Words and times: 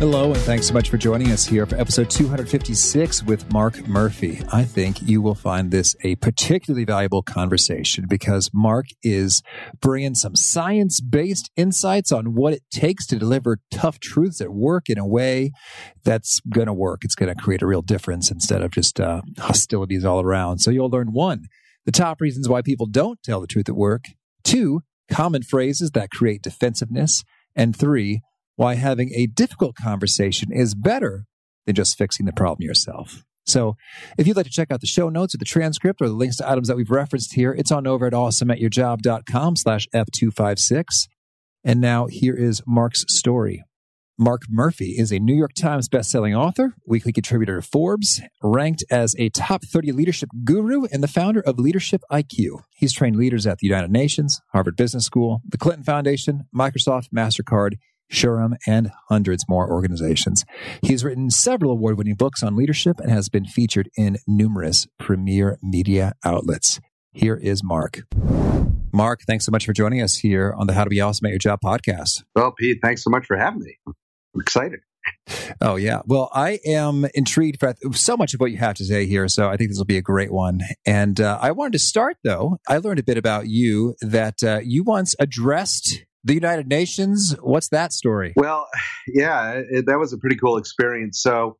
Hello, 0.00 0.32
and 0.32 0.40
thanks 0.44 0.66
so 0.66 0.72
much 0.72 0.88
for 0.88 0.96
joining 0.96 1.30
us 1.30 1.44
here 1.44 1.66
for 1.66 1.76
episode 1.76 2.08
256 2.08 3.22
with 3.24 3.52
Mark 3.52 3.86
Murphy. 3.86 4.40
I 4.50 4.64
think 4.64 5.02
you 5.02 5.20
will 5.20 5.34
find 5.34 5.70
this 5.70 5.94
a 6.02 6.14
particularly 6.14 6.86
valuable 6.86 7.22
conversation 7.22 8.06
because 8.08 8.48
Mark 8.54 8.86
is 9.02 9.42
bringing 9.78 10.14
some 10.14 10.36
science 10.36 11.02
based 11.02 11.50
insights 11.54 12.12
on 12.12 12.34
what 12.34 12.54
it 12.54 12.62
takes 12.72 13.06
to 13.08 13.18
deliver 13.18 13.58
tough 13.70 14.00
truths 14.00 14.40
at 14.40 14.54
work 14.54 14.88
in 14.88 14.96
a 14.96 15.06
way 15.06 15.52
that's 16.02 16.40
going 16.48 16.68
to 16.68 16.72
work. 16.72 17.00
It's 17.04 17.14
going 17.14 17.28
to 17.28 17.38
create 17.38 17.60
a 17.60 17.66
real 17.66 17.82
difference 17.82 18.30
instead 18.30 18.62
of 18.62 18.70
just 18.70 18.98
uh, 19.00 19.20
hostilities 19.38 20.06
all 20.06 20.22
around. 20.22 20.60
So 20.60 20.70
you'll 20.70 20.88
learn 20.88 21.12
one, 21.12 21.44
the 21.84 21.92
top 21.92 22.22
reasons 22.22 22.48
why 22.48 22.62
people 22.62 22.86
don't 22.86 23.22
tell 23.22 23.42
the 23.42 23.46
truth 23.46 23.68
at 23.68 23.76
work, 23.76 24.04
two, 24.44 24.80
common 25.10 25.42
phrases 25.42 25.90
that 25.90 26.10
create 26.10 26.40
defensiveness, 26.40 27.22
and 27.54 27.76
three, 27.76 28.22
why 28.60 28.74
having 28.74 29.10
a 29.14 29.26
difficult 29.26 29.74
conversation 29.74 30.52
is 30.52 30.74
better 30.74 31.24
than 31.64 31.74
just 31.74 31.96
fixing 31.96 32.26
the 32.26 32.32
problem 32.32 32.62
yourself. 32.62 33.24
So 33.46 33.76
if 34.18 34.26
you'd 34.26 34.36
like 34.36 34.44
to 34.44 34.52
check 34.52 34.70
out 34.70 34.82
the 34.82 34.86
show 34.86 35.08
notes 35.08 35.34
or 35.34 35.38
the 35.38 35.46
transcript 35.46 36.02
or 36.02 36.08
the 36.08 36.14
links 36.14 36.36
to 36.36 36.48
items 36.48 36.68
that 36.68 36.76
we've 36.76 36.90
referenced 36.90 37.32
here, 37.32 37.54
it's 37.54 37.72
on 37.72 37.86
over 37.86 38.06
at 38.06 38.12
awesomeatyourjob.com 38.12 39.56
slash 39.56 39.88
F256. 39.94 40.84
And 41.64 41.80
now 41.80 42.06
here 42.06 42.34
is 42.34 42.60
Mark's 42.66 43.06
story. 43.08 43.64
Mark 44.18 44.42
Murphy 44.50 44.96
is 44.98 45.10
a 45.10 45.18
New 45.18 45.34
York 45.34 45.54
Times 45.54 45.88
bestselling 45.88 46.36
author, 46.38 46.74
weekly 46.86 47.12
contributor 47.12 47.56
to 47.56 47.66
Forbes, 47.66 48.20
ranked 48.42 48.84
as 48.90 49.16
a 49.18 49.30
top 49.30 49.64
30 49.64 49.92
leadership 49.92 50.28
guru, 50.44 50.84
and 50.92 51.02
the 51.02 51.08
founder 51.08 51.40
of 51.40 51.58
Leadership 51.58 52.02
IQ. 52.12 52.60
He's 52.76 52.92
trained 52.92 53.16
leaders 53.16 53.46
at 53.46 53.56
the 53.56 53.66
United 53.66 53.90
Nations, 53.90 54.38
Harvard 54.52 54.76
Business 54.76 55.06
School, 55.06 55.40
the 55.48 55.56
Clinton 55.56 55.84
Foundation, 55.84 56.42
Microsoft, 56.54 57.06
MasterCard, 57.16 57.76
SHRM, 58.10 58.56
and 58.66 58.90
hundreds 59.08 59.44
more 59.48 59.70
organizations. 59.70 60.44
He's 60.82 61.04
written 61.04 61.30
several 61.30 61.72
award 61.72 61.98
winning 61.98 62.14
books 62.14 62.42
on 62.42 62.56
leadership 62.56 63.00
and 63.00 63.10
has 63.10 63.28
been 63.28 63.44
featured 63.44 63.90
in 63.96 64.18
numerous 64.26 64.86
premier 64.98 65.58
media 65.62 66.14
outlets. 66.24 66.80
Here 67.12 67.36
is 67.36 67.62
Mark. 67.64 68.02
Mark, 68.92 69.20
thanks 69.26 69.44
so 69.44 69.50
much 69.50 69.66
for 69.66 69.72
joining 69.72 70.02
us 70.02 70.16
here 70.16 70.54
on 70.56 70.66
the 70.66 70.72
How 70.72 70.84
to 70.84 70.90
Be 70.90 71.00
Awesome 71.00 71.26
at 71.26 71.30
Your 71.30 71.38
Job 71.38 71.60
podcast. 71.64 72.24
Well, 72.34 72.52
Pete, 72.52 72.78
thanks 72.82 73.02
so 73.04 73.10
much 73.10 73.26
for 73.26 73.36
having 73.36 73.62
me. 73.62 73.76
I'm 73.86 74.40
excited. 74.40 74.80
Oh, 75.60 75.76
yeah. 75.76 76.00
Well, 76.06 76.30
I 76.32 76.58
am 76.66 77.06
intrigued 77.14 77.58
by 77.60 77.74
so 77.92 78.16
much 78.16 78.34
of 78.34 78.40
what 78.40 78.50
you 78.50 78.58
have 78.58 78.76
to 78.76 78.84
say 78.84 79.06
here. 79.06 79.28
So 79.28 79.48
I 79.48 79.56
think 79.56 79.70
this 79.70 79.78
will 79.78 79.84
be 79.84 79.96
a 79.96 80.02
great 80.02 80.32
one. 80.32 80.60
And 80.86 81.20
uh, 81.20 81.38
I 81.40 81.52
wanted 81.52 81.72
to 81.72 81.78
start, 81.78 82.16
though. 82.24 82.58
I 82.68 82.78
learned 82.78 82.98
a 82.98 83.02
bit 83.02 83.16
about 83.16 83.46
you 83.46 83.94
that 84.00 84.42
uh, 84.42 84.60
you 84.62 84.82
once 84.82 85.14
addressed 85.18 86.04
the 86.24 86.34
United 86.34 86.68
Nations. 86.68 87.34
What's 87.40 87.68
that 87.68 87.92
story? 87.92 88.32
Well, 88.36 88.68
yeah, 89.08 89.60
it, 89.70 89.86
that 89.86 89.98
was 89.98 90.12
a 90.12 90.18
pretty 90.18 90.36
cool 90.36 90.56
experience. 90.56 91.20
So, 91.22 91.56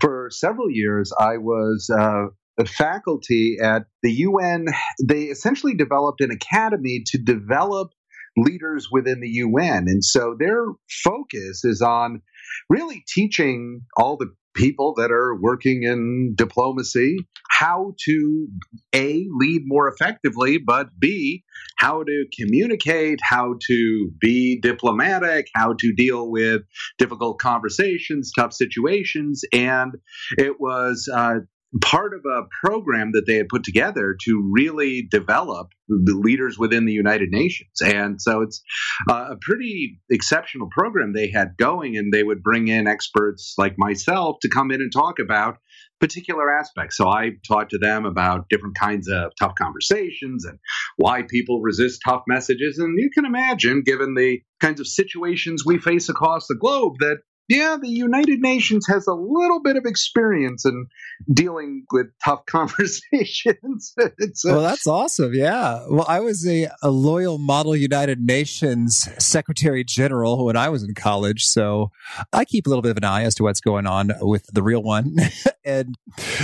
for 0.00 0.28
several 0.30 0.70
years, 0.70 1.12
I 1.18 1.36
was 1.36 1.90
uh, 1.90 2.26
a 2.58 2.64
faculty 2.66 3.58
at 3.62 3.84
the 4.02 4.12
UN. 4.12 4.66
They 5.02 5.24
essentially 5.24 5.74
developed 5.74 6.20
an 6.20 6.30
academy 6.30 7.02
to 7.06 7.18
develop 7.18 7.90
leaders 8.36 8.88
within 8.90 9.20
the 9.20 9.28
UN. 9.28 9.84
And 9.86 10.04
so 10.04 10.36
their 10.38 10.66
focus 11.04 11.64
is 11.64 11.80
on 11.80 12.22
really 12.68 13.04
teaching 13.06 13.82
all 13.96 14.16
the 14.16 14.32
people 14.54 14.94
that 14.96 15.10
are 15.10 15.34
working 15.34 15.82
in 15.82 16.34
diplomacy 16.36 17.16
how 17.50 17.94
to 17.98 18.48
a 18.94 19.26
lead 19.38 19.62
more 19.64 19.88
effectively 19.88 20.58
but 20.58 20.88
b 20.98 21.42
how 21.78 22.02
to 22.02 22.24
communicate 22.38 23.18
how 23.22 23.54
to 23.66 24.10
be 24.20 24.58
diplomatic 24.60 25.46
how 25.54 25.74
to 25.78 25.92
deal 25.92 26.30
with 26.30 26.62
difficult 26.98 27.38
conversations 27.38 28.32
tough 28.34 28.52
situations. 28.52 29.42
And 29.52 29.92
it 30.38 30.60
was 30.60 31.08
uh, 31.12 31.40
part 31.80 32.12
of 32.14 32.20
a 32.24 32.42
program 32.64 33.12
that 33.12 33.24
they 33.26 33.36
had 33.36 33.48
put 33.48 33.64
together 33.64 34.16
to 34.24 34.50
really 34.52 35.08
develop 35.10 35.68
the 35.88 36.14
leaders 36.14 36.56
within 36.58 36.86
the 36.86 36.92
United 36.92 37.30
Nations. 37.30 37.80
And 37.84 38.20
so 38.20 38.42
it's 38.42 38.62
uh, 39.08 39.30
a 39.30 39.36
pretty 39.40 39.98
exceptional 40.10 40.68
program 40.70 41.12
they 41.12 41.30
had 41.30 41.56
going, 41.58 41.96
and 41.96 42.12
they 42.12 42.22
would 42.22 42.42
bring 42.42 42.68
in 42.68 42.86
experts 42.86 43.54
like 43.58 43.74
myself 43.76 44.36
to 44.42 44.48
come 44.48 44.70
in 44.70 44.80
and 44.80 44.92
talk 44.92 45.18
about 45.18 45.58
particular 46.00 46.52
aspects. 46.52 46.96
So 46.96 47.08
I 47.08 47.30
talked 47.46 47.70
to 47.70 47.78
them 47.78 48.04
about 48.04 48.48
different 48.50 48.76
kinds 48.78 49.08
of 49.08 49.32
tough 49.38 49.54
conversations 49.56 50.44
and 50.44 50.58
why 50.96 51.22
people 51.22 51.60
resist 51.60 52.02
tough 52.04 52.22
messages. 52.28 52.78
And 52.78 52.98
you 52.98 53.10
can 53.14 53.24
imagine, 53.24 53.82
given 53.84 54.14
the 54.14 54.40
kinds 54.60 54.80
of 54.80 54.86
situations 54.86 55.64
we 55.64 55.78
face 55.78 56.08
across 56.08 56.46
the 56.46 56.56
globe, 56.56 56.94
that 57.00 57.18
yeah, 57.48 57.76
the 57.80 57.88
United 57.88 58.40
Nations 58.40 58.86
has 58.88 59.06
a 59.06 59.12
little 59.12 59.60
bit 59.60 59.76
of 59.76 59.84
experience 59.84 60.64
in 60.64 60.86
dealing 61.32 61.84
with 61.92 62.06
tough 62.24 62.44
conversations. 62.46 63.94
a, 63.98 64.10
well, 64.46 64.62
that's 64.62 64.86
awesome. 64.86 65.34
Yeah. 65.34 65.84
Well, 65.90 66.06
I 66.08 66.20
was 66.20 66.46
a, 66.46 66.68
a 66.82 66.90
loyal 66.90 67.38
model 67.38 67.76
United 67.76 68.20
Nations 68.20 69.08
Secretary 69.18 69.84
General 69.84 70.44
when 70.44 70.56
I 70.56 70.68
was 70.70 70.82
in 70.82 70.94
college. 70.94 71.44
So 71.44 71.90
I 72.32 72.44
keep 72.44 72.66
a 72.66 72.70
little 72.70 72.82
bit 72.82 72.90
of 72.90 72.96
an 72.96 73.04
eye 73.04 73.24
as 73.24 73.34
to 73.36 73.42
what's 73.42 73.60
going 73.60 73.86
on 73.86 74.12
with 74.20 74.46
the 74.52 74.62
real 74.62 74.82
one. 74.82 75.16
and 75.64 75.96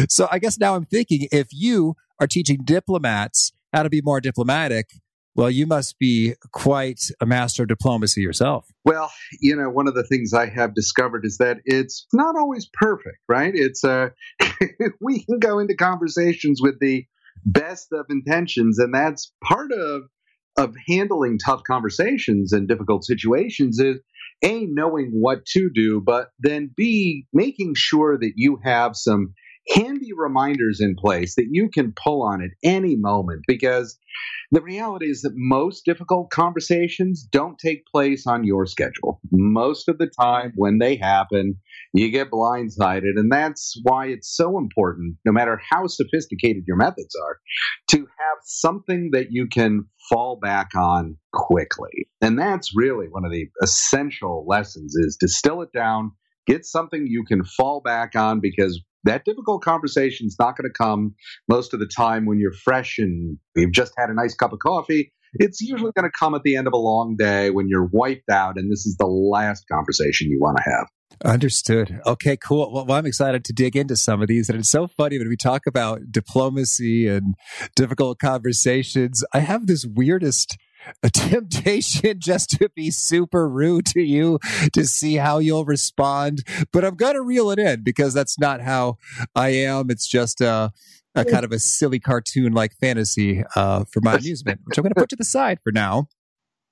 so 0.08 0.28
I 0.30 0.38
guess 0.38 0.58
now 0.58 0.74
I'm 0.74 0.84
thinking 0.84 1.28
if 1.32 1.48
you 1.50 1.96
are 2.20 2.26
teaching 2.26 2.60
diplomats 2.62 3.52
how 3.72 3.82
to 3.82 3.88
be 3.88 4.02
more 4.02 4.20
diplomatic, 4.20 4.90
well, 5.36 5.50
you 5.50 5.66
must 5.66 5.98
be 5.98 6.34
quite 6.52 7.02
a 7.20 7.26
master 7.26 7.62
of 7.62 7.68
diplomacy 7.68 8.20
yourself. 8.20 8.66
Well, 8.84 9.10
you 9.40 9.54
know, 9.54 9.70
one 9.70 9.86
of 9.86 9.94
the 9.94 10.04
things 10.04 10.32
I 10.34 10.46
have 10.46 10.74
discovered 10.74 11.24
is 11.24 11.38
that 11.38 11.58
it's 11.64 12.06
not 12.12 12.36
always 12.36 12.68
perfect, 12.72 13.18
right? 13.28 13.52
It's 13.54 13.84
uh, 13.84 14.10
we 15.00 15.24
can 15.24 15.38
go 15.38 15.58
into 15.58 15.76
conversations 15.76 16.60
with 16.60 16.80
the 16.80 17.06
best 17.44 17.88
of 17.92 18.06
intentions, 18.10 18.78
and 18.78 18.92
that's 18.94 19.32
part 19.44 19.72
of 19.72 20.02
of 20.56 20.74
handling 20.88 21.38
tough 21.38 21.62
conversations 21.64 22.52
and 22.52 22.68
difficult 22.68 23.04
situations 23.04 23.78
is 23.78 23.98
a 24.42 24.66
knowing 24.66 25.10
what 25.12 25.46
to 25.46 25.70
do, 25.72 26.02
but 26.04 26.30
then 26.38 26.70
b 26.76 27.26
making 27.32 27.74
sure 27.76 28.18
that 28.18 28.32
you 28.36 28.58
have 28.64 28.96
some 28.96 29.32
handy 29.74 30.12
reminders 30.16 30.80
in 30.80 30.96
place 30.96 31.34
that 31.36 31.48
you 31.50 31.68
can 31.68 31.92
pull 31.92 32.22
on 32.22 32.42
at 32.42 32.50
any 32.62 32.96
moment 32.96 33.42
because 33.46 33.98
the 34.50 34.60
reality 34.60 35.06
is 35.06 35.22
that 35.22 35.32
most 35.34 35.84
difficult 35.84 36.30
conversations 36.30 37.22
don't 37.30 37.58
take 37.58 37.84
place 37.86 38.26
on 38.26 38.44
your 38.44 38.66
schedule. 38.66 39.20
Most 39.30 39.88
of 39.88 39.98
the 39.98 40.08
time, 40.08 40.52
when 40.56 40.78
they 40.78 40.96
happen, 40.96 41.56
you 41.92 42.10
get 42.10 42.30
blindsided. 42.30 43.16
And 43.16 43.30
that's 43.30 43.78
why 43.84 44.06
it's 44.06 44.34
so 44.34 44.58
important, 44.58 45.16
no 45.24 45.32
matter 45.32 45.60
how 45.70 45.86
sophisticated 45.86 46.64
your 46.66 46.76
methods 46.76 47.14
are, 47.24 47.38
to 47.90 47.98
have 47.98 48.38
something 48.44 49.10
that 49.12 49.28
you 49.30 49.46
can 49.46 49.84
fall 50.08 50.38
back 50.40 50.70
on 50.76 51.16
quickly. 51.32 52.08
And 52.20 52.38
that's 52.38 52.72
really 52.74 53.06
one 53.08 53.24
of 53.24 53.30
the 53.30 53.46
essential 53.62 54.44
lessons 54.48 54.94
is 54.96 55.16
distill 55.18 55.62
it 55.62 55.72
down, 55.72 56.12
get 56.46 56.64
something 56.64 57.06
you 57.06 57.24
can 57.24 57.44
fall 57.44 57.80
back 57.80 58.14
on 58.14 58.40
because 58.40 58.82
that 59.04 59.24
difficult 59.24 59.62
conversation 59.62 60.26
is 60.26 60.36
not 60.38 60.56
going 60.56 60.68
to 60.68 60.76
come 60.76 61.14
most 61.48 61.72
of 61.72 61.80
the 61.80 61.86
time 61.86 62.26
when 62.26 62.38
you're 62.38 62.52
fresh 62.52 62.98
and 62.98 63.38
you've 63.56 63.72
just 63.72 63.92
had 63.96 64.10
a 64.10 64.14
nice 64.14 64.34
cup 64.34 64.52
of 64.52 64.58
coffee. 64.58 65.12
It's 65.34 65.60
usually 65.60 65.92
going 65.96 66.10
to 66.10 66.18
come 66.18 66.34
at 66.34 66.42
the 66.42 66.56
end 66.56 66.66
of 66.66 66.72
a 66.72 66.78
long 66.78 67.16
day 67.16 67.50
when 67.50 67.68
you're 67.68 67.88
wiped 67.92 68.28
out, 68.30 68.56
and 68.56 68.70
this 68.70 68.84
is 68.84 68.96
the 68.98 69.06
last 69.06 69.64
conversation 69.70 70.28
you 70.28 70.40
want 70.40 70.56
to 70.56 70.70
have. 70.70 70.88
Understood. 71.24 72.00
Okay, 72.06 72.36
cool. 72.36 72.72
Well, 72.72 72.90
I'm 72.90 73.06
excited 73.06 73.44
to 73.44 73.52
dig 73.52 73.76
into 73.76 73.96
some 73.96 74.22
of 74.22 74.28
these. 74.28 74.48
And 74.48 74.58
it's 74.58 74.70
so 74.70 74.86
funny 74.86 75.18
when 75.18 75.28
we 75.28 75.36
talk 75.36 75.66
about 75.66 76.10
diplomacy 76.10 77.06
and 77.06 77.34
difficult 77.76 78.18
conversations. 78.18 79.22
I 79.34 79.40
have 79.40 79.66
this 79.66 79.84
weirdest 79.84 80.56
a 81.02 81.10
temptation 81.12 82.20
just 82.20 82.50
to 82.50 82.68
be 82.74 82.90
super 82.90 83.48
rude 83.48 83.86
to 83.86 84.00
you 84.00 84.38
to 84.72 84.86
see 84.86 85.16
how 85.16 85.38
you'll 85.38 85.64
respond. 85.64 86.44
But 86.72 86.84
I'm 86.84 86.96
going 86.96 87.14
to 87.14 87.22
reel 87.22 87.50
it 87.50 87.58
in 87.58 87.82
because 87.82 88.14
that's 88.14 88.38
not 88.38 88.60
how 88.60 88.96
I 89.34 89.50
am. 89.50 89.90
It's 89.90 90.06
just 90.06 90.40
a, 90.40 90.72
a 91.14 91.24
kind 91.24 91.44
of 91.44 91.52
a 91.52 91.58
silly 91.58 92.00
cartoon 92.00 92.52
like 92.52 92.72
fantasy 92.80 93.42
uh, 93.56 93.84
for 93.90 94.00
my 94.00 94.14
amusement, 94.14 94.60
which 94.64 94.78
I'm 94.78 94.82
going 94.82 94.94
to 94.94 95.00
put 95.00 95.10
to 95.10 95.16
the 95.16 95.24
side 95.24 95.58
for 95.62 95.72
now. 95.72 96.08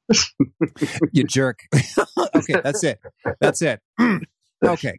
you 1.12 1.24
jerk. 1.24 1.60
okay, 2.34 2.60
that's 2.62 2.82
it. 2.82 3.00
That's 3.40 3.62
it. 3.62 3.80
okay. 4.64 4.98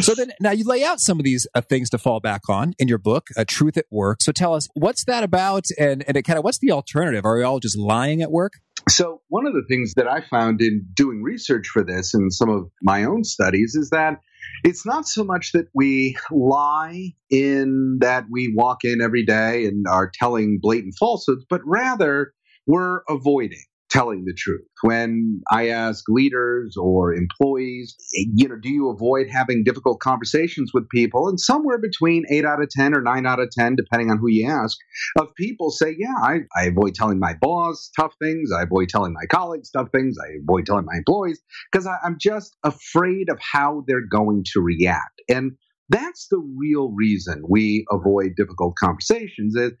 So 0.00 0.14
then 0.14 0.32
now 0.40 0.50
you 0.50 0.64
lay 0.64 0.82
out 0.82 1.00
some 1.00 1.20
of 1.20 1.24
these 1.24 1.46
uh, 1.54 1.60
things 1.60 1.88
to 1.90 1.98
fall 1.98 2.18
back 2.18 2.48
on 2.48 2.74
in 2.78 2.88
your 2.88 2.98
book, 2.98 3.28
Truth 3.46 3.76
at 3.76 3.86
Work. 3.90 4.22
So 4.22 4.32
tell 4.32 4.54
us, 4.54 4.68
what's 4.74 5.04
that 5.04 5.22
about? 5.22 5.66
And, 5.78 6.04
and 6.08 6.22
kind 6.24 6.36
of, 6.36 6.44
what's 6.44 6.58
the 6.58 6.72
alternative? 6.72 7.24
Are 7.24 7.36
we 7.36 7.44
all 7.44 7.60
just 7.60 7.78
lying 7.78 8.20
at 8.20 8.32
work? 8.32 8.54
So, 8.88 9.22
one 9.28 9.46
of 9.46 9.54
the 9.54 9.64
things 9.66 9.94
that 9.94 10.06
I 10.06 10.20
found 10.20 10.60
in 10.60 10.86
doing 10.92 11.22
research 11.22 11.68
for 11.68 11.82
this 11.82 12.12
and 12.12 12.32
some 12.32 12.50
of 12.50 12.70
my 12.82 13.04
own 13.04 13.24
studies 13.24 13.74
is 13.74 13.90
that 13.90 14.20
it's 14.62 14.84
not 14.84 15.06
so 15.08 15.24
much 15.24 15.52
that 15.52 15.66
we 15.74 16.16
lie 16.30 17.12
in 17.30 17.98
that 18.00 18.26
we 18.30 18.52
walk 18.54 18.84
in 18.84 19.00
every 19.00 19.24
day 19.24 19.64
and 19.64 19.86
are 19.88 20.10
telling 20.12 20.58
blatant 20.60 20.96
falsehoods, 20.98 21.46
but 21.48 21.62
rather 21.64 22.34
we're 22.66 23.00
avoiding 23.08 23.64
telling 23.94 24.24
the 24.24 24.34
truth. 24.36 24.66
When 24.82 25.40
I 25.52 25.68
ask 25.68 26.04
leaders 26.08 26.76
or 26.76 27.14
employees, 27.14 27.94
you 28.12 28.48
know, 28.48 28.56
do 28.60 28.68
you 28.68 28.90
avoid 28.90 29.28
having 29.30 29.62
difficult 29.62 30.00
conversations 30.00 30.72
with 30.74 30.88
people? 30.88 31.28
And 31.28 31.38
somewhere 31.38 31.78
between 31.78 32.24
eight 32.30 32.44
out 32.44 32.60
of 32.60 32.68
10 32.70 32.96
or 32.96 33.02
nine 33.02 33.24
out 33.24 33.38
of 33.38 33.50
10, 33.56 33.76
depending 33.76 34.10
on 34.10 34.18
who 34.18 34.28
you 34.28 34.50
ask, 34.50 34.76
of 35.18 35.28
people 35.36 35.70
say, 35.70 35.94
yeah, 35.96 36.14
I, 36.20 36.40
I 36.56 36.66
avoid 36.66 36.94
telling 36.94 37.20
my 37.20 37.34
boss 37.40 37.90
tough 37.96 38.14
things. 38.20 38.50
I 38.50 38.62
avoid 38.62 38.88
telling 38.88 39.12
my 39.12 39.26
colleagues 39.30 39.70
tough 39.70 39.88
things. 39.92 40.16
I 40.20 40.38
avoid 40.42 40.66
telling 40.66 40.86
my 40.86 40.96
employees 40.98 41.40
because 41.70 41.86
I'm 41.86 42.16
just 42.20 42.56
afraid 42.64 43.30
of 43.30 43.38
how 43.40 43.84
they're 43.86 44.06
going 44.06 44.44
to 44.54 44.60
react. 44.60 45.22
And 45.28 45.52
that's 45.88 46.26
the 46.30 46.42
real 46.58 46.90
reason 46.92 47.42
we 47.48 47.84
avoid 47.92 48.32
difficult 48.36 48.74
conversations 48.76 49.54
is 49.54 49.72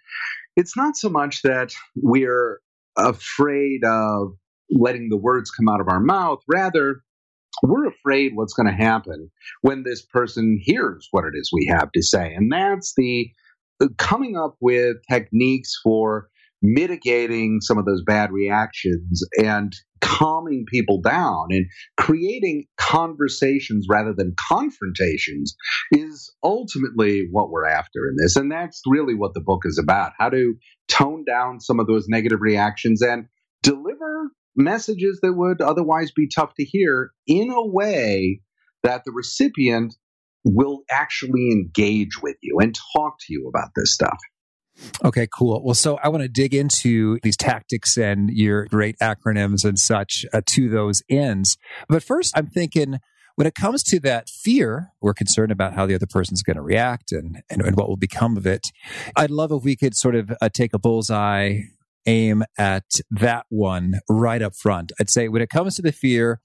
it's 0.56 0.76
not 0.76 0.96
so 0.96 1.08
much 1.08 1.42
that 1.42 1.74
we're 1.96 2.60
afraid 2.96 3.84
of 3.84 4.32
letting 4.70 5.08
the 5.08 5.16
words 5.16 5.50
come 5.50 5.68
out 5.68 5.80
of 5.80 5.88
our 5.88 6.00
mouth. 6.00 6.40
Rather, 6.48 7.02
we're 7.62 7.86
afraid 7.86 8.32
what's 8.34 8.54
going 8.54 8.66
to 8.66 8.84
happen 8.84 9.30
when 9.62 9.82
this 9.84 10.02
person 10.02 10.58
hears 10.60 11.08
what 11.10 11.24
it 11.24 11.34
is 11.34 11.50
we 11.52 11.66
have 11.70 11.90
to 11.92 12.02
say. 12.02 12.32
And 12.34 12.50
that's 12.52 12.94
the, 12.96 13.30
coming 13.98 14.36
up 14.36 14.56
with 14.60 14.96
techniques 15.10 15.78
for 15.82 16.28
mitigating 16.62 17.60
some 17.60 17.76
of 17.76 17.84
those 17.84 18.02
bad 18.02 18.32
reactions 18.32 19.22
and 19.36 19.74
calming 20.04 20.66
people 20.68 21.00
down 21.00 21.46
and 21.50 21.66
creating 21.96 22.66
conversations 22.76 23.86
rather 23.88 24.12
than 24.12 24.34
confrontations 24.48 25.56
is 25.92 26.32
ultimately 26.42 27.26
what 27.32 27.50
we're 27.50 27.66
after 27.66 28.00
in 28.08 28.16
this. 28.22 28.36
And 28.36 28.52
that's 28.52 28.82
really 28.86 29.14
what 29.14 29.32
the 29.32 29.40
book 29.40 29.62
is 29.64 29.80
about 29.82 30.12
how 30.18 30.28
to 30.28 30.54
tone 30.88 31.24
down 31.24 31.58
some 31.60 31.80
of 31.80 31.86
those 31.86 32.06
negative 32.06 32.40
reactions 32.42 33.00
and 33.00 33.26
deliver 33.62 34.30
messages 34.54 35.20
that 35.22 35.32
would 35.32 35.62
otherwise 35.62 36.12
be 36.12 36.28
tough 36.28 36.52
to 36.56 36.64
hear 36.64 37.10
in 37.26 37.50
a 37.50 37.66
way 37.66 38.40
that 38.82 39.02
the 39.04 39.12
recipient 39.12 39.94
will 40.44 40.82
actually 40.90 41.50
engage 41.50 42.20
with 42.22 42.36
you 42.42 42.58
and 42.60 42.76
talk 42.94 43.14
to 43.18 43.32
you 43.32 43.48
about 43.48 43.70
this 43.74 43.94
stuff. 43.94 44.18
Okay, 45.04 45.28
cool. 45.32 45.62
Well, 45.64 45.74
so 45.74 45.98
I 46.02 46.08
want 46.08 46.22
to 46.22 46.28
dig 46.28 46.54
into 46.54 47.18
these 47.22 47.36
tactics 47.36 47.96
and 47.96 48.30
your 48.30 48.66
great 48.66 48.98
acronyms 48.98 49.64
and 49.64 49.78
such 49.78 50.26
uh, 50.32 50.40
to 50.46 50.68
those 50.68 51.02
ends. 51.08 51.56
But 51.88 52.02
first, 52.02 52.36
I'm 52.36 52.48
thinking 52.48 52.98
when 53.36 53.46
it 53.46 53.54
comes 53.54 53.82
to 53.84 54.00
that 54.00 54.28
fear, 54.28 54.92
we're 55.00 55.14
concerned 55.14 55.52
about 55.52 55.74
how 55.74 55.86
the 55.86 55.94
other 55.94 56.06
person's 56.06 56.42
going 56.42 56.56
to 56.56 56.62
react 56.62 57.12
and, 57.12 57.42
and, 57.50 57.62
and, 57.62 57.76
what 57.76 57.88
will 57.88 57.96
become 57.96 58.36
of 58.36 58.46
it. 58.46 58.68
I'd 59.16 59.30
love 59.30 59.50
if 59.50 59.64
we 59.64 59.76
could 59.76 59.96
sort 59.96 60.14
of 60.14 60.32
uh, 60.40 60.48
take 60.48 60.72
a 60.72 60.78
bullseye 60.78 61.62
aim 62.06 62.44
at 62.58 62.84
that 63.10 63.46
one 63.48 64.00
right 64.08 64.42
up 64.42 64.54
front. 64.54 64.92
I'd 65.00 65.10
say 65.10 65.28
when 65.28 65.42
it 65.42 65.50
comes 65.50 65.76
to 65.76 65.82
the 65.82 65.92
fear, 65.92 66.40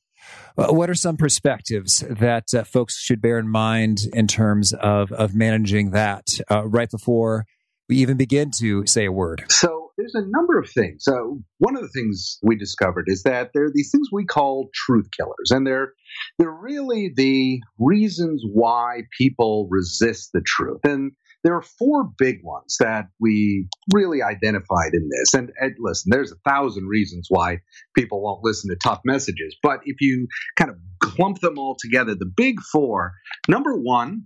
uh, 0.57 0.73
what 0.73 0.89
are 0.89 0.95
some 0.95 1.17
perspectives 1.17 2.03
that 2.09 2.53
uh, 2.53 2.63
folks 2.63 2.99
should 2.99 3.21
bear 3.21 3.37
in 3.39 3.47
mind 3.47 4.01
in 4.13 4.27
terms 4.27 4.73
of, 4.73 5.11
of 5.11 5.35
managing 5.35 5.91
that 5.91 6.25
uh, 6.49 6.67
right 6.67 6.89
before 6.89 7.45
we 7.89 7.97
even 7.97 8.17
begin 8.17 8.51
to 8.59 8.85
say 8.85 9.05
a 9.05 9.11
word? 9.11 9.43
So 9.49 9.91
there's 9.97 10.15
a 10.15 10.25
number 10.25 10.57
of 10.57 10.69
things. 10.69 11.03
So 11.03 11.41
one 11.57 11.75
of 11.75 11.81
the 11.81 11.89
things 11.89 12.37
we 12.41 12.55
discovered 12.55 13.05
is 13.07 13.23
that 13.23 13.51
there 13.53 13.65
are 13.65 13.71
these 13.73 13.91
things 13.91 14.07
we 14.11 14.25
call 14.25 14.69
truth 14.73 15.07
killers, 15.15 15.51
and 15.51 15.67
they're 15.67 15.93
they're 16.37 16.49
really 16.49 17.11
the 17.13 17.61
reasons 17.77 18.43
why 18.49 19.01
people 19.17 19.67
resist 19.69 20.29
the 20.33 20.41
truth. 20.45 20.79
And 20.83 21.11
there 21.43 21.55
are 21.55 21.61
four 21.61 22.09
big 22.17 22.39
ones 22.43 22.77
that 22.79 23.05
we 23.19 23.67
really 23.93 24.21
identified 24.21 24.93
in 24.93 25.09
this. 25.09 25.33
And, 25.33 25.51
and, 25.59 25.73
listen, 25.79 26.09
there's 26.11 26.33
a 26.33 26.49
thousand 26.49 26.87
reasons 26.87 27.27
why 27.29 27.59
people 27.95 28.21
won't 28.21 28.43
listen 28.43 28.69
to 28.69 28.75
tough 28.75 28.99
messages. 29.05 29.55
But 29.63 29.79
if 29.85 30.01
you 30.01 30.27
kind 30.57 30.69
of 30.69 30.77
clump 30.99 31.39
them 31.39 31.57
all 31.57 31.77
together, 31.79 32.13
the 32.13 32.29
big 32.35 32.59
four 32.71 33.13
number 33.47 33.75
one, 33.75 34.23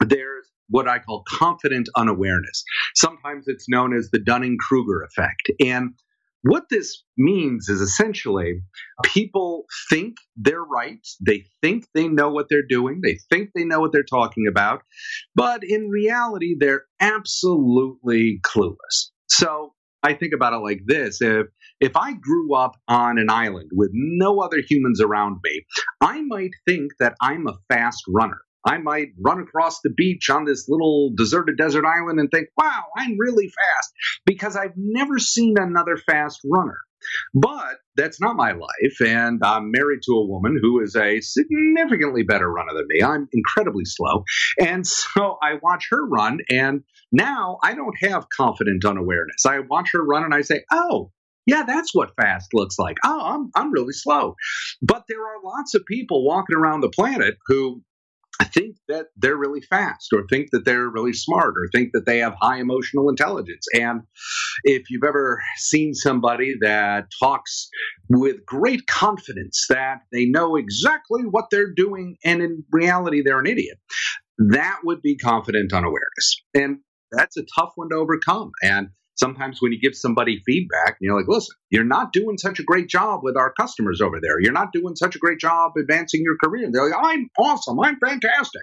there's 0.00 0.48
what 0.68 0.88
I 0.88 0.98
call 0.98 1.22
confident 1.28 1.88
unawareness. 1.96 2.64
Sometimes 2.94 3.44
it's 3.46 3.68
known 3.68 3.96
as 3.96 4.10
the 4.10 4.18
Dunning 4.18 4.56
Kruger 4.58 5.02
effect. 5.02 5.50
And 5.60 5.90
what 6.42 6.64
this 6.70 7.02
means 7.16 7.68
is 7.68 7.80
essentially 7.80 8.60
people 9.04 9.64
think 9.90 10.16
they're 10.36 10.62
right. 10.62 11.04
They 11.26 11.44
think 11.62 11.86
they 11.94 12.08
know 12.08 12.30
what 12.30 12.46
they're 12.48 12.66
doing. 12.66 13.00
They 13.02 13.18
think 13.30 13.50
they 13.54 13.64
know 13.64 13.80
what 13.80 13.92
they're 13.92 14.04
talking 14.04 14.46
about. 14.48 14.82
But 15.34 15.62
in 15.64 15.88
reality, 15.88 16.54
they're 16.58 16.84
absolutely 17.00 18.40
clueless. 18.44 19.10
So 19.28 19.72
I 20.02 20.14
think 20.14 20.32
about 20.34 20.52
it 20.52 20.58
like 20.58 20.82
this. 20.86 21.20
If 21.20 21.46
if 21.80 21.96
I 21.96 22.12
grew 22.14 22.54
up 22.54 22.76
on 22.88 23.18
an 23.18 23.28
island 23.28 23.70
with 23.72 23.90
no 23.92 24.40
other 24.40 24.58
humans 24.66 25.00
around 25.00 25.38
me, 25.42 25.64
I 26.00 26.22
might 26.22 26.52
think 26.64 26.92
that 27.00 27.14
I'm 27.20 27.46
a 27.46 27.56
fast 27.68 28.02
runner. 28.08 28.38
I 28.66 28.78
might 28.78 29.08
run 29.18 29.40
across 29.40 29.80
the 29.80 29.90
beach 29.96 30.28
on 30.28 30.44
this 30.44 30.66
little 30.68 31.12
deserted 31.16 31.56
desert 31.56 31.84
island 31.86 32.18
and 32.18 32.30
think, 32.30 32.48
wow, 32.58 32.82
I'm 32.96 33.16
really 33.18 33.48
fast 33.48 33.92
because 34.24 34.56
I've 34.56 34.76
never 34.76 35.18
seen 35.18 35.54
another 35.58 35.96
fast 35.96 36.40
runner. 36.44 36.78
But 37.34 37.78
that's 37.96 38.20
not 38.20 38.36
my 38.36 38.52
life, 38.52 39.00
and 39.00 39.40
I'm 39.44 39.70
married 39.70 40.00
to 40.06 40.12
a 40.12 40.26
woman 40.26 40.58
who 40.60 40.80
is 40.80 40.96
a 40.96 41.20
significantly 41.20 42.24
better 42.24 42.50
runner 42.50 42.72
than 42.74 42.86
me. 42.88 43.02
I'm 43.02 43.28
incredibly 43.32 43.84
slow. 43.84 44.24
And 44.60 44.84
so 44.84 45.38
I 45.40 45.54
watch 45.62 45.86
her 45.90 46.04
run, 46.06 46.40
and 46.50 46.82
now 47.12 47.58
I 47.62 47.74
don't 47.74 47.96
have 48.02 48.28
confident 48.30 48.84
unawareness. 48.84 49.46
I 49.46 49.60
watch 49.60 49.90
her 49.92 50.04
run 50.04 50.24
and 50.24 50.34
I 50.34 50.40
say, 50.40 50.64
oh, 50.72 51.12
yeah, 51.46 51.62
that's 51.64 51.94
what 51.94 52.16
fast 52.20 52.52
looks 52.52 52.76
like. 52.76 52.96
Oh, 53.04 53.20
I'm, 53.20 53.50
I'm 53.54 53.72
really 53.72 53.92
slow. 53.92 54.34
But 54.82 55.04
there 55.08 55.22
are 55.22 55.44
lots 55.44 55.74
of 55.76 55.86
people 55.86 56.24
walking 56.24 56.56
around 56.56 56.80
the 56.80 56.88
planet 56.88 57.36
who 57.46 57.82
think 58.44 58.76
that 58.88 59.06
they're 59.16 59.36
really 59.36 59.60
fast 59.60 60.12
or 60.12 60.24
think 60.28 60.50
that 60.52 60.64
they're 60.64 60.88
really 60.88 61.12
smart 61.12 61.54
or 61.56 61.68
think 61.72 61.90
that 61.92 62.06
they 62.06 62.18
have 62.18 62.34
high 62.40 62.58
emotional 62.58 63.08
intelligence. 63.08 63.66
And 63.74 64.02
if 64.64 64.90
you've 64.90 65.04
ever 65.04 65.42
seen 65.56 65.94
somebody 65.94 66.54
that 66.60 67.06
talks 67.20 67.68
with 68.08 68.44
great 68.46 68.86
confidence 68.86 69.66
that 69.68 70.00
they 70.12 70.26
know 70.26 70.56
exactly 70.56 71.22
what 71.22 71.46
they're 71.50 71.72
doing 71.72 72.16
and 72.24 72.42
in 72.42 72.64
reality 72.70 73.22
they're 73.22 73.40
an 73.40 73.46
idiot, 73.46 73.78
that 74.38 74.80
would 74.84 75.02
be 75.02 75.16
confident 75.16 75.72
unawareness. 75.72 76.42
And 76.54 76.78
that's 77.12 77.36
a 77.36 77.44
tough 77.58 77.72
one 77.76 77.90
to 77.90 77.96
overcome. 77.96 78.50
And 78.62 78.88
sometimes 79.16 79.58
when 79.60 79.72
you 79.72 79.80
give 79.80 79.94
somebody 79.94 80.42
feedback, 80.46 80.96
you're 81.00 81.16
like, 81.16 81.28
listen, 81.28 81.54
you're 81.70 81.84
not 81.84 82.12
doing 82.12 82.38
such 82.38 82.60
a 82.60 82.62
great 82.62 82.88
job 82.88 83.20
with 83.22 83.36
our 83.36 83.52
customers 83.52 84.00
over 84.00 84.18
there. 84.20 84.40
You're 84.40 84.52
not 84.52 84.72
doing 84.72 84.94
such 84.94 85.16
a 85.16 85.18
great 85.18 85.40
job 85.40 85.72
advancing 85.78 86.22
your 86.22 86.36
career. 86.42 86.68
They're 86.70 86.90
like, 86.90 87.00
I'm 87.02 87.28
awesome. 87.38 87.80
I'm 87.80 87.98
fantastic. 87.98 88.62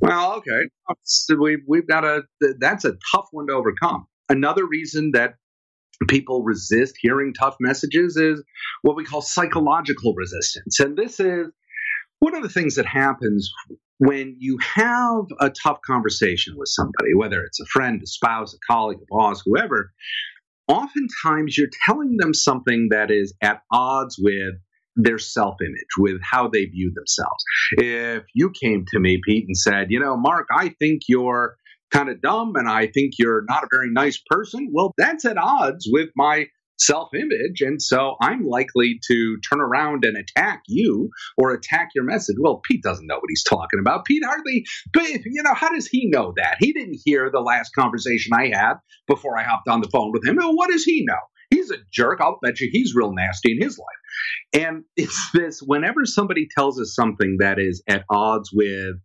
Well, 0.00 0.34
okay. 0.34 0.68
So 1.04 1.36
we, 1.36 1.62
we've 1.66 1.86
got 1.86 2.04
a, 2.04 2.22
that's 2.58 2.84
a 2.84 2.94
tough 3.12 3.26
one 3.30 3.46
to 3.46 3.54
overcome. 3.54 4.06
Another 4.28 4.66
reason 4.66 5.12
that 5.14 5.34
people 6.08 6.42
resist 6.42 6.96
hearing 7.00 7.32
tough 7.32 7.56
messages 7.60 8.16
is 8.16 8.42
what 8.82 8.96
we 8.96 9.04
call 9.04 9.22
psychological 9.22 10.14
resistance. 10.14 10.80
And 10.80 10.96
this 10.96 11.20
is 11.20 11.46
one 12.18 12.34
of 12.34 12.42
the 12.42 12.48
things 12.48 12.74
that 12.76 12.86
happens 12.86 13.52
when 13.98 14.36
you 14.38 14.58
have 14.60 15.24
a 15.40 15.50
tough 15.50 15.78
conversation 15.86 16.54
with 16.56 16.68
somebody, 16.68 17.14
whether 17.14 17.42
it's 17.42 17.60
a 17.60 17.66
friend, 17.66 18.00
a 18.02 18.06
spouse, 18.06 18.54
a 18.54 18.58
colleague, 18.66 18.98
a 19.00 19.06
boss, 19.08 19.42
whoever, 19.44 19.92
oftentimes 20.68 21.56
you're 21.56 21.68
telling 21.86 22.16
them 22.18 22.34
something 22.34 22.88
that 22.90 23.10
is 23.10 23.34
at 23.42 23.60
odds 23.70 24.16
with 24.18 24.54
their 24.96 25.18
self 25.18 25.56
image, 25.60 25.96
with 25.98 26.20
how 26.22 26.48
they 26.48 26.66
view 26.66 26.92
themselves. 26.94 27.44
If 27.72 28.24
you 28.34 28.50
came 28.50 28.84
to 28.92 29.00
me, 29.00 29.20
Pete, 29.26 29.44
and 29.46 29.56
said, 29.56 29.88
you 29.90 30.00
know, 30.00 30.16
Mark, 30.16 30.48
I 30.52 30.74
think 30.80 31.02
you're 31.08 31.56
kind 31.90 32.08
of 32.08 32.20
dumb 32.20 32.54
and 32.56 32.68
I 32.68 32.86
think 32.86 33.14
you're 33.18 33.44
not 33.48 33.64
a 33.64 33.68
very 33.70 33.90
nice 33.90 34.20
person, 34.28 34.70
well, 34.72 34.92
that's 34.98 35.24
at 35.24 35.38
odds 35.38 35.88
with 35.90 36.10
my 36.16 36.46
self 36.78 37.10
image. 37.14 37.60
And 37.60 37.80
so 37.80 38.16
I'm 38.20 38.42
likely 38.42 39.00
to 39.08 39.38
turn 39.48 39.60
around 39.60 40.04
and 40.04 40.16
attack 40.16 40.62
you 40.66 41.10
or 41.36 41.52
attack 41.52 41.90
your 41.94 42.04
message. 42.04 42.36
Well, 42.38 42.60
Pete 42.64 42.82
doesn't 42.82 43.06
know 43.06 43.16
what 43.16 43.28
he's 43.28 43.44
talking 43.44 43.80
about. 43.80 44.04
Pete 44.04 44.24
hardly, 44.24 44.64
but 44.92 45.08
you 45.08 45.42
know, 45.42 45.54
how 45.54 45.70
does 45.70 45.86
he 45.86 46.08
know 46.08 46.32
that? 46.36 46.56
He 46.60 46.72
didn't 46.72 47.00
hear 47.04 47.30
the 47.30 47.40
last 47.40 47.74
conversation 47.74 48.32
I 48.34 48.48
had 48.52 48.74
before 49.06 49.38
I 49.38 49.42
hopped 49.42 49.68
on 49.68 49.80
the 49.80 49.90
phone 49.90 50.12
with 50.12 50.26
him. 50.26 50.36
Well, 50.36 50.56
what 50.56 50.70
does 50.70 50.84
he 50.84 51.04
know? 51.06 51.20
he's 51.54 51.70
a 51.70 51.76
jerk. 51.92 52.20
I'll 52.20 52.38
bet 52.42 52.60
you 52.60 52.68
he's 52.70 52.94
real 52.94 53.12
nasty 53.12 53.52
in 53.52 53.62
his 53.62 53.78
life. 53.78 54.64
And 54.64 54.84
it's 54.96 55.30
this 55.32 55.60
whenever 55.60 56.04
somebody 56.04 56.46
tells 56.56 56.80
us 56.80 56.94
something 56.94 57.36
that 57.40 57.58
is 57.58 57.82
at 57.88 58.04
odds 58.10 58.50
with 58.52 58.96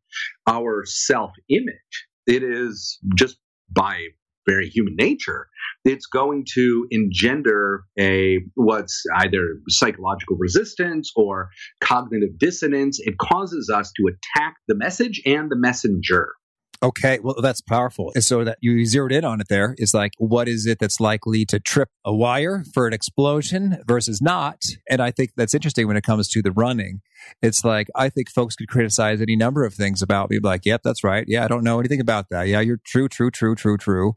our 0.48 0.84
self 0.86 1.32
image, 1.50 2.08
it 2.28 2.44
is 2.44 3.00
just 3.16 3.38
by 3.72 4.08
very 4.50 4.70
human 4.70 4.96
nature, 4.98 5.48
it's 5.86 6.06
going 6.08 6.46
to 6.54 6.88
engender 6.92 7.84
a 8.00 8.40
what's 8.56 9.04
either 9.18 9.60
psychological 9.70 10.38
resistance 10.38 11.12
or 11.16 11.50
cognitive 11.82 12.38
dissonance. 12.40 13.00
It 13.00 13.18
causes 13.18 13.70
us 13.74 13.92
to 13.98 14.08
attack 14.08 14.56
the 14.68 14.76
message 14.76 15.22
and 15.26 15.50
the 15.50 15.56
messenger. 15.58 16.34
Okay, 16.82 17.20
well, 17.22 17.36
that's 17.42 17.60
powerful. 17.60 18.12
And 18.16 18.24
so 18.24 18.46
that 18.46 18.58
you 18.62 18.86
zeroed 18.86 19.12
in 19.12 19.26
on 19.26 19.42
it 19.42 19.48
there 19.50 19.76
is 19.78 19.94
like, 19.94 20.14
what 20.18 20.48
is 20.48 20.66
it 20.66 20.80
that's 20.80 21.02
likely 21.02 21.44
to 21.46 21.60
trip 21.60 21.90
a 22.06 22.16
wire 22.16 22.64
for 22.74 22.88
an 22.88 22.94
explosion 22.94 23.80
versus 23.86 24.22
not? 24.22 24.64
And 24.90 25.02
I 25.02 25.12
think 25.12 25.32
that's 25.36 25.54
interesting 25.54 25.88
when 25.88 25.98
it 25.98 26.04
comes 26.04 26.30
to 26.30 26.42
the 26.42 26.54
running. 26.54 27.02
It's 27.42 27.66
like, 27.66 27.88
I 27.96 28.08
think 28.08 28.30
folks 28.30 28.56
could 28.56 28.70
criticize 28.70 29.22
any 29.22 29.36
number 29.36 29.66
of 29.66 29.74
things 29.74 30.02
about 30.02 30.30
me, 30.30 30.40
like, 30.42 30.66
yep, 30.66 30.80
that's 30.82 31.04
right. 31.04 31.26
Yeah, 31.28 31.44
I 31.44 31.50
don't 31.50 31.66
know 31.66 31.80
anything 31.80 32.00
about 32.00 32.28
that. 32.30 32.48
Yeah, 32.48 32.62
you're 32.62 32.80
true, 32.86 33.10
true, 33.10 33.30
true, 33.30 33.56
true, 33.56 33.78
true. 33.78 34.14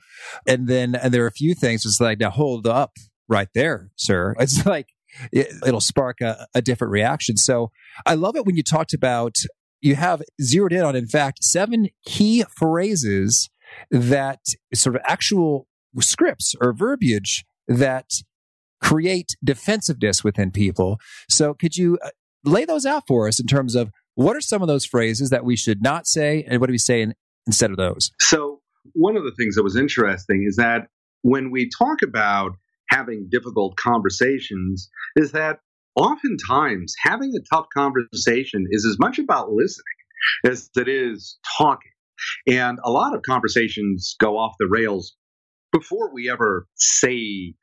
And 0.46 0.68
then, 0.68 0.94
and 0.94 1.12
there 1.12 1.24
are 1.24 1.28
a 1.28 1.32
few 1.32 1.54
things 1.54 1.84
it's 1.84 2.00
like, 2.00 2.20
now 2.20 2.30
hold 2.30 2.68
up 2.68 2.92
right 3.28 3.48
there, 3.54 3.90
sir. 3.96 4.36
It's 4.40 4.64
like, 4.64 4.86
it, 5.32 5.52
will 5.64 5.80
spark 5.80 6.20
a, 6.20 6.46
a 6.54 6.62
different 6.62 6.92
reaction. 6.92 7.36
So 7.36 7.70
I 8.06 8.14
love 8.14 8.36
it 8.36 8.46
when 8.46 8.56
you 8.56 8.62
talked 8.62 8.94
about 8.94 9.36
you 9.82 9.96
have 9.96 10.22
zeroed 10.40 10.72
in 10.72 10.82
on, 10.82 10.96
in 10.96 11.06
fact, 11.06 11.44
seven 11.44 11.88
key 12.06 12.44
phrases 12.56 13.50
that 13.90 14.40
sort 14.72 14.96
of 14.96 15.02
actual 15.04 15.66
scripts 16.00 16.54
or 16.60 16.72
verbiage 16.72 17.44
that 17.68 18.10
create 18.80 19.36
defensiveness 19.44 20.24
within 20.24 20.50
people. 20.50 20.98
So 21.28 21.54
could 21.54 21.76
you 21.76 21.98
uh, 22.02 22.10
lay 22.44 22.64
those 22.64 22.86
out 22.86 23.04
for 23.06 23.28
us 23.28 23.38
in 23.40 23.46
terms 23.46 23.74
of 23.74 23.90
what 24.14 24.36
are 24.36 24.40
some 24.40 24.62
of 24.62 24.68
those 24.68 24.84
phrases 24.84 25.30
that 25.30 25.44
we 25.44 25.56
should 25.56 25.82
not 25.82 26.06
say 26.06 26.44
and 26.48 26.60
what 26.60 26.66
do 26.66 26.72
we 26.72 26.78
say 26.78 27.02
in, 27.02 27.14
instead 27.46 27.70
of 27.70 27.76
those? 27.76 28.10
So 28.20 28.60
one 28.92 29.16
of 29.16 29.24
the 29.24 29.32
things 29.38 29.54
that 29.54 29.62
was 29.62 29.76
interesting 29.76 30.44
is 30.46 30.56
that 30.56 30.88
when 31.22 31.50
we 31.50 31.68
talk 31.68 32.02
about 32.02 32.52
having 32.88 33.28
difficult 33.30 33.76
conversations 33.76 34.90
is 35.16 35.32
that 35.32 35.60
oftentimes 35.96 36.94
having 37.02 37.32
a 37.34 37.54
tough 37.54 37.66
conversation 37.76 38.66
is 38.70 38.84
as 38.86 38.98
much 38.98 39.18
about 39.18 39.50
listening 39.50 39.84
as 40.46 40.70
it 40.76 40.88
is 40.88 41.38
talking. 41.58 41.90
And 42.46 42.78
a 42.84 42.90
lot 42.90 43.14
of 43.14 43.22
conversations 43.22 44.14
go 44.20 44.38
off 44.38 44.54
the 44.58 44.68
rails 44.68 45.14
before 45.72 46.12
we 46.12 46.30
ever 46.30 46.66
say 46.76 47.54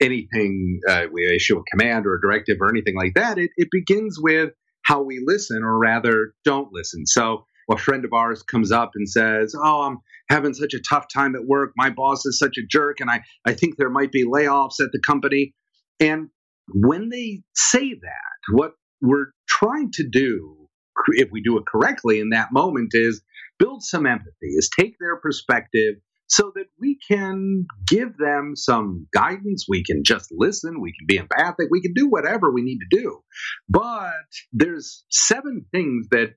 anything, 0.00 0.80
uh, 0.88 1.04
we 1.12 1.30
issue 1.34 1.58
a 1.58 1.62
command 1.70 2.06
or 2.06 2.14
a 2.14 2.20
directive 2.20 2.56
or 2.60 2.68
anything 2.68 2.96
like 2.96 3.14
that. 3.14 3.38
It, 3.38 3.50
it 3.56 3.68
begins 3.70 4.18
with 4.20 4.50
how 4.82 5.02
we 5.02 5.22
listen, 5.24 5.62
or 5.62 5.78
rather, 5.78 6.32
don't 6.44 6.72
listen. 6.72 7.06
So, 7.06 7.44
a 7.70 7.76
friend 7.76 8.06
of 8.06 8.14
ours 8.14 8.42
comes 8.42 8.72
up 8.72 8.92
and 8.94 9.06
says, 9.06 9.54
Oh, 9.54 9.82
I'm 9.82 9.98
having 10.30 10.54
such 10.54 10.72
a 10.72 10.80
tough 10.80 11.04
time 11.12 11.36
at 11.36 11.44
work. 11.44 11.72
My 11.76 11.90
boss 11.90 12.24
is 12.24 12.38
such 12.38 12.56
a 12.56 12.66
jerk, 12.66 13.00
and 13.00 13.10
I, 13.10 13.20
I 13.44 13.52
think 13.52 13.76
there 13.76 13.90
might 13.90 14.10
be 14.10 14.24
layoffs 14.24 14.80
at 14.80 14.90
the 14.92 15.00
company. 15.00 15.54
And 16.00 16.30
when 16.72 17.08
they 17.08 17.42
say 17.54 17.90
that, 17.90 18.52
what 18.52 18.72
we're 19.00 19.32
trying 19.48 19.90
to 19.94 20.08
do, 20.10 20.68
if 21.14 21.28
we 21.30 21.42
do 21.42 21.58
it 21.58 21.64
correctly 21.66 22.20
in 22.20 22.30
that 22.30 22.52
moment, 22.52 22.90
is 22.92 23.22
build 23.58 23.82
some 23.82 24.06
empathy, 24.06 24.48
is 24.56 24.70
take 24.78 24.96
their 25.00 25.16
perspective 25.16 25.96
so 26.30 26.52
that 26.54 26.66
we 26.78 26.98
can 27.10 27.66
give 27.86 28.16
them 28.18 28.52
some 28.54 29.06
guidance. 29.14 29.64
We 29.68 29.82
can 29.82 30.02
just 30.04 30.28
listen. 30.30 30.80
We 30.80 30.92
can 30.92 31.06
be 31.06 31.16
empathic. 31.16 31.68
We 31.70 31.80
can 31.80 31.94
do 31.94 32.06
whatever 32.06 32.52
we 32.52 32.62
need 32.62 32.78
to 32.78 32.98
do. 32.98 33.20
But 33.68 34.12
there's 34.52 35.04
seven 35.10 35.64
things 35.72 36.08
that 36.10 36.34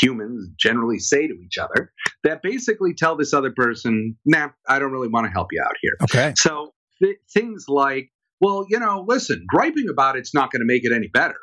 humans 0.00 0.48
generally 0.58 0.98
say 0.98 1.28
to 1.28 1.34
each 1.34 1.58
other 1.58 1.92
that 2.24 2.42
basically 2.42 2.94
tell 2.94 3.16
this 3.16 3.32
other 3.32 3.52
person, 3.54 4.16
nah, 4.24 4.48
I 4.68 4.78
don't 4.78 4.92
really 4.92 5.08
want 5.08 5.26
to 5.26 5.30
help 5.30 5.48
you 5.52 5.62
out 5.64 5.74
here. 5.80 5.96
Okay. 6.02 6.32
So 6.36 6.72
th- 7.02 7.18
things 7.32 7.66
like, 7.68 8.10
well, 8.40 8.66
you 8.68 8.78
know, 8.78 9.04
listen, 9.06 9.44
griping 9.48 9.88
about 9.88 10.16
it's 10.16 10.34
not 10.34 10.50
going 10.50 10.60
to 10.60 10.66
make 10.66 10.84
it 10.84 10.92
any 10.92 11.08
better. 11.08 11.36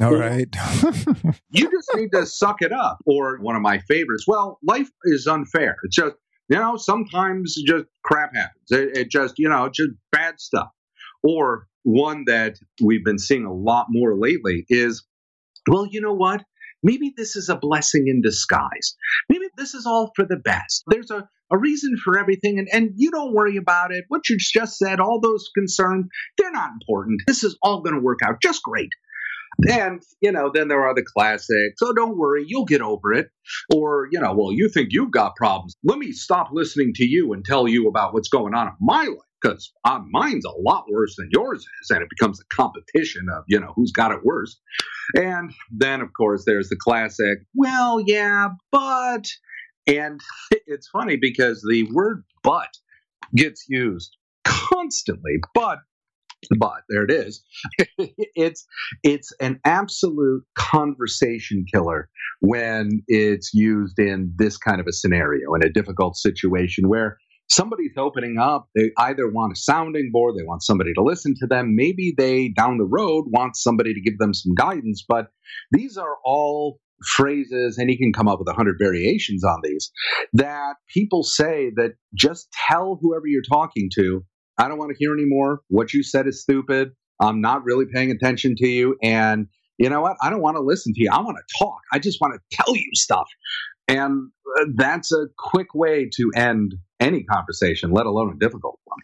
All 0.00 0.14
or, 0.14 0.18
right. 0.18 0.54
you 1.50 1.70
just 1.70 1.90
need 1.94 2.10
to 2.12 2.26
suck 2.26 2.60
it 2.60 2.72
up. 2.72 2.98
Or 3.06 3.38
one 3.40 3.56
of 3.56 3.62
my 3.62 3.78
favorites, 3.78 4.24
well, 4.26 4.58
life 4.62 4.88
is 5.04 5.26
unfair. 5.26 5.76
It's 5.84 5.96
just, 5.96 6.14
you 6.48 6.56
know, 6.56 6.76
sometimes 6.76 7.56
just 7.66 7.86
crap 8.04 8.34
happens. 8.34 8.70
It, 8.70 8.96
it 8.96 9.10
just, 9.10 9.34
you 9.38 9.48
know, 9.48 9.68
just 9.72 9.90
bad 10.12 10.38
stuff. 10.38 10.68
Or 11.22 11.66
one 11.82 12.24
that 12.26 12.56
we've 12.82 13.04
been 13.04 13.18
seeing 13.18 13.46
a 13.46 13.52
lot 13.52 13.86
more 13.88 14.16
lately 14.16 14.66
is, 14.68 15.04
well, 15.68 15.86
you 15.90 16.00
know 16.00 16.14
what? 16.14 16.44
Maybe 16.86 17.12
this 17.16 17.34
is 17.34 17.48
a 17.48 17.56
blessing 17.56 18.04
in 18.06 18.22
disguise. 18.22 18.94
Maybe 19.28 19.46
this 19.56 19.74
is 19.74 19.86
all 19.86 20.12
for 20.14 20.24
the 20.24 20.36
best. 20.36 20.84
There's 20.86 21.10
a, 21.10 21.28
a 21.50 21.58
reason 21.58 21.96
for 21.96 22.16
everything, 22.16 22.60
and, 22.60 22.68
and 22.72 22.92
you 22.94 23.10
don't 23.10 23.34
worry 23.34 23.56
about 23.56 23.92
it. 23.92 24.04
What 24.06 24.28
you 24.28 24.36
just 24.38 24.78
said, 24.78 25.00
all 25.00 25.20
those 25.20 25.50
concerns, 25.52 26.06
they're 26.38 26.52
not 26.52 26.70
important. 26.80 27.22
This 27.26 27.42
is 27.42 27.58
all 27.60 27.82
going 27.82 27.96
to 27.96 28.00
work 28.00 28.20
out 28.24 28.40
just 28.40 28.62
great. 28.62 28.90
And, 29.68 30.00
you 30.20 30.30
know, 30.30 30.50
then 30.54 30.68
there 30.68 30.86
are 30.86 30.94
the 30.94 31.02
classics. 31.02 31.74
So 31.78 31.92
don't 31.92 32.16
worry, 32.16 32.44
you'll 32.46 32.66
get 32.66 32.82
over 32.82 33.12
it. 33.12 33.30
Or, 33.74 34.06
you 34.12 34.20
know, 34.20 34.34
well, 34.34 34.52
you 34.52 34.68
think 34.68 34.88
you've 34.92 35.10
got 35.10 35.34
problems. 35.34 35.74
Let 35.82 35.98
me 35.98 36.12
stop 36.12 36.50
listening 36.52 36.92
to 36.96 37.04
you 37.04 37.32
and 37.32 37.44
tell 37.44 37.66
you 37.66 37.88
about 37.88 38.14
what's 38.14 38.28
going 38.28 38.54
on 38.54 38.68
in 38.68 38.74
my 38.80 39.04
life 39.04 39.16
because 39.46 39.72
uh, 39.84 40.00
mine's 40.10 40.44
a 40.44 40.60
lot 40.60 40.84
worse 40.90 41.16
than 41.16 41.28
yours 41.32 41.60
is. 41.60 41.90
And 41.90 42.02
it 42.02 42.08
becomes 42.10 42.40
a 42.40 42.54
competition 42.54 43.26
of, 43.32 43.44
you 43.48 43.60
know, 43.60 43.72
who's 43.74 43.92
got 43.92 44.12
it 44.12 44.24
worse. 44.24 44.58
And 45.14 45.52
then, 45.70 46.00
of 46.00 46.08
course, 46.16 46.44
there's 46.46 46.68
the 46.68 46.76
classic, 46.76 47.38
well, 47.54 48.00
yeah, 48.00 48.48
but. 48.70 49.26
And 49.86 50.20
it's 50.66 50.88
funny 50.88 51.16
because 51.16 51.64
the 51.68 51.84
word 51.92 52.24
but 52.42 52.70
gets 53.34 53.66
used 53.68 54.16
constantly, 54.44 55.38
but 55.54 55.78
but 56.58 56.82
there 56.90 57.02
it 57.02 57.10
is 57.10 57.42
it's 57.98 58.66
it's 59.02 59.32
an 59.40 59.58
absolute 59.64 60.44
conversation 60.54 61.64
killer 61.72 62.08
when 62.40 63.02
it's 63.08 63.52
used 63.54 63.98
in 63.98 64.32
this 64.36 64.58
kind 64.58 64.78
of 64.78 64.86
a 64.86 64.92
scenario 64.92 65.54
in 65.54 65.64
a 65.64 65.72
difficult 65.72 66.14
situation 66.14 66.88
where 66.88 67.16
somebody's 67.48 67.92
opening 67.96 68.38
up 68.38 68.68
they 68.74 68.90
either 68.98 69.28
want 69.30 69.52
a 69.52 69.56
sounding 69.56 70.10
board 70.12 70.34
they 70.36 70.44
want 70.44 70.62
somebody 70.62 70.92
to 70.92 71.02
listen 71.02 71.34
to 71.36 71.46
them 71.46 71.74
maybe 71.76 72.14
they 72.16 72.48
down 72.48 72.78
the 72.78 72.84
road 72.84 73.24
want 73.28 73.56
somebody 73.56 73.94
to 73.94 74.00
give 74.00 74.18
them 74.18 74.34
some 74.34 74.54
guidance 74.54 75.04
but 75.06 75.28
these 75.72 75.96
are 75.96 76.16
all 76.24 76.78
phrases 77.14 77.76
and 77.78 77.90
you 77.90 77.98
can 77.98 78.12
come 78.12 78.26
up 78.26 78.38
with 78.38 78.48
a 78.48 78.54
hundred 78.54 78.76
variations 78.80 79.44
on 79.44 79.58
these 79.62 79.90
that 80.32 80.74
people 80.92 81.22
say 81.22 81.70
that 81.76 81.92
just 82.14 82.48
tell 82.68 82.98
whoever 83.00 83.26
you're 83.26 83.42
talking 83.42 83.90
to 83.94 84.24
I 84.58 84.68
don't 84.68 84.78
want 84.78 84.90
to 84.90 84.96
hear 84.98 85.12
anymore. 85.12 85.60
What 85.68 85.92
you 85.92 86.02
said 86.02 86.26
is 86.26 86.42
stupid. 86.42 86.92
I'm 87.20 87.40
not 87.40 87.64
really 87.64 87.86
paying 87.92 88.10
attention 88.10 88.54
to 88.56 88.66
you. 88.66 88.96
And 89.02 89.46
you 89.78 89.90
know 89.90 90.00
what? 90.00 90.16
I 90.22 90.30
don't 90.30 90.40
want 90.40 90.56
to 90.56 90.62
listen 90.62 90.94
to 90.94 91.02
you. 91.02 91.10
I 91.12 91.20
want 91.20 91.36
to 91.36 91.58
talk. 91.58 91.78
I 91.92 91.98
just 91.98 92.20
want 92.20 92.34
to 92.34 92.56
tell 92.56 92.74
you 92.74 92.90
stuff. 92.94 93.26
And 93.88 94.30
uh, 94.60 94.64
that's 94.76 95.12
a 95.12 95.26
quick 95.38 95.74
way 95.74 96.08
to 96.16 96.30
end 96.34 96.74
any 97.00 97.24
conversation, 97.24 97.90
let 97.90 98.06
alone 98.06 98.32
a 98.34 98.38
difficult 98.38 98.78
one. 98.84 98.98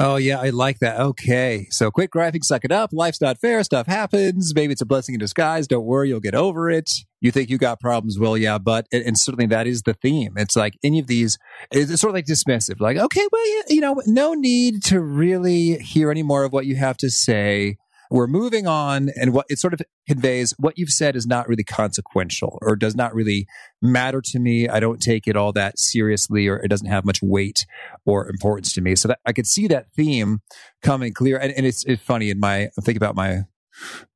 Oh, 0.00 0.14
yeah, 0.14 0.40
I 0.40 0.50
like 0.50 0.78
that. 0.78 1.00
Okay. 1.00 1.66
So 1.70 1.90
quit 1.90 2.10
griping, 2.10 2.42
suck 2.42 2.64
it 2.64 2.70
up. 2.70 2.90
Life's 2.92 3.20
not 3.20 3.36
fair. 3.36 3.64
Stuff 3.64 3.88
happens. 3.88 4.52
Maybe 4.54 4.72
it's 4.72 4.80
a 4.80 4.86
blessing 4.86 5.16
in 5.16 5.18
disguise. 5.18 5.66
Don't 5.66 5.84
worry, 5.84 6.08
you'll 6.08 6.20
get 6.20 6.36
over 6.36 6.70
it. 6.70 6.88
You 7.20 7.32
think 7.32 7.50
you 7.50 7.58
got 7.58 7.80
problems. 7.80 8.16
Well, 8.16 8.36
yeah, 8.36 8.58
but, 8.58 8.86
and 8.92 9.18
certainly 9.18 9.46
that 9.46 9.66
is 9.66 9.82
the 9.82 9.94
theme. 9.94 10.34
It's 10.36 10.54
like 10.54 10.74
any 10.84 11.00
of 11.00 11.08
these, 11.08 11.36
it's 11.72 12.00
sort 12.00 12.10
of 12.10 12.14
like 12.14 12.26
dismissive. 12.26 12.78
Like, 12.78 12.96
okay, 12.96 13.26
well, 13.32 13.62
you 13.68 13.80
know, 13.80 14.00
no 14.06 14.34
need 14.34 14.84
to 14.84 15.00
really 15.00 15.78
hear 15.78 16.12
any 16.12 16.22
more 16.22 16.44
of 16.44 16.52
what 16.52 16.64
you 16.64 16.76
have 16.76 16.96
to 16.98 17.10
say 17.10 17.76
we're 18.10 18.26
moving 18.26 18.66
on 18.66 19.10
and 19.16 19.32
what 19.32 19.46
it 19.48 19.58
sort 19.58 19.74
of 19.74 19.80
conveys 20.08 20.54
what 20.58 20.78
you've 20.78 20.90
said 20.90 21.16
is 21.16 21.26
not 21.26 21.48
really 21.48 21.64
consequential 21.64 22.58
or 22.62 22.76
does 22.76 22.94
not 22.94 23.14
really 23.14 23.46
matter 23.82 24.20
to 24.22 24.38
me. 24.38 24.68
I 24.68 24.80
don't 24.80 25.00
take 25.00 25.26
it 25.26 25.36
all 25.36 25.52
that 25.52 25.78
seriously 25.78 26.48
or 26.48 26.56
it 26.56 26.68
doesn't 26.68 26.88
have 26.88 27.04
much 27.04 27.20
weight 27.22 27.66
or 28.06 28.28
importance 28.28 28.72
to 28.74 28.80
me. 28.80 28.96
So 28.96 29.08
that 29.08 29.20
i 29.26 29.32
could 29.32 29.46
see 29.46 29.66
that 29.68 29.92
theme 29.94 30.40
coming 30.82 31.12
clear. 31.12 31.36
And, 31.38 31.52
and 31.52 31.66
it's, 31.66 31.84
it's 31.84 32.02
funny 32.02 32.30
in 32.30 32.40
my 32.40 32.70
i'm 32.76 32.82
thinking 32.82 32.96
about 32.96 33.16
my 33.16 33.42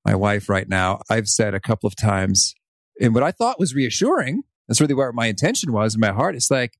my 0.04 0.14
wife 0.14 0.49
right 0.49 0.68
now. 0.68 1.00
I've 1.08 1.28
said 1.28 1.54
a 1.54 1.61
couple 1.61 1.87
of 1.87 1.96
times 1.96 2.54
and 3.00 3.14
what 3.14 3.22
i 3.22 3.30
thought 3.30 3.58
was 3.58 3.75
reassuring 3.75 4.42
that's 4.68 4.80
really 4.80 4.94
where 4.94 5.12
my 5.12 5.26
intention 5.26 5.72
was 5.72 5.94
in 5.94 6.00
my 6.00 6.12
heart 6.12 6.34
it's 6.34 6.50
like 6.50 6.78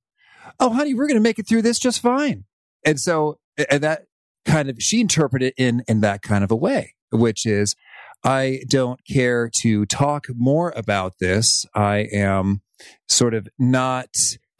oh 0.59 0.71
honey 0.71 0.93
we're 0.93 1.07
going 1.07 1.17
to 1.17 1.21
make 1.21 1.39
it 1.39 1.47
through 1.47 1.61
this 1.61 1.79
just 1.79 2.01
fine. 2.01 2.45
And 2.85 2.99
so 2.99 3.39
and 3.69 3.83
that 3.83 4.05
kind 4.45 4.69
of 4.69 4.77
she 4.79 5.01
interpreted 5.01 5.53
it 5.57 5.63
in 5.63 5.83
in 5.87 6.01
that 6.01 6.21
kind 6.21 6.43
of 6.43 6.51
a 6.51 6.55
way 6.55 6.93
which 7.13 7.45
is 7.45 7.75
I 8.23 8.61
don't 8.69 8.99
care 9.05 9.49
to 9.61 9.85
talk 9.85 10.27
more 10.33 10.73
about 10.75 11.15
this. 11.19 11.65
I 11.75 12.07
am 12.11 12.61
sort 13.07 13.33
of 13.33 13.47
not 13.59 14.07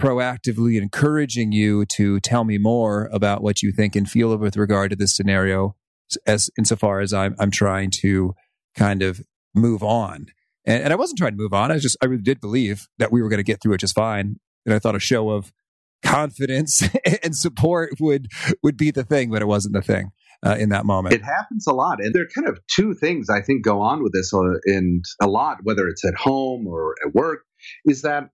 proactively 0.02 0.82
encouraging 0.82 1.54
you 1.54 1.86
to 1.86 2.20
tell 2.20 2.44
me 2.44 2.58
more 2.58 3.10
about 3.13 3.42
what 3.42 3.62
you 3.62 3.72
think 3.72 3.96
and 3.96 4.10
feel 4.10 4.36
with 4.38 4.58
regard 4.58 4.90
to 4.90 4.98
this 4.98 5.16
scenario. 5.16 5.75
as 6.28 6.50
insofar 6.58 7.00
as 7.00 7.13
I'm 7.13 7.36
I'm 7.40 7.52
trying 7.52 7.90
to 8.02 8.36
kind 8.75 9.02
of 9.02 9.22
move 9.56 9.82
on. 9.82 10.28
And, 10.66 10.84
and 10.84 10.94
I 10.94 10.96
wasn't 10.96 11.20
trying 11.20 11.32
to 11.32 11.38
move 11.38 11.54
on. 11.54 11.72
I 11.72 11.78
just 11.78 11.98
I 12.02 12.06
really 12.06 12.22
did 12.22 12.42
believe 12.42 12.88
that 12.98 13.12
we 13.12 13.22
were 13.22 13.30
going 13.30 13.38
to 13.38 13.44
get 13.44 13.62
through 13.62 13.74
it 13.74 13.80
just 13.80 13.96
fine. 13.96 14.40
And 14.66 14.74
I 14.74 14.80
thought 14.80 14.96
a 14.96 15.00
show 15.00 15.30
of 15.30 15.54
confidence 16.03 16.83
and 17.24 17.36
support 17.36 17.93
would 18.00 18.27
would 18.62 18.77
be 18.77 18.91
the 18.91 19.03
thing, 19.03 19.31
but 19.31 19.41
it 19.41 19.48
wasn't 19.48 19.74
the 19.74 19.81
thing. 19.81 20.12
Uh, 20.45 20.57
in 20.60 20.67
that 20.67 20.86
moment. 20.86 21.15
It 21.15 21.24
happens 21.24 21.65
a 21.67 21.72
lot. 21.72 22.03
And 22.03 22.13
there 22.13 22.24
are 22.24 22.27
kind 22.36 22.50
of 22.50 22.60
two 22.67 22.93
things 22.95 23.29
I 23.29 23.41
think 23.41 23.63
go 23.63 23.79
on 23.79 24.03
with 24.03 24.12
this 24.12 24.33
uh, 24.33 24.60
in 24.65 25.01
a 25.22 25.27
lot, 25.27 25.60
whether 25.63 25.88
it's 25.88 26.03
at 26.03 26.15
home 26.15 26.67
or 26.67 26.95
at 27.01 27.15
work, 27.15 27.45
is 27.86 28.01
that 28.01 28.29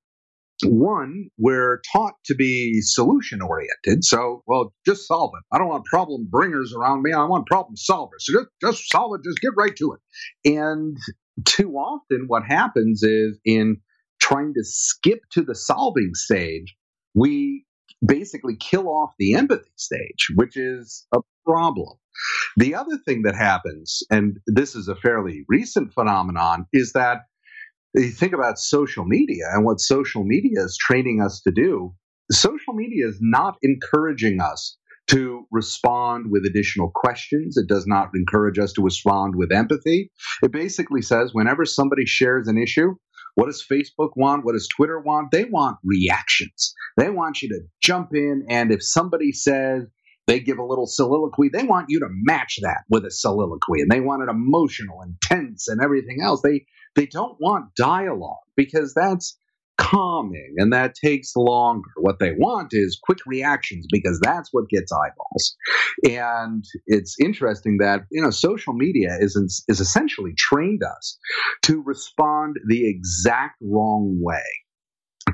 one, 0.64 1.30
we're 1.38 1.82
taught 1.94 2.16
to 2.26 2.36
be 2.36 2.82
solution 2.82 3.42
oriented. 3.42 4.04
So, 4.04 4.44
well, 4.46 4.74
just 4.86 5.08
solve 5.08 5.32
it. 5.36 5.56
I 5.56 5.58
don't 5.58 5.70
want 5.70 5.86
problem 5.86 6.28
bringers 6.30 6.74
around 6.74 7.02
me. 7.04 7.14
I 7.14 7.24
want 7.26 7.48
problem 7.48 7.76
solvers. 7.76 8.22
So 8.22 8.34
just, 8.34 8.50
just 8.62 8.92
solve 8.92 9.16
it. 9.16 9.22
Just 9.24 9.40
get 9.42 9.52
right 9.58 9.76
to 9.76 9.94
it. 9.94 10.54
And 10.58 10.98
too 11.46 11.74
often, 11.74 12.26
what 12.28 12.44
happens 12.44 13.04
is 13.04 13.40
in 13.46 13.78
trying 14.20 14.54
to 14.54 14.64
skip 14.64 15.20
to 15.32 15.42
the 15.42 15.56
solving 15.56 16.12
stage, 16.14 16.76
we 17.16 17.66
basically 18.06 18.56
kill 18.56 18.88
off 18.88 19.14
the 19.20 19.36
empathy 19.36 19.72
stage, 19.76 20.28
which 20.36 20.56
is 20.56 21.06
a 21.14 21.20
problem. 21.46 21.98
The 22.58 22.76
other 22.76 22.98
thing 23.06 23.24
that 23.24 23.36
happens, 23.36 24.04
and 24.10 24.38
this 24.48 24.76
is 24.76 24.88
a 24.88 24.96
fairly 24.96 25.46
recent 25.48 25.94
phenomenon, 25.94 26.66
is 26.74 26.94
that 26.94 27.20
you 27.96 28.10
think 28.10 28.34
about 28.34 28.60
social 28.60 29.06
media 29.06 29.46
and 29.52 29.66
what 29.66 29.80
social 29.80 30.24
media 30.24 30.64
is 30.64 30.78
training 30.78 31.22
us 31.22 31.42
to 31.42 31.52
do, 31.52 31.94
social 32.32 32.74
media 32.74 33.08
is 33.08 33.18
not 33.22 33.58
encouraging 33.64 34.40
us 34.42 34.78
to 35.08 35.48
respond 35.50 36.30
with 36.30 36.46
additional 36.46 36.92
questions. 36.94 37.58
It 37.58 37.68
does 37.68 37.88
not 37.88 38.10
encourage 38.14 38.60
us 38.60 38.74
to 38.74 38.84
respond 38.84 39.36
with 39.36 39.52
empathy. 39.52 40.12
It 40.44 40.52
basically 40.52 41.02
says 41.02 41.32
whenever 41.34 41.66
somebody 41.66 42.06
shares 42.06 42.48
an 42.48 42.60
issue, 42.60 42.94
what 43.40 43.48
does 43.48 43.66
Facebook 43.66 44.12
want? 44.16 44.46
What 44.46 44.54
does 44.54 44.68
Twitter 44.68 45.00
want? 45.00 45.32
They 45.32 45.46
want 45.46 45.78
reactions. 45.84 46.74
They 46.98 47.10
want 47.10 47.42
you 47.42 47.50
to 47.50 47.62
jump 47.82 48.14
in, 48.14 48.46
and 48.50 48.72
if 48.72 48.84
somebody 48.84 49.32
says, 49.32 49.86
they 50.28 50.40
give 50.40 50.60
a 50.60 50.64
little 50.64 50.86
soliloquy. 50.86 51.50
They 51.50 51.64
want 51.64 51.88
you 51.90 52.00
to 52.02 52.08
match 52.10 52.60
that 52.62 52.84
with 52.90 53.06
a 53.06 53.12
soliloquy, 53.12 53.82
and 53.82 53.90
they 53.90 54.02
want 54.02 54.24
it 54.24 54.30
emotional 54.30 55.02
intense, 55.02 55.68
and 55.68 55.82
everything 55.82 56.20
else. 56.22 56.42
They 56.44 56.66
they 56.96 57.08
don't 57.08 57.38
want 57.40 57.76
dialogue 57.76 58.44
because 58.56 58.94
that's 58.94 59.39
calming 59.80 60.54
and 60.58 60.74
that 60.74 60.94
takes 60.94 61.32
longer. 61.36 61.90
What 61.98 62.20
they 62.20 62.34
want 62.34 62.70
is 62.74 63.00
quick 63.02 63.20
reactions 63.26 63.88
because 63.90 64.20
that's 64.22 64.50
what 64.52 64.70
gets 64.70 64.92
eyeballs. 64.92 65.56
And 66.10 66.64
it's 66.86 67.16
interesting 67.20 67.78
that 67.80 68.02
you 68.12 68.22
know 68.22 68.30
social 68.30 68.74
media 68.74 69.18
is 69.20 69.36
is 69.68 69.80
essentially 69.80 70.34
trained 70.38 70.82
us 70.84 71.18
to 71.64 71.82
respond 71.82 72.58
the 72.68 72.88
exact 72.88 73.56
wrong 73.62 74.20
way 74.22 74.44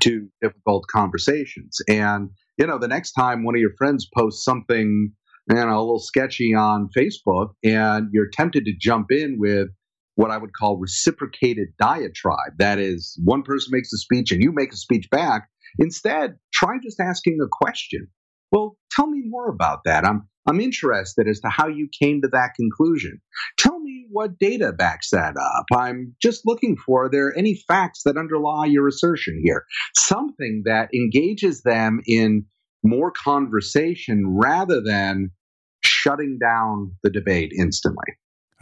to 0.02 0.28
difficult 0.42 0.86
conversations. 0.94 1.78
And 1.90 2.30
you 2.58 2.68
know, 2.68 2.78
the 2.78 2.88
next 2.88 3.14
time 3.14 3.44
one 3.44 3.56
of 3.56 3.62
your 3.62 3.76
friends 3.78 4.08
posts 4.16 4.46
something, 4.46 5.12
you 5.50 5.56
know, 5.56 5.68
a 5.68 5.80
little 5.80 6.00
sketchy 6.00 6.54
on 6.54 6.90
Facebook, 6.96 7.50
and 7.64 8.10
you're 8.14 8.30
tempted 8.32 8.66
to 8.66 8.74
jump 8.80 9.12
in 9.12 9.38
with 9.40 9.70
what 10.16 10.32
I 10.32 10.38
would 10.38 10.54
call 10.54 10.78
reciprocated 10.78 11.70
diatribe. 11.78 12.58
That 12.58 12.80
is, 12.80 13.20
one 13.24 13.44
person 13.44 13.72
makes 13.72 13.94
a 13.94 13.98
speech 13.98 14.32
and 14.32 14.42
you 14.42 14.52
make 14.52 14.74
a 14.74 14.78
speech 14.78 15.10
back. 15.10 15.50
Instead, 15.80 16.36
try 16.54 16.78
just 16.82 17.00
asking 17.00 17.40
a 17.44 17.48
question. 17.52 18.08
Well, 18.52 18.78
tell 18.92 19.08
me 19.08 19.24
more 19.26 19.50
about 19.50 19.80
that. 19.86 20.06
I'm 20.06 20.28
I'm 20.48 20.62
interested 20.62 21.28
as 21.28 21.40
to 21.40 21.50
how 21.50 21.68
you 21.68 21.90
came 22.00 22.22
to 22.22 22.28
that 22.28 22.52
conclusion. 22.56 23.20
Tell 23.58 23.80
me 23.80 24.06
what 24.12 24.38
data 24.38 24.72
backs 24.72 25.10
that 25.10 25.36
up. 25.38 25.66
I'm 25.74 26.16
just 26.22 26.46
looking 26.46 26.78
for 26.78 27.06
are 27.06 27.10
there 27.10 27.36
any 27.36 27.60
facts 27.68 28.04
that 28.06 28.16
underlie 28.16 28.66
your 28.66 28.88
assertion 28.88 29.42
here? 29.44 29.66
Something 29.98 30.62
that 30.66 30.90
engages 30.94 31.64
them 31.64 32.02
in 32.06 32.46
more 32.84 33.12
conversation 33.12 34.38
rather 34.38 34.82
than 34.82 35.32
shutting 35.84 36.38
down 36.40 36.96
the 37.02 37.10
debate 37.10 37.52
instantly. 37.58 38.06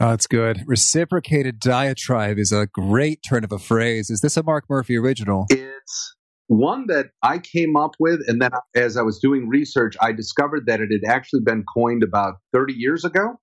Oh, 0.00 0.10
that's 0.10 0.26
good. 0.26 0.64
Reciprocated 0.66 1.60
diatribe 1.60 2.38
is 2.38 2.50
a 2.50 2.66
great 2.66 3.20
turn 3.22 3.44
of 3.44 3.52
a 3.52 3.58
phrase. 3.58 4.10
Is 4.10 4.20
this 4.20 4.36
a 4.36 4.42
Mark 4.42 4.64
Murphy 4.68 4.96
original? 4.96 5.46
It's 5.50 6.14
one 6.48 6.86
that 6.88 7.06
I 7.22 7.38
came 7.38 7.76
up 7.76 7.92
with, 8.00 8.20
and 8.26 8.42
then 8.42 8.50
as 8.74 8.96
I 8.96 9.02
was 9.02 9.18
doing 9.18 9.48
research, 9.48 9.96
I 10.00 10.12
discovered 10.12 10.66
that 10.66 10.80
it 10.80 10.90
had 10.90 11.08
actually 11.08 11.40
been 11.44 11.64
coined 11.72 12.02
about 12.02 12.34
30 12.54 12.72
years 12.72 13.04
ago. 13.04 13.34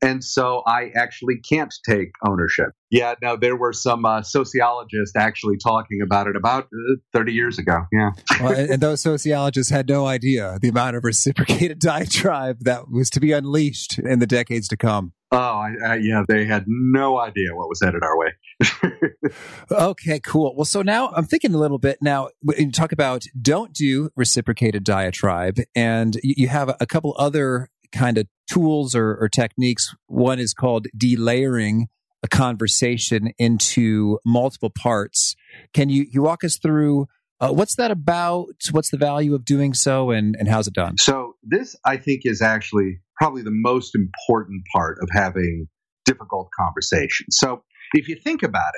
And 0.00 0.22
so 0.22 0.62
I 0.66 0.90
actually 0.96 1.40
can't 1.46 1.74
take 1.88 2.10
ownership. 2.26 2.68
Yeah, 2.90 3.14
no, 3.20 3.36
there 3.36 3.56
were 3.56 3.72
some 3.72 4.04
uh, 4.04 4.22
sociologists 4.22 5.16
actually 5.16 5.56
talking 5.56 6.00
about 6.02 6.28
it 6.28 6.36
about 6.36 6.64
uh, 6.64 6.96
30 7.12 7.32
years 7.32 7.58
ago. 7.58 7.82
Yeah. 7.90 8.10
well, 8.40 8.52
and, 8.52 8.70
and 8.70 8.82
those 8.82 9.00
sociologists 9.00 9.70
had 9.70 9.88
no 9.88 10.06
idea 10.06 10.58
the 10.60 10.68
amount 10.68 10.96
of 10.96 11.04
reciprocated 11.04 11.78
diatribe 11.80 12.60
that 12.60 12.90
was 12.90 13.10
to 13.10 13.20
be 13.20 13.32
unleashed 13.32 13.98
in 13.98 14.20
the 14.20 14.26
decades 14.26 14.68
to 14.68 14.76
come. 14.76 15.12
Oh, 15.32 15.38
I, 15.38 15.72
I, 15.86 15.94
yeah, 15.96 16.24
they 16.28 16.44
had 16.44 16.64
no 16.66 17.18
idea 17.18 17.54
what 17.54 17.66
was 17.66 17.80
headed 17.82 18.02
our 18.02 18.18
way. 18.18 19.30
okay, 19.70 20.20
cool. 20.20 20.54
Well, 20.54 20.66
so 20.66 20.82
now 20.82 21.08
I'm 21.08 21.24
thinking 21.24 21.54
a 21.54 21.58
little 21.58 21.78
bit 21.78 21.96
now. 22.02 22.28
You 22.58 22.70
talk 22.70 22.92
about 22.92 23.24
don't 23.40 23.72
do 23.72 24.10
reciprocated 24.14 24.84
diatribe, 24.84 25.56
and 25.74 26.18
you 26.22 26.48
have 26.48 26.76
a 26.78 26.86
couple 26.86 27.14
other 27.18 27.70
kind 27.92 28.18
of 28.18 28.26
tools 28.50 28.94
or, 28.94 29.16
or 29.16 29.28
techniques. 29.28 29.94
One 30.06 30.38
is 30.38 30.54
called 30.54 30.86
delayering 30.96 31.84
a 32.22 32.28
conversation 32.28 33.32
into 33.38 34.18
multiple 34.24 34.70
parts. 34.70 35.34
Can 35.72 35.88
you, 35.88 36.06
you 36.10 36.22
walk 36.22 36.44
us 36.44 36.58
through 36.58 37.06
uh, 37.42 37.52
what's 37.52 37.74
that 37.74 37.90
about? 37.90 38.54
What's 38.70 38.90
the 38.90 38.96
value 38.96 39.34
of 39.34 39.44
doing 39.44 39.74
so, 39.74 40.12
and, 40.12 40.36
and 40.38 40.48
how's 40.48 40.68
it 40.68 40.74
done? 40.74 40.96
So, 40.96 41.34
this 41.42 41.74
I 41.84 41.96
think 41.96 42.20
is 42.22 42.40
actually 42.40 43.00
probably 43.16 43.42
the 43.42 43.50
most 43.50 43.96
important 43.96 44.62
part 44.72 44.98
of 45.02 45.08
having 45.12 45.66
difficult 46.04 46.50
conversations. 46.56 47.36
So, 47.38 47.64
if 47.94 48.06
you 48.06 48.14
think 48.14 48.44
about 48.44 48.70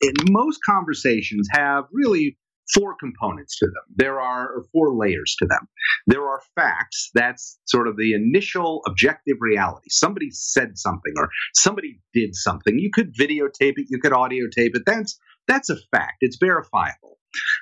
it, 0.00 0.30
most 0.30 0.60
conversations 0.64 1.48
have 1.50 1.86
really 1.92 2.38
four 2.74 2.94
components 2.98 3.58
to 3.58 3.66
them. 3.66 3.82
There 3.94 4.20
are 4.20 4.64
four 4.72 4.94
layers 4.94 5.34
to 5.38 5.46
them. 5.46 5.68
There 6.06 6.22
are 6.22 6.40
facts. 6.54 7.10
That's 7.14 7.58
sort 7.66 7.88
of 7.88 7.96
the 7.96 8.14
initial 8.14 8.82
objective 8.86 9.36
reality. 9.40 9.88
Somebody 9.90 10.30
said 10.30 10.78
something 10.78 11.12
or 11.16 11.28
somebody 11.54 12.00
did 12.14 12.34
something. 12.34 12.78
You 12.78 12.90
could 12.92 13.14
videotape 13.14 13.74
it. 13.78 13.86
You 13.88 13.98
could 14.00 14.12
audio 14.12 14.46
tape 14.54 14.72
it. 14.74 14.82
That's 14.86 15.18
that's 15.48 15.70
a 15.70 15.76
fact. 15.90 16.18
It's 16.20 16.36
verifiable. 16.38 17.18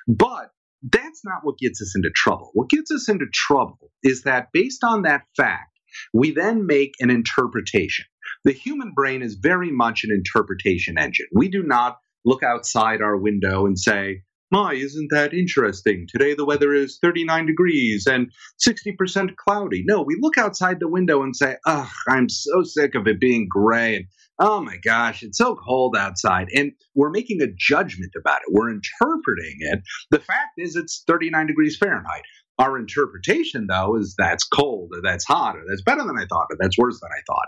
But 0.07 0.51
that's 0.83 1.21
not 1.23 1.43
what 1.43 1.57
gets 1.57 1.81
us 1.81 1.93
into 1.95 2.09
trouble. 2.15 2.51
What 2.53 2.69
gets 2.69 2.91
us 2.91 3.09
into 3.09 3.25
trouble 3.31 3.91
is 4.03 4.23
that 4.23 4.47
based 4.51 4.83
on 4.83 5.03
that 5.03 5.23
fact, 5.37 5.79
we 6.13 6.31
then 6.31 6.65
make 6.65 6.93
an 6.99 7.09
interpretation. 7.09 8.05
The 8.43 8.53
human 8.53 8.93
brain 8.95 9.21
is 9.21 9.35
very 9.35 9.71
much 9.71 10.03
an 10.03 10.11
interpretation 10.11 10.97
engine. 10.97 11.27
We 11.33 11.49
do 11.49 11.63
not 11.63 11.97
look 12.25 12.43
outside 12.43 13.01
our 13.01 13.17
window 13.17 13.65
and 13.65 13.77
say, 13.77 14.23
my, 14.51 14.73
isn't 14.73 15.09
that 15.11 15.33
interesting? 15.33 16.07
Today 16.09 16.33
the 16.33 16.45
weather 16.45 16.73
is 16.73 16.99
39 17.01 17.45
degrees 17.45 18.07
and 18.07 18.31
60% 18.65 19.35
cloudy. 19.35 19.83
No, 19.85 20.01
we 20.01 20.17
look 20.19 20.37
outside 20.37 20.79
the 20.79 20.89
window 20.89 21.23
and 21.23 21.35
say, 21.35 21.57
ugh, 21.65 21.89
I'm 22.07 22.29
so 22.29 22.63
sick 22.63 22.95
of 22.95 23.07
it 23.07 23.19
being 23.19 23.47
gray 23.49 23.95
and 23.95 24.05
oh 24.41 24.59
my 24.59 24.77
gosh, 24.83 25.23
it's 25.23 25.37
so 25.37 25.55
cold 25.55 25.95
outside. 25.95 26.47
And 26.53 26.71
we're 26.95 27.11
making 27.11 27.41
a 27.41 27.47
judgment 27.57 28.13
about 28.17 28.39
it. 28.41 28.51
We're 28.51 28.71
interpreting 28.71 29.57
it. 29.59 29.81
The 30.09 30.19
fact 30.19 30.53
is, 30.57 30.75
it's 30.75 31.03
39 31.07 31.47
degrees 31.47 31.77
Fahrenheit. 31.77 32.23
Our 32.57 32.77
interpretation, 32.77 33.67
though, 33.67 33.95
is 33.97 34.15
that's 34.17 34.43
cold 34.43 34.91
or 34.93 35.01
that's 35.01 35.25
hot 35.25 35.55
or 35.55 35.63
that's 35.67 35.83
better 35.83 36.03
than 36.03 36.17
I 36.17 36.25
thought 36.25 36.47
or 36.49 36.57
that's 36.59 36.77
worse 36.77 36.99
than 36.99 37.09
I 37.11 37.21
thought. 37.27 37.47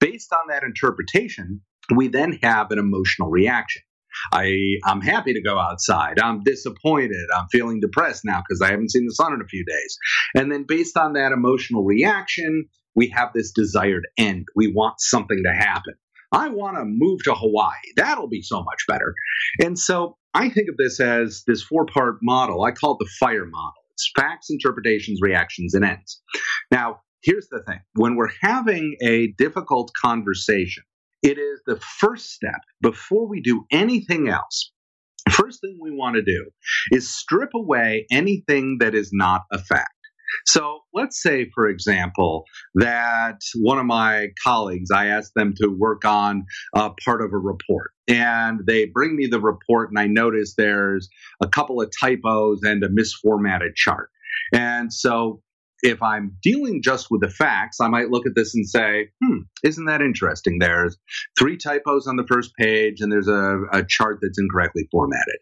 Based 0.00 0.32
on 0.32 0.48
that 0.48 0.62
interpretation, 0.62 1.60
we 1.94 2.08
then 2.08 2.38
have 2.42 2.70
an 2.70 2.78
emotional 2.78 3.30
reaction. 3.30 3.82
I 4.32 4.76
I'm 4.84 5.00
happy 5.00 5.32
to 5.34 5.42
go 5.42 5.58
outside. 5.58 6.18
I'm 6.18 6.42
disappointed. 6.42 7.26
I'm 7.36 7.46
feeling 7.50 7.80
depressed 7.80 8.22
now 8.24 8.42
because 8.46 8.60
I 8.60 8.70
haven't 8.70 8.90
seen 8.90 9.06
the 9.06 9.14
sun 9.14 9.32
in 9.32 9.40
a 9.40 9.48
few 9.48 9.64
days. 9.64 9.98
And 10.34 10.50
then 10.50 10.64
based 10.66 10.96
on 10.96 11.14
that 11.14 11.32
emotional 11.32 11.84
reaction, 11.84 12.66
we 12.94 13.08
have 13.08 13.30
this 13.34 13.52
desired 13.52 14.06
end. 14.18 14.46
We 14.54 14.72
want 14.72 14.94
something 14.98 15.42
to 15.44 15.52
happen. 15.52 15.94
I 16.32 16.48
want 16.48 16.78
to 16.78 16.84
move 16.86 17.22
to 17.24 17.34
Hawaii. 17.34 17.74
That'll 17.96 18.28
be 18.28 18.42
so 18.42 18.62
much 18.62 18.84
better. 18.88 19.14
And 19.60 19.78
so 19.78 20.16
I 20.34 20.48
think 20.48 20.68
of 20.70 20.76
this 20.78 20.98
as 20.98 21.42
this 21.46 21.62
four 21.62 21.86
part 21.86 22.16
model. 22.22 22.64
I 22.64 22.70
call 22.70 22.92
it 22.92 23.04
the 23.04 23.10
FIRE 23.20 23.46
model. 23.46 23.82
It's 23.92 24.10
facts, 24.16 24.48
interpretations, 24.50 25.20
reactions, 25.20 25.74
and 25.74 25.84
ends. 25.84 26.22
Now, 26.70 27.00
here's 27.22 27.48
the 27.50 27.62
thing 27.66 27.80
when 27.94 28.16
we're 28.16 28.32
having 28.40 28.96
a 29.02 29.28
difficult 29.38 29.92
conversation, 30.00 30.84
it 31.22 31.38
is 31.38 31.60
the 31.66 31.80
first 31.98 32.30
step 32.30 32.60
before 32.80 33.28
we 33.28 33.40
do 33.40 33.64
anything 33.70 34.28
else. 34.28 34.72
First 35.30 35.60
thing 35.60 35.78
we 35.80 35.92
want 35.92 36.16
to 36.16 36.22
do 36.22 36.50
is 36.90 37.14
strip 37.14 37.50
away 37.54 38.06
anything 38.10 38.78
that 38.80 38.94
is 38.94 39.10
not 39.12 39.42
a 39.52 39.58
fact. 39.58 39.90
So 40.46 40.80
let's 40.94 41.22
say, 41.22 41.50
for 41.54 41.68
example, 41.68 42.44
that 42.74 43.38
one 43.60 43.78
of 43.78 43.86
my 43.86 44.28
colleagues, 44.42 44.90
I 44.90 45.06
asked 45.06 45.32
them 45.36 45.54
to 45.58 45.68
work 45.68 46.04
on 46.04 46.44
a 46.74 46.90
part 47.04 47.22
of 47.22 47.32
a 47.32 47.38
report. 47.38 47.90
And 48.08 48.60
they 48.66 48.86
bring 48.86 49.14
me 49.14 49.26
the 49.26 49.40
report, 49.40 49.90
and 49.90 49.98
I 49.98 50.06
notice 50.06 50.54
there's 50.56 51.08
a 51.42 51.48
couple 51.48 51.80
of 51.80 51.92
typos 52.00 52.60
and 52.62 52.82
a 52.82 52.88
misformatted 52.88 53.74
chart. 53.76 54.08
And 54.52 54.92
so 54.92 55.42
if 55.82 56.00
I'm 56.00 56.36
dealing 56.42 56.80
just 56.82 57.08
with 57.10 57.22
the 57.22 57.28
facts, 57.28 57.80
I 57.80 57.88
might 57.88 58.10
look 58.10 58.24
at 58.24 58.34
this 58.36 58.54
and 58.54 58.68
say, 58.68 59.10
hmm, 59.22 59.38
isn't 59.64 59.86
that 59.86 60.00
interesting? 60.00 60.58
There's 60.60 60.96
three 61.38 61.56
typos 61.56 62.06
on 62.06 62.16
the 62.16 62.26
first 62.26 62.52
page 62.56 63.00
and 63.00 63.10
there's 63.10 63.28
a, 63.28 63.62
a, 63.72 63.84
chart 63.84 64.20
that's 64.22 64.38
incorrectly 64.38 64.86
formatted. 64.92 65.38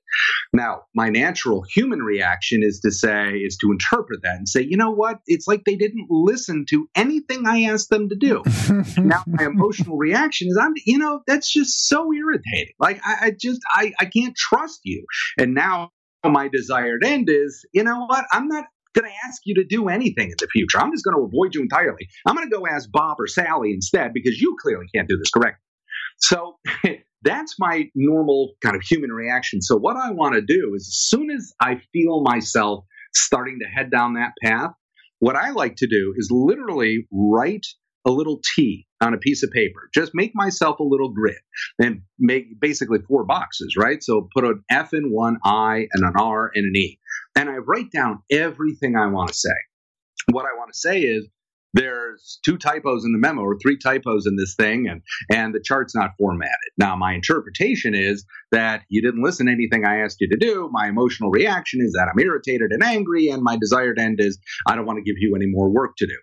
Now, 0.55 0.83
my 0.95 1.11
natural 1.11 1.63
human 1.63 2.01
reaction 2.01 2.63
is 2.63 2.81
to 2.81 2.91
say, 2.91 3.35
is 3.35 3.59
to 3.59 3.71
interpret 3.71 4.23
that 4.23 4.37
and 4.37 4.49
say, 4.49 4.63
you 4.63 4.79
know 4.79 4.91
what? 4.91 5.21
It's 5.27 5.47
like 5.47 5.65
they 5.65 5.77
didn't 5.77 6.07
listen 6.09 6.65
to 6.71 6.89
anything 6.95 7.47
I 7.47 7.65
asked 7.65 7.91
them 7.91 8.09
to 8.09 8.17
do. 8.17 8.43
now, 8.99 9.23
my 9.27 9.45
emotional 9.45 9.99
reaction 9.99 10.49
is, 10.49 10.59
I'm, 10.61 10.73
you 10.87 10.99
know, 10.99 11.21
that's 11.27 11.53
just 11.53 11.87
so 11.87 12.13
irritating. 12.13 12.75
Like, 12.79 13.01
I, 13.05 13.27
I 13.27 13.31
just, 13.39 13.61
I, 13.75 13.93
I 14.01 14.07
can't 14.07 14.35
trust 14.35 14.81
you. 14.85 15.05
And 15.39 15.55
now 15.55 15.91
my 16.25 16.49
desired 16.49 17.05
end 17.05 17.29
is, 17.31 17.65
you 17.73 17.85
know 17.85 18.07
what? 18.07 18.25
I'm 18.33 18.49
not 18.49 18.65
going 18.95 19.11
to 19.11 19.29
ask 19.29 19.43
you 19.45 19.55
to 19.55 19.65
do 19.65 19.89
anything 19.89 20.31
in 20.31 20.37
the 20.39 20.49
future. 20.49 20.79
I'm 20.79 20.93
just 20.93 21.05
going 21.05 21.17
to 21.17 21.23
avoid 21.23 21.55
you 21.55 21.63
entirely. 21.63 22.09
I'm 22.27 22.35
going 22.35 22.49
to 22.49 22.55
go 22.55 22.67
ask 22.67 22.91
Bob 22.91 23.17
or 23.19 23.27
Sally 23.27 23.73
instead 23.73 24.13
because 24.13 24.41
you 24.41 24.57
clearly 24.61 24.87
can't 24.95 25.09
do 25.09 25.17
this 25.17 25.31
correctly. 25.31 25.63
So 26.19 26.59
that's 27.23 27.57
my 27.59 27.89
normal 27.95 28.55
kind 28.63 28.77
of 28.77 28.83
human 28.83 29.11
reaction. 29.11 29.63
So 29.63 29.77
what 29.77 29.97
I 29.97 30.11
want 30.11 30.35
to 30.35 30.43
do 30.43 30.75
is 30.75 30.89
as 30.89 31.09
soon 31.09 31.31
as 31.31 31.53
I 31.61 31.81
feel 31.93 32.23
myself 32.23 32.85
starting 33.15 33.59
to 33.61 33.69
head 33.69 33.91
down 33.91 34.15
that 34.15 34.33
path, 34.43 34.73
what 35.19 35.37
I 35.37 35.51
like 35.51 35.77
to 35.77 35.87
do 35.87 36.15
is 36.17 36.31
literally 36.31 37.07
write 37.13 37.67
a 38.07 38.11
little 38.11 38.41
T 38.55 38.87
on 39.03 39.13
a 39.13 39.19
piece 39.19 39.43
of 39.43 39.51
paper. 39.51 39.91
Just 39.93 40.13
make 40.15 40.33
myself 40.35 40.81
a 40.81 40.85
little 40.85 41.11
grid 41.11 41.37
and 41.79 42.01
make 42.19 42.59
basically 42.59 42.99
four 43.07 43.25
boxes, 43.25 43.75
right? 43.77 44.03
So 44.03 44.29
put 44.35 44.45
an 44.45 44.65
F 44.71 44.95
in 44.95 45.13
one, 45.13 45.39
I, 45.45 45.87
and 45.93 46.05
an 46.05 46.15
R, 46.19 46.51
and 46.55 46.65
an 46.65 46.77
E 46.77 46.99
and 47.37 47.49
I 47.49 47.57
write 47.57 47.91
down 47.93 48.23
everything 48.31 48.97
I 48.97 49.07
want 49.07 49.29
to 49.29 49.35
say. 49.35 49.51
What 50.31 50.45
I 50.45 50.57
want 50.57 50.73
to 50.73 50.79
say 50.79 51.01
is 51.01 51.29
there's 51.73 52.41
two 52.45 52.59
typos 52.59 53.05
in 53.05 53.13
the 53.13 53.19
memo 53.19 53.43
or 53.43 53.57
three 53.59 53.79
typos 53.79 54.27
in 54.27 54.37
this 54.37 54.55
thing 54.57 54.89
and 54.89 55.03
and 55.33 55.55
the 55.55 55.63
chart's 55.63 55.95
not 55.95 56.11
formatted. 56.19 56.51
Now 56.79 56.97
my 56.97 57.15
interpretation 57.15 57.95
is 57.95 58.25
that 58.51 58.83
you 58.89 59.01
didn't 59.03 59.23
listen 59.23 59.47
to 59.47 59.53
anything 59.53 59.85
i 59.85 60.01
asked 60.01 60.21
you 60.21 60.29
to 60.29 60.37
do. 60.37 60.69
My 60.73 60.89
emotional 60.89 61.31
reaction 61.31 61.81
is 61.81 61.93
that 61.93 62.09
i'm 62.11 62.19
irritated 62.19 62.71
and 62.73 62.83
angry 62.83 63.29
and 63.29 63.43
my 63.43 63.57
desired 63.57 63.99
end 63.99 64.19
is 64.21 64.39
i 64.67 64.75
don't 64.75 64.87
want 64.87 64.99
to 64.99 65.05
give 65.05 65.19
you 65.19 65.35
any 65.37 65.47
more 65.47 65.71
work 65.71 65.93
to 65.99 66.07
do. 66.07 66.19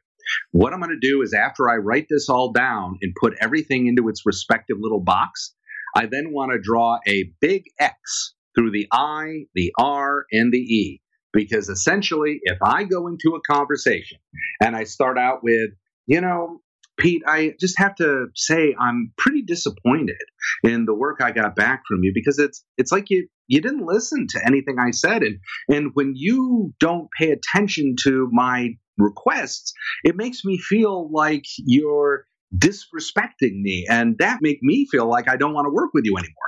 What 0.52 0.74
i'm 0.74 0.82
going 0.82 0.98
to 1.00 1.08
do 1.08 1.22
is 1.22 1.34
after 1.34 1.70
i 1.70 1.76
write 1.76 2.08
this 2.10 2.28
all 2.30 2.52
down 2.52 2.98
and 3.02 3.14
put 3.22 3.34
everything 3.40 3.88
into 3.88 4.10
its 4.10 4.26
respective 4.26 4.78
little 4.80 5.02
box 5.02 5.54
i 5.96 6.06
then 6.06 6.34
want 6.34 6.52
to 6.52 6.60
draw 6.60 7.00
a 7.08 7.32
big 7.40 7.64
x 7.80 8.34
through 8.58 8.72
the 8.72 8.88
I, 8.92 9.46
the 9.56 9.72
R, 9.80 10.26
and 10.32 10.52
the 10.52 10.60
E. 10.60 11.02
Because 11.34 11.70
essentially, 11.70 12.40
if 12.44 12.58
I 12.64 12.84
go 12.84 13.08
into 13.08 13.36
a 13.36 13.54
conversation 13.54 14.18
and 14.62 14.76
I 14.76 14.86
start 14.86 15.18
out 15.18 15.44
with, 15.44 15.72
you 16.08 16.22
know, 16.22 16.62
Pete, 16.98 17.22
I 17.28 17.54
just 17.60 17.78
have 17.78 17.96
to 17.96 18.28
say 18.34 18.76
I'm 18.80 19.14
pretty 19.18 19.44
disappointed 19.44 20.18
in 20.64 20.86
the 20.86 20.96
work 20.96 21.20
I 21.22 21.32
got 21.32 21.56
back 21.56 21.84
from 21.88 22.04
you 22.04 22.12
because 22.14 22.40
it's 22.40 22.64
it's 22.78 22.92
like 22.92 23.12
you 23.12 23.28
you 23.48 23.62
didn't 23.62 23.86
listen 23.86 24.26
to 24.30 24.42
anything 24.46 24.78
I 24.80 24.92
said 24.92 25.22
and 25.22 25.40
and 25.70 25.92
when 25.94 26.14
you 26.16 26.74
don't 26.80 27.08
pay 27.16 27.32
attention 27.32 27.96
to 28.04 28.30
my 28.32 28.70
requests, 28.98 29.74
it 30.04 30.16
makes 30.16 30.44
me 30.44 30.58
feel 30.58 31.10
like 31.12 31.46
you're 31.60 32.26
disrespecting 32.58 33.62
me 33.62 33.86
and 33.90 34.18
that 34.18 34.40
make 34.42 34.60
me 34.64 34.88
feel 34.90 35.08
like 35.08 35.30
I 35.30 35.36
don't 35.38 35.54
want 35.54 35.66
to 35.66 35.74
work 35.74 35.92
with 35.94 36.06
you 36.06 36.18
anymore. 36.18 36.47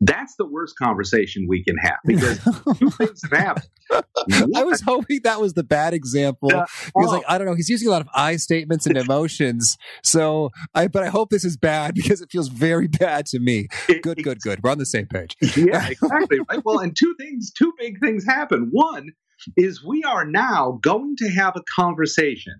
That's 0.00 0.34
the 0.36 0.46
worst 0.46 0.78
conversation 0.78 1.46
we 1.46 1.62
can 1.62 1.76
have 1.76 1.98
because 2.06 2.38
two 2.78 2.90
things 2.90 3.20
have 3.30 3.38
happened. 3.38 3.68
I 4.56 4.64
was 4.64 4.80
hoping 4.80 5.20
that 5.24 5.40
was 5.40 5.52
the 5.52 5.62
bad 5.62 5.92
example. 5.92 6.50
Uh, 6.54 6.64
oh. 6.94 7.00
He's 7.02 7.10
like, 7.10 7.24
I 7.28 7.36
don't 7.36 7.46
know. 7.46 7.54
He's 7.54 7.68
using 7.68 7.88
a 7.88 7.90
lot 7.90 8.00
of 8.00 8.08
I 8.14 8.36
statements 8.36 8.86
and 8.86 8.96
emotions. 8.96 9.76
So 10.02 10.50
I, 10.74 10.88
but 10.88 11.02
I 11.02 11.08
hope 11.08 11.28
this 11.28 11.44
is 11.44 11.56
bad 11.58 11.94
because 11.96 12.22
it 12.22 12.30
feels 12.30 12.48
very 12.48 12.88
bad 12.88 13.26
to 13.26 13.40
me. 13.40 13.68
Good, 14.02 14.22
good, 14.22 14.40
good. 14.40 14.62
We're 14.62 14.70
on 14.70 14.78
the 14.78 14.86
same 14.86 15.06
page. 15.06 15.36
yeah, 15.56 15.88
exactly. 15.88 16.38
Right. 16.48 16.64
Well, 16.64 16.78
and 16.78 16.96
two 16.96 17.14
things, 17.18 17.52
two 17.52 17.72
big 17.78 18.00
things 18.00 18.24
happen. 18.24 18.68
One, 18.70 19.10
is 19.56 19.84
we 19.84 20.02
are 20.04 20.24
now 20.24 20.78
going 20.82 21.16
to 21.18 21.28
have 21.30 21.56
a 21.56 21.62
conversation 21.74 22.54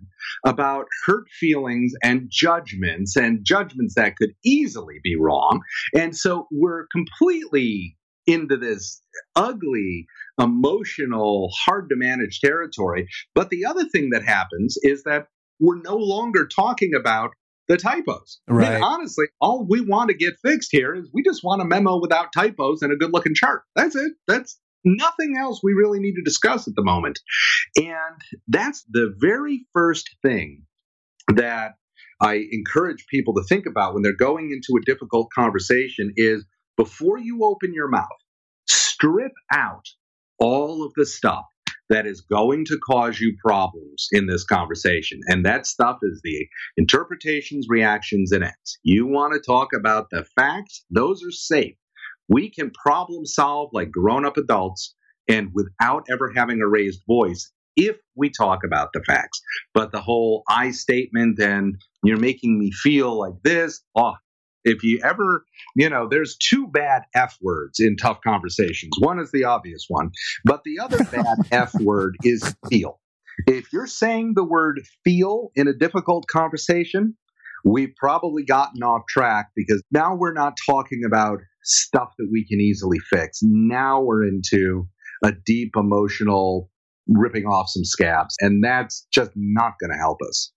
about 0.44 0.86
hurt 1.06 1.28
feelings 1.28 1.92
and 2.02 2.28
judgments 2.30 3.16
and 3.16 3.44
judgments 3.44 3.94
that 3.94 4.16
could 4.16 4.30
easily 4.44 5.00
be 5.02 5.16
wrong. 5.16 5.60
And 5.94 6.16
so 6.16 6.46
we're 6.50 6.86
completely 6.92 7.96
into 8.26 8.56
this 8.56 9.02
ugly, 9.34 10.06
emotional, 10.38 11.50
hard 11.64 11.88
to 11.88 11.96
manage 11.96 12.40
territory. 12.40 13.08
But 13.34 13.50
the 13.50 13.64
other 13.64 13.84
thing 13.84 14.10
that 14.10 14.24
happens 14.24 14.76
is 14.82 15.02
that 15.04 15.26
we're 15.58 15.80
no 15.82 15.96
longer 15.96 16.46
talking 16.46 16.92
about 16.98 17.30
the 17.68 17.76
typos. 17.76 18.40
Right. 18.48 18.66
I 18.66 18.74
mean, 18.74 18.82
honestly, 18.82 19.26
all 19.40 19.64
we 19.68 19.80
want 19.80 20.08
to 20.10 20.16
get 20.16 20.34
fixed 20.44 20.70
here 20.72 20.94
is 20.94 21.08
we 21.12 21.22
just 21.22 21.44
want 21.44 21.62
a 21.62 21.64
memo 21.64 22.00
without 22.00 22.32
typos 22.32 22.82
and 22.82 22.92
a 22.92 22.96
good 22.96 23.12
looking 23.12 23.34
chart. 23.34 23.62
That's 23.76 23.94
it. 23.94 24.12
That's 24.26 24.58
nothing 24.84 25.36
else 25.38 25.60
we 25.62 25.72
really 25.72 26.00
need 26.00 26.14
to 26.14 26.22
discuss 26.22 26.66
at 26.68 26.74
the 26.74 26.84
moment. 26.84 27.18
And 27.76 28.20
that's 28.48 28.84
the 28.90 29.14
very 29.18 29.66
first 29.72 30.08
thing 30.22 30.62
that 31.34 31.72
I 32.20 32.44
encourage 32.52 33.06
people 33.10 33.34
to 33.34 33.42
think 33.44 33.66
about 33.66 33.94
when 33.94 34.02
they're 34.02 34.12
going 34.12 34.50
into 34.50 34.78
a 34.78 34.84
difficult 34.84 35.28
conversation 35.34 36.12
is 36.16 36.44
before 36.76 37.18
you 37.18 37.44
open 37.44 37.72
your 37.72 37.88
mouth, 37.88 38.08
strip 38.68 39.32
out 39.52 39.84
all 40.38 40.84
of 40.84 40.92
the 40.96 41.06
stuff 41.06 41.44
that 41.88 42.06
is 42.06 42.20
going 42.20 42.64
to 42.64 42.78
cause 42.88 43.20
you 43.20 43.36
problems 43.44 44.08
in 44.12 44.26
this 44.26 44.44
conversation. 44.44 45.20
And 45.26 45.44
that 45.44 45.66
stuff 45.66 45.98
is 46.02 46.20
the 46.22 46.46
interpretations, 46.76 47.66
reactions, 47.68 48.32
and 48.32 48.44
ends. 48.44 48.78
You 48.82 49.06
want 49.06 49.34
to 49.34 49.40
talk 49.40 49.72
about 49.72 50.06
the 50.10 50.24
facts, 50.36 50.84
those 50.90 51.22
are 51.24 51.32
safe. 51.32 51.74
We 52.30 52.50
can 52.50 52.70
problem 52.70 53.26
solve 53.26 53.70
like 53.72 53.90
grown 53.90 54.24
up 54.24 54.36
adults 54.36 54.94
and 55.28 55.50
without 55.52 56.06
ever 56.10 56.32
having 56.34 56.60
a 56.62 56.68
raised 56.68 57.02
voice 57.06 57.52
if 57.76 57.96
we 58.16 58.30
talk 58.30 58.60
about 58.64 58.90
the 58.92 59.02
facts. 59.02 59.40
But 59.74 59.92
the 59.92 60.00
whole 60.00 60.42
I 60.48 60.70
statement 60.70 61.38
and 61.40 61.76
you're 62.02 62.18
making 62.18 62.58
me 62.58 62.70
feel 62.72 63.18
like 63.18 63.34
this, 63.44 63.82
oh, 63.96 64.14
if 64.64 64.82
you 64.82 65.00
ever, 65.02 65.44
you 65.74 65.88
know, 65.88 66.08
there's 66.08 66.36
two 66.36 66.66
bad 66.68 67.02
F 67.14 67.36
words 67.40 67.80
in 67.80 67.96
tough 67.96 68.20
conversations. 68.22 68.92
One 68.98 69.18
is 69.18 69.30
the 69.32 69.44
obvious 69.44 69.86
one, 69.88 70.10
but 70.44 70.62
the 70.64 70.78
other 70.80 71.02
bad 71.12 71.38
F 71.50 71.74
word 71.80 72.16
is 72.22 72.54
feel. 72.68 73.00
If 73.46 73.72
you're 73.72 73.86
saying 73.86 74.34
the 74.34 74.44
word 74.44 74.82
feel 75.02 75.50
in 75.54 75.66
a 75.66 75.72
difficult 75.72 76.26
conversation, 76.26 77.16
we've 77.64 77.94
probably 77.96 78.44
gotten 78.44 78.82
off 78.82 79.02
track 79.08 79.48
because 79.56 79.82
now 79.90 80.14
we're 80.14 80.34
not 80.34 80.58
talking 80.66 81.02
about 81.06 81.38
stuff 81.62 82.12
that 82.18 82.28
we 82.30 82.46
can 82.46 82.60
easily 82.60 82.98
fix. 82.98 83.40
Now 83.42 84.00
we're 84.00 84.24
into 84.24 84.88
a 85.24 85.32
deep 85.32 85.72
emotional 85.76 86.70
ripping 87.08 87.44
off 87.44 87.68
some 87.68 87.84
scabs, 87.84 88.36
and 88.40 88.62
that's 88.62 89.06
just 89.12 89.32
not 89.34 89.74
going 89.80 89.90
to 89.90 89.98
help 89.98 90.18
us. 90.28 90.52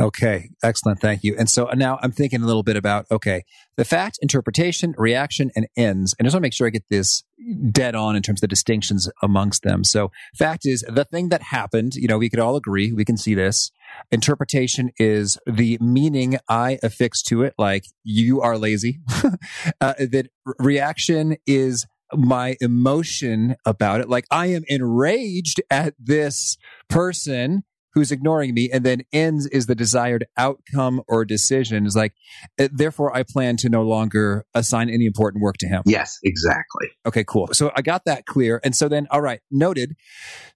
Okay, 0.00 0.50
excellent. 0.62 1.00
Thank 1.00 1.22
you. 1.24 1.36
And 1.38 1.48
so 1.48 1.68
uh, 1.68 1.74
now 1.74 1.98
I'm 2.02 2.10
thinking 2.12 2.42
a 2.42 2.46
little 2.46 2.62
bit 2.62 2.76
about 2.76 3.06
okay, 3.10 3.44
the 3.76 3.84
fact, 3.84 4.18
interpretation, 4.22 4.94
reaction, 4.96 5.50
and 5.54 5.66
ends. 5.76 6.14
And 6.18 6.24
I 6.24 6.28
just 6.28 6.34
want 6.34 6.42
to 6.42 6.46
make 6.46 6.54
sure 6.54 6.66
I 6.66 6.70
get 6.70 6.88
this 6.88 7.22
dead 7.70 7.94
on 7.94 8.16
in 8.16 8.22
terms 8.22 8.38
of 8.38 8.42
the 8.42 8.48
distinctions 8.48 9.10
amongst 9.22 9.62
them. 9.62 9.84
So, 9.84 10.10
fact 10.36 10.64
is 10.64 10.84
the 10.88 11.04
thing 11.04 11.28
that 11.28 11.42
happened, 11.42 11.94
you 11.96 12.08
know, 12.08 12.18
we 12.18 12.30
could 12.30 12.40
all 12.40 12.56
agree, 12.56 12.92
we 12.92 13.04
can 13.04 13.16
see 13.16 13.34
this. 13.34 13.70
Interpretation 14.10 14.90
is 14.98 15.38
the 15.46 15.78
meaning 15.80 16.38
I 16.48 16.78
affix 16.82 17.22
to 17.24 17.42
it, 17.42 17.54
like 17.58 17.84
you 18.04 18.40
are 18.40 18.58
lazy. 18.58 19.00
uh, 19.80 19.94
that 19.98 20.28
reaction 20.58 21.36
is 21.46 21.86
my 22.14 22.56
emotion 22.60 23.56
about 23.64 24.00
it. 24.00 24.08
Like 24.08 24.24
I 24.30 24.46
am 24.46 24.62
enraged 24.68 25.60
at 25.70 25.94
this 25.98 26.56
person 26.88 27.64
who's 27.98 28.12
ignoring 28.12 28.54
me 28.54 28.70
and 28.72 28.84
then 28.84 29.02
ends 29.12 29.46
is 29.46 29.66
the 29.66 29.74
desired 29.74 30.24
outcome 30.36 31.02
or 31.08 31.24
decision. 31.24 31.84
Is 31.84 31.96
like 31.96 32.14
uh, 32.60 32.68
therefore 32.72 33.14
i 33.16 33.24
plan 33.24 33.56
to 33.58 33.68
no 33.68 33.82
longer 33.82 34.44
assign 34.54 34.88
any 34.88 35.04
important 35.04 35.42
work 35.42 35.56
to 35.58 35.66
him. 35.66 35.82
Yes 35.84 36.18
exactly. 36.22 36.88
Okay 37.06 37.24
cool. 37.24 37.48
So 37.52 37.72
i 37.74 37.82
got 37.82 38.04
that 38.06 38.24
clear. 38.24 38.60
And 38.62 38.74
so 38.74 38.88
then 38.88 39.08
all 39.10 39.20
right 39.20 39.40
noted. 39.50 39.96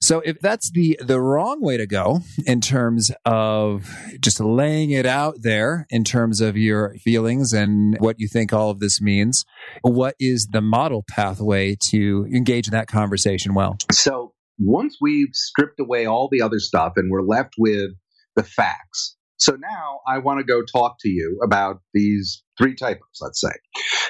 So 0.01 0.21
if 0.21 0.39
that's 0.41 0.71
the 0.71 0.99
the 1.03 1.21
wrong 1.21 1.61
way 1.61 1.77
to 1.77 1.87
go 1.87 2.21
in 2.47 2.61
terms 2.61 3.11
of 3.25 3.93
just 4.21 4.39
laying 4.41 4.93
it 4.93 5.07
out 5.07 5.37
there 5.41 5.87
in 5.91 6.05
terms 6.05 6.41
of 6.41 6.57
your 6.57 6.95
feelings 7.03 7.53
and 7.53 7.97
what 7.99 8.21
you 8.21 8.29
think 8.29 8.53
all 8.53 8.71
of 8.71 8.79
this 8.79 9.01
means 9.01 9.45
what 9.83 10.15
is 10.21 10.49
the 10.53 10.61
model 10.61 11.05
pathway 11.11 11.77
to 11.91 12.27
engage 12.33 12.69
in 12.69 12.73
that 12.73 12.87
conversation 12.87 13.55
well? 13.55 13.77
So 13.91 14.33
once 14.65 14.99
we've 15.01 15.29
stripped 15.33 15.81
away 15.81 16.07
all 16.07 16.29
the 16.31 16.43
other 16.43 16.59
stuff 16.59 16.95
and 16.97 17.11
we're 17.11 17.23
left 17.23 17.55
with 17.59 17.91
the 18.37 18.43
facts. 18.43 19.17
So 19.39 19.57
now 19.57 20.01
I 20.07 20.19
want 20.19 20.39
to 20.39 20.45
go 20.45 20.63
talk 20.63 20.97
to 21.01 21.09
you 21.09 21.41
about 21.45 21.81
these 21.95 22.43
three 22.59 22.75
typos, 22.75 23.19
let's 23.21 23.41
say. 23.41 23.53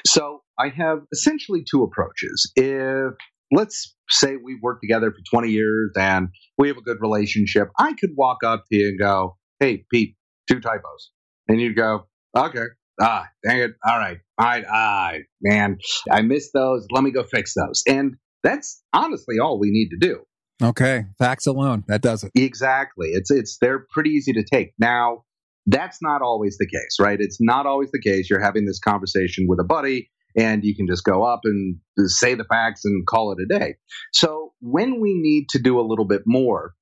So 0.06 0.42
I 0.58 0.68
have 0.68 0.98
essentially 1.12 1.64
two 1.68 1.82
approaches. 1.82 2.52
If 2.54 3.14
let's 3.50 3.94
say 4.10 4.36
we've 4.36 4.60
worked 4.62 4.82
together 4.82 5.10
for 5.10 5.22
20 5.30 5.50
years 5.50 5.92
and 5.98 6.28
we 6.58 6.68
have 6.68 6.76
a 6.76 6.82
good 6.82 6.98
relationship, 7.00 7.68
I 7.78 7.94
could 7.94 8.10
walk 8.16 8.38
up 8.44 8.64
to 8.70 8.76
you 8.76 8.88
and 8.88 8.98
go, 8.98 9.36
Hey, 9.58 9.84
Pete, 9.90 10.16
two 10.48 10.60
typos. 10.60 11.10
And 11.48 11.60
you'd 11.60 11.76
go, 11.76 12.06
Okay. 12.36 12.64
Ah, 13.00 13.26
dang 13.44 13.58
it. 13.58 13.72
All 13.86 13.98
right. 13.98 14.18
All 14.38 14.46
right. 14.46 14.64
Ah, 14.70 15.12
man, 15.42 15.78
I 16.10 16.22
missed 16.22 16.50
those. 16.52 16.86
Let 16.90 17.04
me 17.04 17.10
go 17.10 17.22
fix 17.24 17.54
those. 17.54 17.82
And 17.88 18.16
that's 18.42 18.82
honestly 18.92 19.38
all 19.38 19.58
we 19.58 19.70
need 19.70 19.88
to 19.90 19.96
do. 19.98 20.20
Okay. 20.62 21.06
Facts 21.18 21.46
alone. 21.46 21.84
That 21.88 22.02
does 22.02 22.24
it. 22.24 22.32
Exactly. 22.34 23.08
It's 23.08 23.30
it's 23.30 23.58
they're 23.60 23.86
pretty 23.90 24.10
easy 24.10 24.32
to 24.34 24.44
take. 24.44 24.72
Now, 24.78 25.24
that's 25.66 25.98
not 26.02 26.22
always 26.22 26.58
the 26.58 26.66
case, 26.66 26.96
right? 27.00 27.18
It's 27.20 27.38
not 27.40 27.66
always 27.66 27.90
the 27.90 28.00
case. 28.00 28.28
You're 28.30 28.42
having 28.42 28.66
this 28.66 28.78
conversation 28.78 29.46
with 29.48 29.60
a 29.60 29.64
buddy 29.64 30.10
and 30.36 30.64
you 30.64 30.74
can 30.74 30.86
just 30.86 31.04
go 31.04 31.22
up 31.24 31.40
and 31.44 31.76
say 32.06 32.34
the 32.34 32.44
facts 32.44 32.84
and 32.84 33.06
call 33.06 33.32
it 33.32 33.38
a 33.42 33.58
day. 33.58 33.74
So 34.12 34.52
when 34.60 35.00
we 35.00 35.14
need 35.14 35.48
to 35.50 35.58
do 35.58 35.78
a 35.78 35.82
little 35.82 36.06
bit 36.06 36.22
more, 36.26 36.74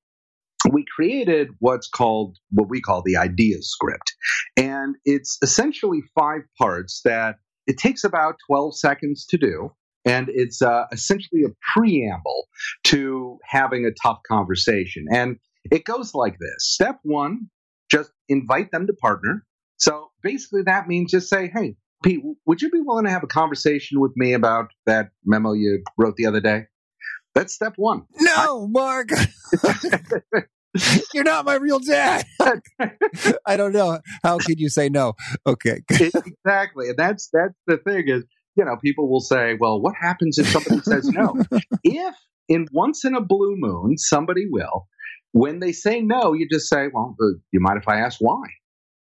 we 0.73 0.85
created 0.95 1.49
what's 1.59 1.88
called 1.88 2.37
what 2.51 2.69
we 2.69 2.81
call 2.81 3.03
the 3.03 3.16
idea 3.16 3.57
script. 3.61 4.14
And 4.57 4.97
it's 5.05 5.38
essentially 5.43 6.01
five 6.14 6.43
parts 6.59 7.01
that 7.05 7.37
it 7.66 7.79
takes 7.79 8.05
about 8.05 8.37
12 8.47 8.79
seconds 8.79 9.27
to 9.31 9.38
do. 9.38 9.73
And 10.05 10.29
it's 10.31 10.63
uh, 10.63 10.85
essentially 10.93 11.43
a 11.45 11.49
preamble 11.75 12.49
to 12.85 13.39
having 13.45 13.85
a 13.85 13.91
tough 14.03 14.19
conversation. 14.27 15.07
And 15.13 15.37
it 15.71 15.85
goes 15.85 16.15
like 16.15 16.39
this 16.39 16.57
Step 16.61 17.01
one, 17.03 17.51
just 17.91 18.11
invite 18.29 18.73
them 18.73 18.87
to 18.87 18.93
partner. 18.95 19.45
So 19.77 20.11
basically, 20.23 20.63
that 20.63 20.89
means 20.89 21.11
just 21.11 21.29
say, 21.29 21.51
hey, 21.55 21.77
Pete, 22.03 22.23
would 22.47 22.63
you 22.63 22.71
be 22.71 22.81
willing 22.81 23.05
to 23.05 23.11
have 23.11 23.23
a 23.23 23.27
conversation 23.29 24.01
with 24.01 24.13
me 24.17 24.33
about 24.33 24.69
that 24.87 25.11
memo 25.25 25.53
you 25.53 25.83
wrote 25.99 26.17
the 26.17 26.27
other 26.27 26.41
day? 26.41 26.65
That's 27.35 27.55
step 27.55 27.75
one. 27.77 28.05
No, 28.21 28.65
I- 28.65 28.67
Mark. 28.69 29.11
You're 31.13 31.25
not 31.25 31.45
my 31.45 31.57
real 31.57 31.81
dad. 31.81 32.25
I 33.45 33.57
don't 33.57 33.73
know. 33.73 33.99
How 34.23 34.39
could 34.39 34.61
you 34.61 34.69
say 34.69 34.89
no? 34.89 35.15
Okay. 35.45 35.81
exactly. 35.91 36.91
And 36.91 36.97
that's 36.97 37.29
that's 37.33 37.55
the 37.67 37.77
thing 37.79 38.05
is, 38.07 38.25
you 38.61 38.66
know, 38.66 38.77
people 38.77 39.09
will 39.09 39.20
say, 39.20 39.57
well, 39.59 39.81
what 39.81 39.94
happens 39.99 40.37
if 40.37 40.46
somebody 40.49 40.81
says 40.83 41.09
no? 41.09 41.35
If 41.83 42.14
in 42.46 42.66
once 42.73 43.07
in 43.07 43.14
a 43.14 43.23
blue 43.23 43.55
moon 43.57 43.96
somebody 43.96 44.44
will, 44.51 44.87
when 45.33 45.61
they 45.61 45.73
say 45.73 46.03
no, 46.03 46.35
you 46.35 46.46
just 46.53 46.68
say, 46.68 46.88
well, 46.92 47.16
uh, 47.18 47.38
you 47.53 47.61
mind 47.61 47.79
if 47.81 47.88
I 47.88 48.01
ask 48.01 48.18
why? 48.20 48.42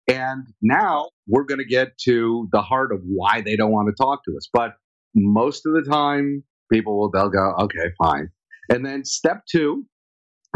And 0.06 0.46
now 0.62 1.08
we're 1.26 1.44
going 1.44 1.58
to 1.58 1.66
get 1.66 1.98
to 2.04 2.48
the 2.52 2.62
heart 2.62 2.92
of 2.92 3.00
why 3.04 3.40
they 3.40 3.56
don't 3.56 3.72
want 3.72 3.88
to 3.88 3.94
talk 4.00 4.24
to 4.26 4.36
us. 4.36 4.48
But 4.52 4.74
most 5.16 5.66
of 5.66 5.72
the 5.72 5.90
time, 5.90 6.44
people 6.72 6.96
will, 6.96 7.10
they'll 7.10 7.28
go, 7.28 7.54
okay, 7.62 7.90
fine. 8.00 8.28
And 8.68 8.86
then 8.86 9.04
step 9.04 9.42
two, 9.50 9.84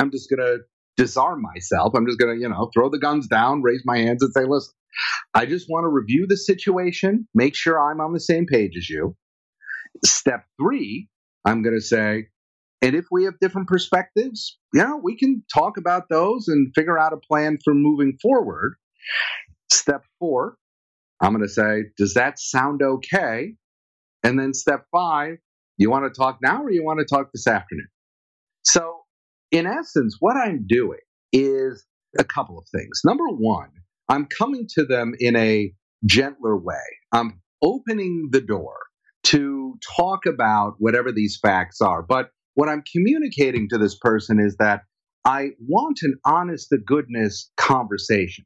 I'm 0.00 0.12
just 0.12 0.30
going 0.30 0.46
to 0.46 0.58
disarm 0.96 1.42
myself. 1.42 1.94
I'm 1.96 2.06
just 2.06 2.20
going 2.20 2.36
to, 2.36 2.40
you 2.40 2.48
know, 2.48 2.70
throw 2.72 2.90
the 2.90 2.98
guns 2.98 3.26
down, 3.26 3.62
raise 3.62 3.82
my 3.84 3.98
hands 3.98 4.22
and 4.22 4.32
say, 4.32 4.44
listen, 4.46 4.72
I 5.34 5.46
just 5.46 5.66
want 5.68 5.84
to 5.84 5.88
review 5.88 6.26
the 6.28 6.36
situation, 6.36 7.26
make 7.34 7.54
sure 7.54 7.78
I'm 7.78 8.00
on 8.00 8.12
the 8.12 8.20
same 8.20 8.46
page 8.46 8.72
as 8.76 8.88
you. 8.88 9.16
Step 10.04 10.44
three, 10.60 11.08
I'm 11.44 11.62
going 11.62 11.74
to 11.74 11.84
say, 11.84 12.28
and 12.82 12.94
if 12.94 13.06
we 13.10 13.24
have 13.24 13.34
different 13.40 13.68
perspectives, 13.68 14.58
you 14.72 14.82
know, 14.82 15.00
we 15.02 15.16
can 15.16 15.42
talk 15.52 15.76
about 15.78 16.08
those 16.10 16.48
and 16.48 16.72
figure 16.74 16.98
out 16.98 17.12
a 17.12 17.16
plan 17.16 17.58
for 17.64 17.74
moving 17.74 18.18
forward. 18.20 18.74
Step 19.72 20.04
four, 20.18 20.56
I'm 21.20 21.32
going 21.32 21.46
to 21.46 21.52
say, 21.52 21.84
does 21.96 22.14
that 22.14 22.38
sound 22.38 22.82
okay? 22.82 23.54
And 24.22 24.38
then 24.38 24.52
step 24.54 24.86
five, 24.92 25.36
you 25.76 25.90
want 25.90 26.12
to 26.12 26.18
talk 26.18 26.38
now 26.42 26.62
or 26.62 26.70
you 26.70 26.84
want 26.84 27.00
to 27.00 27.06
talk 27.06 27.30
this 27.32 27.46
afternoon? 27.46 27.88
So, 28.64 29.00
in 29.50 29.66
essence, 29.66 30.16
what 30.20 30.36
I'm 30.36 30.66
doing 30.66 31.00
is 31.32 31.84
a 32.18 32.24
couple 32.24 32.58
of 32.58 32.64
things. 32.74 33.00
Number 33.04 33.24
one, 33.28 33.70
I'm 34.08 34.26
coming 34.26 34.66
to 34.74 34.84
them 34.84 35.14
in 35.18 35.36
a 35.36 35.72
gentler 36.04 36.56
way. 36.56 36.76
I'm 37.12 37.40
opening 37.62 38.28
the 38.30 38.40
door 38.40 38.76
to 39.24 39.78
talk 39.96 40.26
about 40.26 40.74
whatever 40.78 41.10
these 41.12 41.38
facts 41.40 41.80
are. 41.80 42.02
But 42.02 42.30
what 42.54 42.68
I'm 42.68 42.82
communicating 42.92 43.68
to 43.70 43.78
this 43.78 43.96
person 43.98 44.38
is 44.38 44.56
that 44.58 44.82
I 45.24 45.50
want 45.66 46.00
an 46.02 46.16
honest 46.24 46.68
to 46.70 46.78
goodness 46.78 47.50
conversation. 47.56 48.44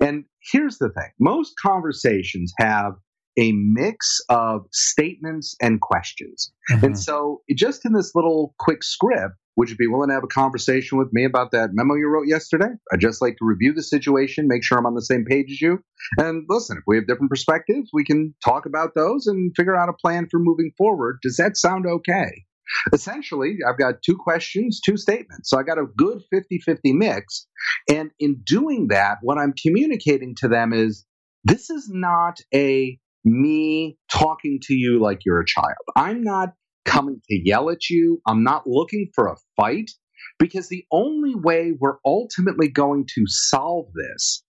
And 0.00 0.24
here's 0.52 0.78
the 0.78 0.88
thing 0.88 1.10
most 1.18 1.54
conversations 1.62 2.52
have 2.58 2.92
a 3.38 3.52
mix 3.52 4.20
of 4.28 4.62
statements 4.72 5.54
and 5.62 5.80
questions. 5.80 6.52
Mm-hmm. 6.70 6.84
And 6.84 6.98
so, 6.98 7.42
just 7.54 7.86
in 7.86 7.92
this 7.92 8.12
little 8.14 8.54
quick 8.58 8.82
script, 8.82 9.34
would 9.58 9.68
you 9.68 9.76
be 9.76 9.88
willing 9.88 10.08
to 10.08 10.14
have 10.14 10.22
a 10.22 10.28
conversation 10.28 10.98
with 10.98 11.08
me 11.12 11.24
about 11.24 11.50
that 11.50 11.70
memo 11.72 11.94
you 11.96 12.06
wrote 12.06 12.28
yesterday? 12.28 12.68
I'd 12.92 13.00
just 13.00 13.20
like 13.20 13.36
to 13.38 13.44
review 13.44 13.72
the 13.74 13.82
situation, 13.82 14.46
make 14.46 14.62
sure 14.62 14.78
I'm 14.78 14.86
on 14.86 14.94
the 14.94 15.02
same 15.02 15.24
page 15.24 15.50
as 15.50 15.60
you. 15.60 15.80
And 16.16 16.44
listen, 16.48 16.76
if 16.78 16.84
we 16.86 16.94
have 16.94 17.08
different 17.08 17.28
perspectives, 17.28 17.90
we 17.92 18.04
can 18.04 18.36
talk 18.44 18.66
about 18.66 18.94
those 18.94 19.26
and 19.26 19.52
figure 19.56 19.74
out 19.74 19.88
a 19.88 19.92
plan 19.92 20.28
for 20.30 20.38
moving 20.38 20.70
forward. 20.78 21.18
Does 21.22 21.36
that 21.38 21.56
sound 21.56 21.86
okay? 21.86 22.44
Essentially, 22.92 23.58
I've 23.68 23.78
got 23.78 24.02
two 24.04 24.16
questions, 24.16 24.80
two 24.80 24.96
statements. 24.96 25.50
So 25.50 25.58
I 25.58 25.64
got 25.64 25.78
a 25.78 25.86
good 25.96 26.22
50 26.30 26.60
50 26.60 26.92
mix. 26.92 27.48
And 27.90 28.12
in 28.20 28.40
doing 28.44 28.88
that, 28.90 29.18
what 29.22 29.38
I'm 29.38 29.54
communicating 29.60 30.36
to 30.38 30.46
them 30.46 30.72
is 30.72 31.04
this 31.42 31.68
is 31.68 31.88
not 31.90 32.38
a 32.54 32.96
me 33.24 33.98
talking 34.10 34.60
to 34.62 34.74
you 34.74 35.00
like 35.00 35.24
you're 35.24 35.40
a 35.40 35.46
child. 35.46 35.74
I'm 35.96 36.22
not 36.22 36.52
coming 36.88 37.20
to 37.28 37.40
yell 37.44 37.70
at 37.70 37.88
you. 37.90 38.20
I'm 38.26 38.42
not 38.42 38.66
looking 38.66 39.10
for 39.14 39.28
a 39.28 39.36
fight 39.56 39.90
because 40.38 40.68
the 40.68 40.84
only 40.92 41.34
way 41.34 41.72
we're 41.78 41.98
ultimately 42.04 42.68
going 42.68 43.06
to 43.14 43.24
solve 43.26 43.86
this 43.94 44.42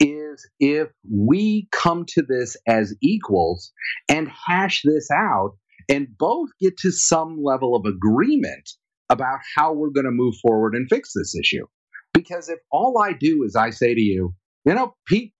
is 0.00 0.48
if 0.60 0.88
we 1.10 1.68
come 1.72 2.04
to 2.08 2.22
this 2.22 2.56
as 2.66 2.94
equals 3.02 3.72
and 4.08 4.28
hash 4.46 4.82
this 4.84 5.08
out 5.12 5.52
and 5.88 6.08
both 6.18 6.48
get 6.60 6.76
to 6.78 6.90
some 6.90 7.42
level 7.42 7.74
of 7.76 7.84
agreement 7.86 8.68
about 9.10 9.38
how 9.56 9.72
we're 9.72 9.90
going 9.90 10.06
to 10.06 10.10
move 10.10 10.34
forward 10.42 10.74
and 10.74 10.88
fix 10.88 11.12
this 11.14 11.34
issue. 11.38 11.66
Because 12.14 12.48
if 12.48 12.58
all 12.70 13.00
I 13.02 13.12
do 13.12 13.42
is 13.44 13.56
I 13.56 13.70
say 13.70 13.94
to 13.94 14.00
you, 14.00 14.34
you 14.64 14.74
know, 14.74 14.94
Pete, 15.06 15.32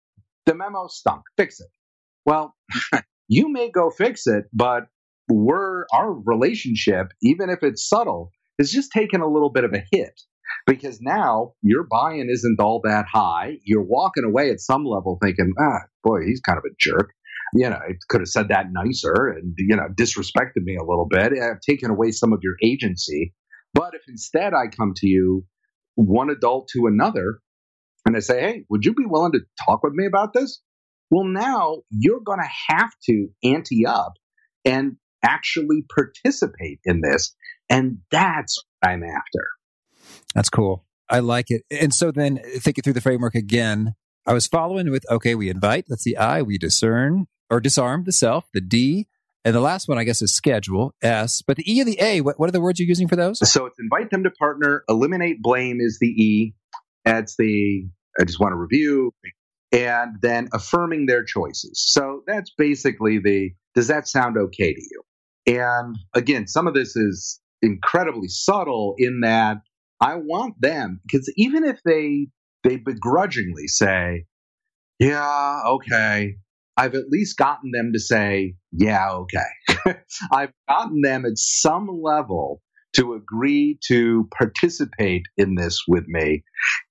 the 0.46 0.54
memo 0.54 0.88
stunk, 0.88 1.22
fix 1.36 1.60
it. 1.60 1.68
Well, 2.24 2.54
you 3.28 3.48
may 3.50 3.70
go 3.70 3.90
fix 3.90 4.26
it, 4.26 4.44
but 4.52 4.84
we're 5.32 5.84
our 5.92 6.12
relationship, 6.12 7.08
even 7.22 7.50
if 7.50 7.62
it's 7.62 7.88
subtle, 7.88 8.30
is 8.58 8.70
just 8.70 8.92
taking 8.92 9.20
a 9.20 9.28
little 9.28 9.50
bit 9.50 9.64
of 9.64 9.72
a 9.72 9.84
hit 9.90 10.20
because 10.66 11.00
now 11.00 11.54
your 11.62 11.84
buy-in 11.90 12.28
isn't 12.30 12.60
all 12.60 12.80
that 12.84 13.06
high. 13.12 13.58
You're 13.64 13.82
walking 13.82 14.24
away 14.24 14.50
at 14.50 14.60
some 14.60 14.84
level 14.84 15.18
thinking, 15.22 15.52
ah, 15.58 15.80
boy, 16.04 16.20
he's 16.26 16.40
kind 16.40 16.58
of 16.58 16.64
a 16.64 16.74
jerk 16.78 17.12
you 17.52 17.68
know, 17.68 17.78
it 17.86 17.98
could 18.08 18.20
have 18.20 18.28
said 18.28 18.48
that 18.48 18.66
nicer 18.72 19.28
and, 19.28 19.54
you 19.58 19.76
know, 19.76 19.88
disrespected 19.94 20.62
me 20.62 20.76
a 20.76 20.84
little 20.84 21.06
bit. 21.08 21.32
I've 21.32 21.60
taken 21.60 21.90
away 21.90 22.10
some 22.10 22.32
of 22.32 22.40
your 22.42 22.54
agency. 22.62 23.34
But 23.74 23.94
if 23.94 24.02
instead 24.08 24.54
I 24.54 24.68
come 24.68 24.92
to 24.96 25.06
you, 25.06 25.44
one 25.94 26.30
adult 26.30 26.68
to 26.72 26.86
another, 26.86 27.40
and 28.06 28.16
I 28.16 28.20
say, 28.20 28.40
hey, 28.40 28.64
would 28.70 28.84
you 28.84 28.94
be 28.94 29.04
willing 29.06 29.32
to 29.32 29.40
talk 29.64 29.82
with 29.82 29.92
me 29.92 30.06
about 30.06 30.32
this? 30.32 30.62
Well, 31.10 31.24
now 31.24 31.82
you're 31.90 32.20
going 32.20 32.40
to 32.40 32.74
have 32.74 32.90
to 33.04 33.28
ante 33.44 33.84
up 33.86 34.14
and 34.64 34.96
actually 35.22 35.84
participate 35.94 36.80
in 36.84 37.00
this. 37.00 37.34
And 37.68 37.98
that's 38.10 38.62
what 38.80 38.90
I'm 38.90 39.02
after. 39.02 39.48
That's 40.34 40.50
cool. 40.50 40.84
I 41.08 41.20
like 41.20 41.50
it. 41.50 41.62
And 41.70 41.92
so 41.94 42.10
then 42.10 42.40
thinking 42.58 42.82
through 42.82 42.94
the 42.94 43.00
framework 43.00 43.34
again, 43.34 43.94
I 44.26 44.32
was 44.32 44.46
following 44.46 44.90
with 44.90 45.04
okay, 45.10 45.34
we 45.34 45.50
invite, 45.50 45.86
that's 45.88 46.04
the 46.04 46.16
I, 46.16 46.42
we 46.42 46.58
discern, 46.58 47.26
or 47.50 47.60
disarm 47.60 48.04
the 48.04 48.12
self, 48.12 48.48
the 48.54 48.60
D, 48.60 49.08
and 49.44 49.54
the 49.54 49.60
last 49.60 49.88
one, 49.88 49.98
I 49.98 50.04
guess, 50.04 50.22
is 50.22 50.34
schedule, 50.34 50.94
S. 51.02 51.42
But 51.42 51.56
the 51.56 51.70
E 51.70 51.80
and 51.80 51.88
the 51.88 52.00
A, 52.00 52.20
what, 52.20 52.38
what 52.38 52.48
are 52.48 52.52
the 52.52 52.60
words 52.60 52.78
you're 52.78 52.88
using 52.88 53.08
for 53.08 53.16
those? 53.16 53.38
So 53.50 53.66
it's 53.66 53.78
invite 53.78 54.10
them 54.10 54.24
to 54.24 54.30
partner, 54.30 54.84
eliminate 54.88 55.42
blame 55.42 55.80
is 55.80 55.98
the 56.00 56.06
E, 56.06 56.54
That's 57.04 57.36
the 57.36 57.88
I 58.20 58.24
just 58.24 58.38
want 58.38 58.52
to 58.52 58.56
review, 58.56 59.12
and 59.72 60.16
then 60.20 60.48
affirming 60.52 61.06
their 61.06 61.24
choices. 61.24 61.82
So 61.84 62.22
that's 62.26 62.52
basically 62.56 63.18
the 63.18 63.50
does 63.74 63.88
that 63.88 64.06
sound 64.06 64.36
okay 64.36 64.72
to 64.72 64.80
you? 64.80 65.02
And 65.46 65.96
again, 66.14 66.46
some 66.46 66.66
of 66.66 66.74
this 66.74 66.96
is 66.96 67.40
incredibly 67.62 68.28
subtle 68.28 68.94
in 68.98 69.20
that 69.20 69.58
I 70.00 70.16
want 70.16 70.54
them 70.60 71.00
because 71.04 71.32
even 71.36 71.64
if 71.64 71.80
they 71.84 72.28
they 72.64 72.76
begrudgingly 72.76 73.66
say, 73.66 74.24
yeah, 74.98 75.62
okay, 75.66 76.36
I've 76.76 76.94
at 76.94 77.08
least 77.08 77.36
gotten 77.36 77.70
them 77.72 77.92
to 77.92 77.98
say, 77.98 78.54
yeah, 78.70 79.10
okay. 79.10 79.96
I've 80.32 80.52
gotten 80.68 81.00
them 81.02 81.24
at 81.24 81.36
some 81.38 81.88
level 82.02 82.62
to 82.94 83.14
agree 83.14 83.78
to 83.88 84.28
participate 84.36 85.22
in 85.36 85.54
this 85.54 85.82
with 85.88 86.04
me. 86.06 86.44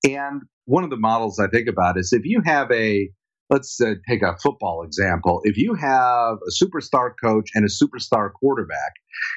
And 0.04 0.42
one 0.66 0.84
of 0.84 0.90
the 0.90 0.98
models 0.98 1.40
I 1.40 1.48
think 1.48 1.68
about 1.68 1.98
is 1.98 2.12
if 2.12 2.24
you 2.26 2.42
have 2.46 2.72
a 2.72 3.10
let's 3.52 3.80
uh, 3.82 3.96
take 4.10 4.24
a 4.24 4.38
football 4.42 4.84
example. 4.84 5.42
If 5.44 5.58
you 5.58 5.76
have 5.76 6.38
a 6.38 6.64
superstar 6.64 7.12
coach 7.22 7.50
and 7.54 7.66
a 7.66 7.68
superstar 7.68 8.32
quarterback, 8.34 8.94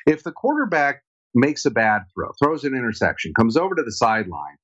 if 0.07 0.22
the 0.22 0.33
quarterback 0.33 1.03
makes 1.35 1.66
a 1.66 1.70
bad 1.70 2.03
throw, 2.14 2.31
throws 2.42 2.64
an 2.64 2.74
interception, 2.74 3.33
comes 3.37 3.57
over 3.57 3.74
to 3.74 3.83
the 3.83 3.92
sideline, 3.92 4.57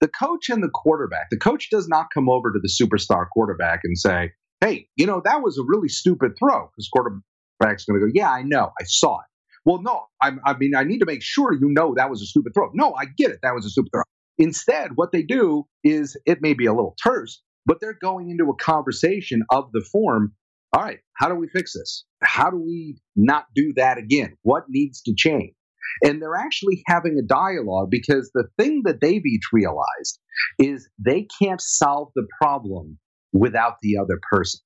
the 0.00 0.08
coach 0.08 0.50
and 0.50 0.62
the 0.62 0.68
quarterback, 0.68 1.30
the 1.30 1.38
coach 1.38 1.70
does 1.70 1.88
not 1.88 2.08
come 2.12 2.28
over 2.28 2.52
to 2.52 2.60
the 2.62 2.68
superstar 2.68 3.26
quarterback 3.32 3.80
and 3.82 3.98
say, 3.98 4.30
hey, 4.60 4.88
you 4.96 5.06
know, 5.06 5.22
that 5.24 5.42
was 5.42 5.58
a 5.58 5.62
really 5.66 5.88
stupid 5.88 6.32
throw 6.38 6.66
because 6.66 6.88
quarterback's 6.92 7.84
going 7.86 7.98
to 7.98 8.06
go, 8.06 8.12
yeah, 8.14 8.30
I 8.30 8.42
know, 8.42 8.70
I 8.78 8.84
saw 8.84 9.20
it. 9.20 9.26
Well, 9.64 9.82
no, 9.82 10.04
I, 10.22 10.32
I 10.44 10.56
mean, 10.56 10.74
I 10.76 10.84
need 10.84 10.98
to 10.98 11.06
make 11.06 11.22
sure 11.22 11.52
you 11.52 11.68
know 11.70 11.94
that 11.96 12.10
was 12.10 12.22
a 12.22 12.26
stupid 12.26 12.52
throw. 12.54 12.70
No, 12.74 12.94
I 12.94 13.06
get 13.06 13.30
it. 13.30 13.40
That 13.42 13.54
was 13.54 13.66
a 13.66 13.70
stupid 13.70 13.90
throw. 13.92 14.02
Instead, 14.38 14.92
what 14.94 15.12
they 15.12 15.22
do 15.22 15.66
is 15.82 16.16
it 16.24 16.40
may 16.40 16.54
be 16.54 16.66
a 16.66 16.72
little 16.72 16.94
terse, 17.02 17.42
but 17.68 17.78
they're 17.80 17.98
going 18.00 18.30
into 18.30 18.50
a 18.50 18.56
conversation 18.56 19.42
of 19.50 19.70
the 19.72 19.86
form. 19.92 20.32
All 20.72 20.82
right, 20.82 20.98
how 21.14 21.28
do 21.28 21.34
we 21.34 21.48
fix 21.48 21.74
this? 21.74 22.04
How 22.22 22.50
do 22.50 22.56
we 22.56 22.98
not 23.14 23.44
do 23.54 23.72
that 23.76 23.98
again? 23.98 24.36
What 24.42 24.64
needs 24.68 25.02
to 25.02 25.14
change? 25.16 25.54
And 26.02 26.20
they're 26.20 26.34
actually 26.34 26.82
having 26.86 27.18
a 27.18 27.26
dialogue 27.26 27.88
because 27.90 28.30
the 28.34 28.48
thing 28.58 28.82
that 28.84 29.00
they've 29.00 29.24
each 29.24 29.44
realized 29.52 30.18
is 30.58 30.88
they 30.98 31.26
can't 31.40 31.60
solve 31.60 32.08
the 32.14 32.26
problem 32.40 32.98
without 33.32 33.76
the 33.82 33.98
other 33.98 34.18
person. 34.30 34.60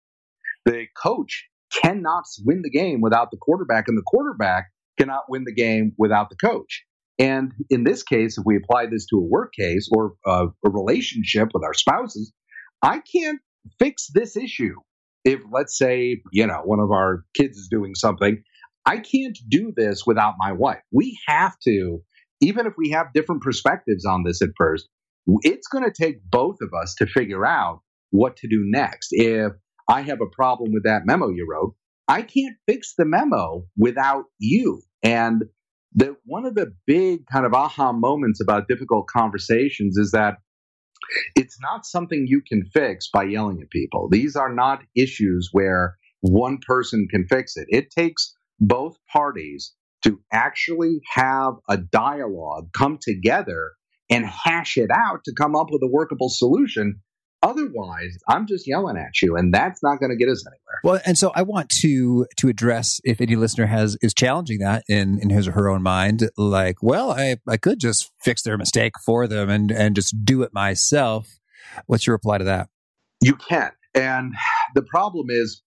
The 0.65 0.87
coach 1.01 1.49
cannot 1.83 2.25
win 2.45 2.63
the 2.63 2.71
game 2.71 3.01
without 3.01 3.31
the 3.31 3.39
quarterback, 3.41 3.85
and 3.89 3.99
the 3.99 4.05
quarterback 4.07 4.67
cannot 4.99 5.25
win 5.29 5.45
the 5.45 5.55
game 5.55 5.93
without 5.99 6.31
the 6.31 6.37
coach. 6.37 6.85
And 7.19 7.53
in 7.71 7.85
this 7.85 8.03
case, 8.03 8.39
if 8.39 8.45
we 8.45 8.57
apply 8.57 8.87
this 8.87 9.07
to 9.07 9.17
a 9.17 9.29
work 9.29 9.53
case 9.59 9.89
or 9.93 10.15
a, 10.27 10.47
a 10.65 10.71
relationship 10.71 11.49
with 11.53 11.63
our 11.65 11.75
spouses, 11.75 12.33
I 12.83 13.01
can't 13.01 13.41
fix 13.79 14.09
this 14.13 14.37
issue 14.37 14.75
if, 15.25 15.41
let's 15.53 15.79
say, 15.79 16.21
you 16.33 16.47
know, 16.47 16.63
one 16.65 16.81
of 16.81 16.91
our 16.91 17.25
kids 17.35 17.57
is 17.57 17.69
doing 17.71 17.95
something. 17.95 18.43
I 18.85 18.99
can't 18.99 19.39
do 19.49 19.73
this 19.77 20.03
without 20.05 20.35
my 20.39 20.53
wife. 20.53 20.83
We 20.91 21.19
have 21.29 21.55
to, 21.65 22.01
even 22.41 22.67
if 22.67 22.75
we 22.77 22.91
have 22.91 23.13
different 23.15 23.43
perspectives 23.43 24.05
on 24.05 24.25
this 24.25 24.43
at 24.43 24.49
first, 24.59 24.89
it's 25.43 25.69
going 25.69 25.85
to 25.85 25.93
take 25.93 26.29
both 26.29 26.57
of 26.61 26.71
us 26.75 26.95
to 26.99 27.07
figure 27.07 27.47
out 27.47 27.81
what 28.11 28.37
to 28.39 28.49
do 28.49 28.63
next. 28.65 29.09
If 29.13 29.53
I 29.89 30.03
have 30.03 30.21
a 30.21 30.27
problem 30.27 30.73
with 30.73 30.83
that 30.85 31.03
memo 31.07 31.29
you 31.29 31.47
wrote, 31.49 31.77
I 32.09 32.23
can't 32.23 32.57
fix 32.67 32.95
the 32.99 33.05
memo 33.05 33.65
without 33.77 34.25
you. 34.41 34.83
And 35.05 35.45
the 35.95 36.17
one 36.25 36.47
of 36.47 36.57
the 36.57 36.73
big 36.87 37.27
kind 37.27 37.47
of 37.47 37.55
aha 37.55 37.93
moments 37.93 38.41
about 38.41 38.67
difficult 38.69 39.07
conversations 39.07 39.97
is 39.97 40.11
that 40.11 40.39
it's 41.35 41.59
not 41.61 41.87
something 41.87 42.27
you 42.27 42.43
can 42.47 42.65
fix 42.65 43.09
by 43.13 43.25
yelling 43.25 43.61
at 43.63 43.71
people. 43.71 44.09
These 44.11 44.37
are 44.37 44.53
not 44.53 44.83
issues 44.97 45.49
where 45.53 45.97
one 46.21 46.59
person 46.67 47.09
can 47.11 47.27
fix 47.29 47.57
it. 47.57 47.67
It 47.69 47.91
takes 47.91 48.35
both 48.61 48.97
parties 49.13 49.75
to 50.05 50.21
actually 50.33 51.01
have 51.15 51.55
a 51.69 51.77
dialogue, 51.77 52.69
come 52.77 52.99
together, 53.01 53.73
and 54.11 54.27
hash 54.27 54.77
it 54.77 54.91
out 54.91 55.25
to 55.25 55.35
come 55.35 55.55
up 55.57 55.69
with 55.71 55.83
a 55.83 55.91
workable 55.91 56.29
solution 56.29 57.01
Otherwise, 57.43 58.17
I'm 58.29 58.47
just 58.47 58.69
yelling 58.69 58.97
at 58.97 59.21
you, 59.21 59.37
and 59.37 59.53
that's 59.53 59.83
not 59.83 59.99
going 59.99 60.11
to 60.11 60.17
get 60.17 60.31
us 60.31 60.45
anywhere. 60.47 60.81
Well, 60.85 61.01
and 61.05 61.19
so 61.19 61.33
I 61.35 61.43
want 61.43 61.71
to 61.81 62.27
to 62.37 62.49
address 62.49 63.01
if 63.05 63.21
any 63.21 63.35
listener 63.35 63.67
has 63.67 63.97
is 64.01 64.15
challenging 64.15 64.61
that 64.61 64.85
in 64.89 65.19
in 65.21 65.31
his 65.31 65.49
or 65.49 65.53
her 65.53 65.69
own 65.69 65.83
mind, 65.83 66.31
like, 66.37 66.77
well, 66.83 67.11
I 67.11 67.37
I 67.49 67.57
could 67.57 67.81
just 67.81 68.11
fix 68.21 68.43
their 68.43 68.57
mistake 68.57 68.93
for 69.05 69.27
them 69.27 69.51
and 69.51 69.73
and 69.73 69.97
just 69.97 70.25
do 70.25 70.43
it 70.43 70.53
myself. 70.53 71.39
What's 71.87 72.07
your 72.07 72.15
reply 72.15 72.39
to 72.39 72.45
that? 72.45 72.69
You 73.21 73.35
can, 73.35 73.73
and 73.95 74.35
the 74.75 74.83
problem 74.83 75.27
is 75.29 75.63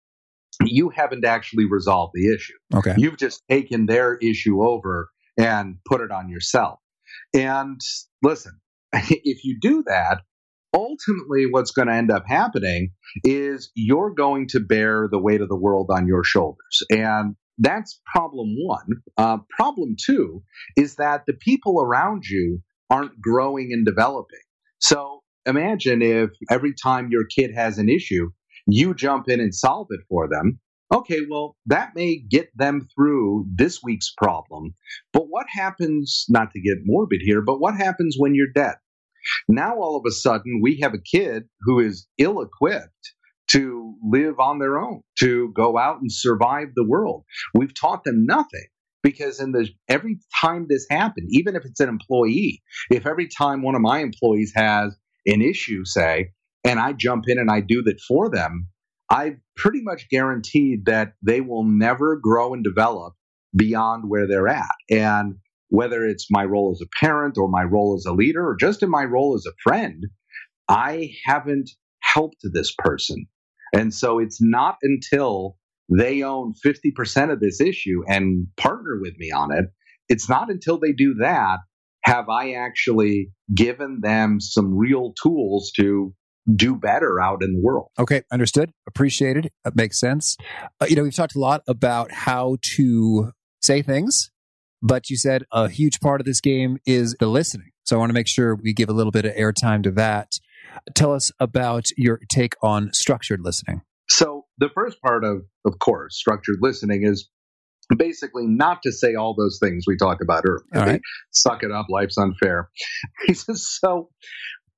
you 0.62 0.88
haven't 0.88 1.26
actually 1.26 1.66
resolved 1.66 2.12
the 2.14 2.32
issue. 2.34 2.54
Okay, 2.74 2.94
you've 2.96 3.18
just 3.18 3.42
taken 3.50 3.84
their 3.84 4.16
issue 4.16 4.62
over 4.62 5.10
and 5.36 5.76
put 5.84 6.00
it 6.00 6.10
on 6.10 6.30
yourself. 6.30 6.78
And 7.34 7.80
listen, 8.22 8.58
if 8.94 9.44
you 9.44 9.58
do 9.60 9.84
that, 9.86 10.22
ultimately 10.74 11.46
what's 11.50 11.70
going 11.70 11.88
to 11.88 11.94
end 11.94 12.10
up 12.10 12.24
happening 12.26 12.90
is 13.24 13.70
you're 13.74 14.10
going 14.10 14.46
to 14.48 14.60
bear 14.60 15.08
the 15.10 15.18
weight 15.18 15.40
of 15.40 15.48
the 15.48 15.56
world 15.56 15.90
on 15.90 16.06
your 16.06 16.24
shoulders 16.24 16.82
and 16.90 17.34
that's 17.58 18.00
problem 18.12 18.54
one 18.58 18.86
uh, 19.16 19.38
problem 19.50 19.96
two 19.98 20.42
is 20.76 20.96
that 20.96 21.22
the 21.26 21.32
people 21.32 21.80
around 21.80 22.24
you 22.26 22.60
aren't 22.90 23.20
growing 23.20 23.70
and 23.72 23.86
developing 23.86 24.38
so 24.78 25.22
imagine 25.46 26.02
if 26.02 26.30
every 26.50 26.74
time 26.74 27.08
your 27.10 27.24
kid 27.24 27.50
has 27.54 27.78
an 27.78 27.88
issue 27.88 28.30
you 28.66 28.94
jump 28.94 29.28
in 29.28 29.40
and 29.40 29.54
solve 29.54 29.86
it 29.90 30.00
for 30.08 30.28
them 30.28 30.58
okay, 30.92 31.20
well, 31.28 31.56
that 31.66 31.94
may 31.94 32.16
get 32.16 32.50
them 32.56 32.88
through 32.94 33.46
this 33.52 33.80
week's 33.82 34.12
problem. 34.16 34.74
But 35.12 35.24
what 35.28 35.46
happens, 35.48 36.26
not 36.28 36.52
to 36.52 36.60
get 36.60 36.78
morbid 36.84 37.20
here, 37.22 37.42
but 37.42 37.60
what 37.60 37.76
happens 37.76 38.16
when 38.18 38.34
you're 38.34 38.52
dead? 38.54 38.76
Now, 39.48 39.76
all 39.80 39.96
of 39.96 40.04
a 40.06 40.12
sudden, 40.12 40.60
we 40.62 40.80
have 40.82 40.94
a 40.94 41.00
kid 41.00 41.44
who 41.62 41.80
is 41.80 42.06
ill 42.18 42.40
equipped 42.40 43.12
to 43.48 43.94
live 44.02 44.40
on 44.40 44.58
their 44.58 44.78
own, 44.78 45.02
to 45.20 45.52
go 45.54 45.78
out 45.78 46.00
and 46.00 46.10
survive 46.10 46.68
the 46.74 46.86
world. 46.86 47.24
We've 47.54 47.74
taught 47.74 48.04
them 48.04 48.26
nothing 48.26 48.66
because 49.02 49.40
in 49.40 49.52
the 49.52 49.68
every 49.88 50.18
time 50.40 50.66
this 50.68 50.86
happened, 50.90 51.28
even 51.30 51.54
if 51.54 51.64
it's 51.64 51.80
an 51.80 51.88
employee, 51.88 52.62
if 52.90 53.06
every 53.06 53.28
time 53.28 53.62
one 53.62 53.76
of 53.76 53.80
my 53.80 54.00
employees 54.00 54.52
has 54.56 54.96
an 55.26 55.42
issue, 55.42 55.84
say, 55.84 56.32
and 56.64 56.80
I 56.80 56.92
jump 56.92 57.24
in 57.28 57.38
and 57.38 57.50
I 57.50 57.60
do 57.60 57.82
that 57.82 58.00
for 58.00 58.28
them, 58.28 58.68
I 59.08 59.36
pretty 59.56 59.80
much 59.82 60.08
guaranteed 60.10 60.86
that 60.86 61.12
they 61.22 61.40
will 61.40 61.64
never 61.64 62.16
grow 62.16 62.52
and 62.52 62.64
develop 62.64 63.14
beyond 63.54 64.08
where 64.08 64.26
they're 64.26 64.48
at. 64.48 64.74
And 64.90 65.36
whether 65.68 66.04
it's 66.04 66.28
my 66.30 66.44
role 66.44 66.72
as 66.72 66.80
a 66.80 67.04
parent 67.04 67.36
or 67.38 67.48
my 67.48 67.62
role 67.62 67.96
as 67.96 68.06
a 68.06 68.12
leader 68.12 68.46
or 68.46 68.56
just 68.56 68.82
in 68.82 68.90
my 68.90 69.04
role 69.04 69.34
as 69.34 69.46
a 69.46 69.54
friend, 69.62 70.04
I 70.68 71.10
haven't 71.24 71.70
helped 72.02 72.40
this 72.42 72.74
person. 72.78 73.26
And 73.74 73.92
so 73.92 74.18
it's 74.18 74.38
not 74.40 74.76
until 74.82 75.56
they 75.88 76.22
own 76.22 76.54
50% 76.64 77.32
of 77.32 77.40
this 77.40 77.60
issue 77.60 78.02
and 78.06 78.46
partner 78.56 78.98
with 79.00 79.16
me 79.18 79.30
on 79.30 79.52
it, 79.52 79.66
it's 80.08 80.28
not 80.28 80.50
until 80.50 80.78
they 80.78 80.92
do 80.92 81.14
that 81.20 81.58
have 82.06 82.28
I 82.28 82.52
actually 82.52 83.32
given 83.52 84.00
them 84.00 84.40
some 84.40 84.76
real 84.76 85.12
tools 85.20 85.72
to 85.76 86.14
do 86.54 86.76
better 86.76 87.20
out 87.20 87.42
in 87.42 87.52
the 87.54 87.60
world. 87.60 87.88
Okay, 87.98 88.22
understood. 88.30 88.70
Appreciated. 88.86 89.50
That 89.64 89.74
makes 89.74 89.98
sense. 89.98 90.36
Uh, 90.80 90.86
you 90.88 90.94
know, 90.94 91.02
we've 91.02 91.14
talked 91.14 91.34
a 91.34 91.40
lot 91.40 91.62
about 91.66 92.12
how 92.12 92.58
to 92.76 93.32
say 93.60 93.82
things 93.82 94.30
but 94.82 95.10
you 95.10 95.16
said 95.16 95.44
a 95.52 95.68
huge 95.68 96.00
part 96.00 96.20
of 96.20 96.26
this 96.26 96.40
game 96.40 96.78
is 96.86 97.16
the 97.18 97.26
listening. 97.26 97.70
So 97.84 97.96
I 97.96 97.98
want 97.98 98.10
to 98.10 98.14
make 98.14 98.28
sure 98.28 98.56
we 98.56 98.72
give 98.72 98.88
a 98.88 98.92
little 98.92 99.12
bit 99.12 99.24
of 99.24 99.34
airtime 99.34 99.82
to 99.84 99.90
that. 99.92 100.38
Tell 100.94 101.12
us 101.12 101.32
about 101.40 101.86
your 101.96 102.20
take 102.28 102.54
on 102.62 102.92
structured 102.92 103.40
listening. 103.40 103.82
So 104.08 104.44
the 104.58 104.68
first 104.74 105.00
part 105.00 105.24
of, 105.24 105.42
of 105.64 105.78
course, 105.78 106.16
structured 106.16 106.58
listening 106.60 107.04
is 107.04 107.28
basically 107.96 108.46
not 108.46 108.82
to 108.82 108.92
say 108.92 109.14
all 109.14 109.34
those 109.34 109.58
things 109.62 109.84
we 109.86 109.96
talked 109.96 110.22
about 110.22 110.44
earlier. 110.46 110.86
Right. 110.86 111.00
Suck 111.32 111.62
it 111.62 111.70
up, 111.70 111.86
life's 111.88 112.18
unfair. 112.18 112.68
He 113.26 113.34
says, 113.34 113.66
so 113.80 114.10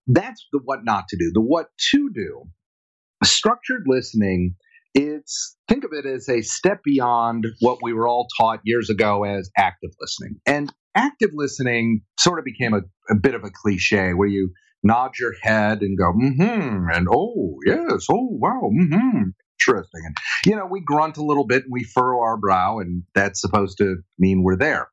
that's 0.07 0.47
the 0.53 0.61
what 0.65 0.85
not 0.85 1.09
to 1.09 1.17
do. 1.17 1.31
The 1.33 1.41
what 1.41 1.69
to 1.91 2.11
do. 2.15 2.45
Structured 3.25 3.85
listening 3.87 4.55
it's 4.95 5.57
think 5.69 5.85
of 5.85 5.91
it 5.93 6.07
as 6.07 6.29
a 6.29 6.43
step 6.43 6.83
beyond 6.85 7.47
what 7.61 7.79
we 7.83 7.93
were 7.93 8.09
all 8.09 8.27
taught 8.39 8.61
years 8.65 8.91
ago 8.91 9.25
as 9.25 9.51
active 9.57 9.91
listening. 10.01 10.41
And 10.47 10.73
active 10.95 11.31
listening 11.33 12.03
sort 12.19 12.39
of 12.39 12.45
became 12.45 12.75
a, 12.75 12.81
a 13.11 13.15
bit 13.15 13.35
of 13.35 13.45
a 13.45 13.51
cliche 13.51 14.13
where 14.15 14.29
you 14.29 14.53
nod 14.83 15.13
your 15.19 15.35
head 15.43 15.83
and 15.83 15.99
go, 15.99 16.13
mm-hmm, 16.13 16.87
and 16.93 17.09
oh, 17.13 17.57
yes, 17.67 18.07
oh, 18.11 18.29
wow, 18.31 18.71
mm-hmm, 18.73 19.31
interesting. 19.61 20.03
And, 20.05 20.17
you 20.47 20.57
know, 20.57 20.67
we 20.67 20.81
grunt 20.81 21.17
a 21.17 21.25
little 21.25 21.47
bit 21.47 21.65
and 21.65 21.73
we 21.73 21.85
furrow 21.85 22.21
our 22.21 22.37
brow, 22.37 22.79
and 22.79 23.03
that's 23.15 23.41
supposed 23.41 23.79
to 23.79 23.97
mean 24.19 24.43
we're 24.43 24.57
there. 24.57 24.89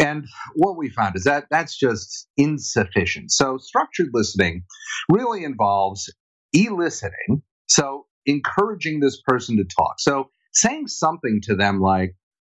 And 0.00 0.26
what 0.54 0.76
we 0.76 0.90
found 0.90 1.16
is 1.16 1.24
that 1.24 1.46
that's 1.50 1.76
just 1.76 2.28
insufficient. 2.36 3.32
So 3.32 3.58
structured 3.58 4.10
listening 4.12 4.64
really 5.10 5.44
involves 5.44 6.12
eliciting. 6.52 7.42
So 7.68 8.06
encouraging 8.26 9.00
this 9.00 9.20
person 9.22 9.56
to 9.56 9.64
talk. 9.64 10.00
So 10.00 10.30
saying 10.52 10.88
something 10.88 11.40
to 11.44 11.54
them 11.54 11.80
like, 11.80 12.14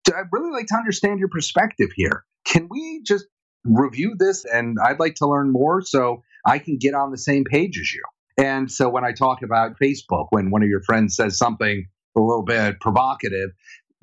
I'd 0.08 0.26
really 0.32 0.50
like 0.50 0.66
to 0.68 0.76
understand 0.76 1.18
your 1.18 1.28
perspective 1.28 1.90
here. 1.94 2.24
Can 2.46 2.68
we 2.70 3.02
just 3.06 3.26
review 3.64 4.14
this? 4.18 4.44
And 4.44 4.78
I'd 4.82 4.98
like 4.98 5.16
to 5.16 5.28
learn 5.28 5.52
more 5.52 5.82
so 5.82 6.22
I 6.46 6.58
can 6.58 6.78
get 6.78 6.94
on 6.94 7.10
the 7.10 7.18
same 7.18 7.44
page 7.44 7.78
as 7.78 7.92
you. 7.92 8.02
And 8.42 8.70
so 8.70 8.88
when 8.88 9.04
I 9.04 9.12
talk 9.12 9.42
about 9.42 9.78
Facebook, 9.78 10.26
when 10.30 10.50
one 10.50 10.62
of 10.62 10.68
your 10.68 10.82
friends 10.82 11.16
says 11.16 11.36
something 11.36 11.86
a 12.16 12.20
little 12.20 12.44
bit 12.44 12.80
provocative, 12.80 13.50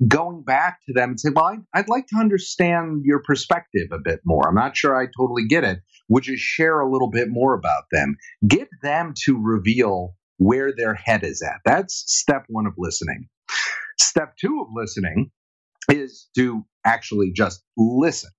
going 0.06 0.42
back 0.42 0.78
to 0.86 0.92
them 0.92 1.10
and 1.10 1.20
saying, 1.20 1.34
Well, 1.34 1.56
I'd 1.74 1.88
like 1.88 2.06
to 2.08 2.16
understand 2.16 3.02
your 3.04 3.20
perspective 3.20 3.88
a 3.92 3.98
bit 3.98 4.20
more. 4.24 4.48
I'm 4.48 4.54
not 4.54 4.76
sure 4.76 4.96
I 4.96 5.06
totally 5.18 5.46
get 5.48 5.64
it. 5.64 5.80
Would 6.08 6.26
you 6.26 6.36
share 6.36 6.80
a 6.80 6.90
little 6.90 7.10
bit 7.10 7.28
more 7.28 7.54
about 7.54 7.84
them? 7.90 8.16
Get 8.46 8.68
them 8.82 9.12
to 9.24 9.40
reveal 9.42 10.14
where 10.38 10.72
their 10.74 10.94
head 10.94 11.24
is 11.24 11.42
at. 11.42 11.60
That's 11.64 12.04
step 12.06 12.44
one 12.48 12.66
of 12.66 12.74
listening. 12.78 13.28
Step 14.00 14.36
two 14.36 14.60
of 14.62 14.68
listening 14.74 15.30
is 15.90 16.28
to 16.36 16.64
actually 16.84 17.32
just 17.32 17.62
listen. 17.76 18.30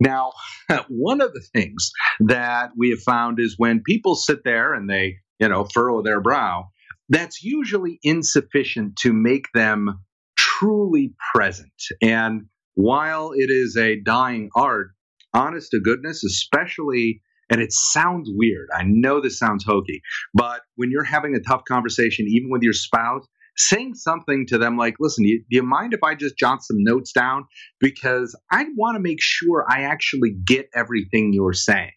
Now, 0.00 0.32
one 0.88 1.20
of 1.20 1.32
the 1.32 1.44
things 1.52 1.90
that 2.20 2.70
we 2.76 2.90
have 2.90 3.02
found 3.02 3.38
is 3.40 3.54
when 3.58 3.82
people 3.84 4.14
sit 4.14 4.44
there 4.44 4.74
and 4.74 4.88
they, 4.88 5.16
you 5.38 5.48
know, 5.48 5.64
furrow 5.64 6.02
their 6.02 6.20
brow, 6.20 6.68
that's 7.08 7.42
usually 7.42 7.98
insufficient 8.02 8.96
to 8.96 9.12
make 9.12 9.46
them 9.52 10.00
truly 10.38 11.14
present. 11.34 11.72
And 12.02 12.46
while 12.74 13.32
it 13.34 13.50
is 13.50 13.76
a 13.76 14.00
dying 14.00 14.50
art, 14.56 14.88
honest 15.34 15.70
to 15.72 15.80
goodness, 15.80 16.24
especially, 16.24 17.22
and 17.54 17.62
it 17.62 17.72
sounds 17.72 18.28
weird. 18.34 18.68
I 18.74 18.82
know 18.84 19.20
this 19.20 19.38
sounds 19.38 19.64
hokey, 19.64 20.02
but 20.34 20.62
when 20.74 20.90
you're 20.90 21.04
having 21.04 21.36
a 21.36 21.40
tough 21.40 21.62
conversation, 21.68 22.26
even 22.28 22.50
with 22.50 22.62
your 22.62 22.72
spouse, 22.72 23.24
saying 23.56 23.94
something 23.94 24.44
to 24.48 24.58
them 24.58 24.76
like, 24.76 24.96
listen, 24.98 25.22
do 25.22 25.30
you, 25.30 25.38
do 25.38 25.56
you 25.58 25.62
mind 25.62 25.94
if 25.94 26.02
I 26.02 26.16
just 26.16 26.36
jot 26.36 26.64
some 26.64 26.78
notes 26.80 27.12
down? 27.12 27.44
Because 27.78 28.36
I 28.50 28.64
want 28.76 28.96
to 28.96 29.00
make 29.00 29.20
sure 29.20 29.64
I 29.70 29.82
actually 29.82 30.34
get 30.44 30.68
everything 30.74 31.32
you're 31.32 31.52
saying. 31.52 31.92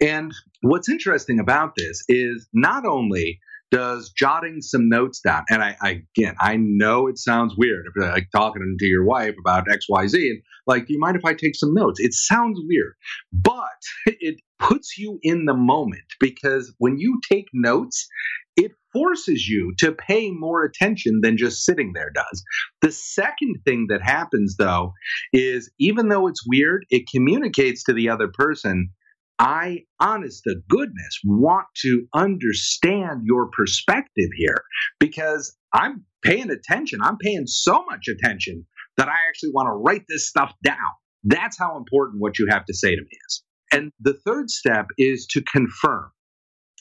And 0.00 0.32
what's 0.62 0.88
interesting 0.88 1.38
about 1.38 1.74
this 1.76 2.02
is 2.08 2.48
not 2.54 2.86
only 2.86 3.40
does 3.70 4.10
jotting 4.16 4.62
some 4.62 4.88
notes 4.88 5.20
down, 5.20 5.44
and 5.50 5.62
I, 5.62 5.76
I 5.82 6.02
again, 6.16 6.34
I 6.40 6.56
know 6.56 7.08
it 7.08 7.18
sounds 7.18 7.54
weird 7.58 7.84
if 7.86 7.92
you're 7.94 8.10
like 8.10 8.28
talking 8.34 8.76
to 8.78 8.86
your 8.86 9.04
wife 9.04 9.34
about 9.38 9.70
X, 9.70 9.84
Y, 9.86 10.06
Z, 10.06 10.30
and 10.30 10.42
like, 10.66 10.86
do 10.86 10.94
you 10.94 10.98
mind 10.98 11.16
if 11.16 11.26
I 11.26 11.34
take 11.34 11.56
some 11.56 11.74
notes? 11.74 12.00
It 12.00 12.14
sounds 12.14 12.58
weird, 12.66 12.94
but 13.30 13.66
it 14.06 14.40
puts 14.58 14.98
you 14.98 15.18
in 15.22 15.44
the 15.44 15.54
moment 15.54 16.02
because 16.20 16.74
when 16.78 16.98
you 16.98 17.20
take 17.30 17.46
notes, 17.52 18.08
it 18.56 18.72
forces 18.92 19.46
you 19.46 19.72
to 19.78 19.92
pay 19.92 20.30
more 20.30 20.64
attention 20.64 21.20
than 21.22 21.36
just 21.36 21.64
sitting 21.64 21.92
there 21.94 22.10
does. 22.14 22.42
The 22.82 22.90
second 22.90 23.56
thing 23.64 23.86
that 23.90 24.02
happens, 24.02 24.56
though, 24.56 24.92
is 25.32 25.70
even 25.78 26.08
though 26.08 26.26
it's 26.26 26.46
weird, 26.46 26.84
it 26.90 27.08
communicates 27.08 27.84
to 27.84 27.92
the 27.92 28.08
other 28.08 28.28
person 28.28 28.90
I, 29.38 29.84
honest 30.00 30.42
to 30.44 30.56
goodness, 30.68 31.20
want 31.24 31.66
to 31.82 32.06
understand 32.12 33.22
your 33.24 33.48
perspective 33.50 34.30
here 34.36 34.64
because 34.98 35.56
I'm 35.72 36.04
paying 36.22 36.50
attention. 36.50 37.00
I'm 37.02 37.18
paying 37.18 37.46
so 37.46 37.84
much 37.88 38.08
attention 38.08 38.66
that 38.96 39.08
I 39.08 39.14
actually 39.28 39.50
want 39.50 39.68
to 39.68 39.76
write 39.76 40.04
this 40.08 40.28
stuff 40.28 40.52
down. 40.64 40.76
That's 41.22 41.56
how 41.56 41.76
important 41.76 42.20
what 42.20 42.38
you 42.38 42.48
have 42.50 42.64
to 42.64 42.74
say 42.74 42.96
to 42.96 43.00
me 43.00 43.08
is. 43.28 43.42
And 43.72 43.92
the 44.00 44.14
third 44.14 44.50
step 44.50 44.86
is 44.96 45.26
to 45.30 45.42
confirm. 45.42 46.10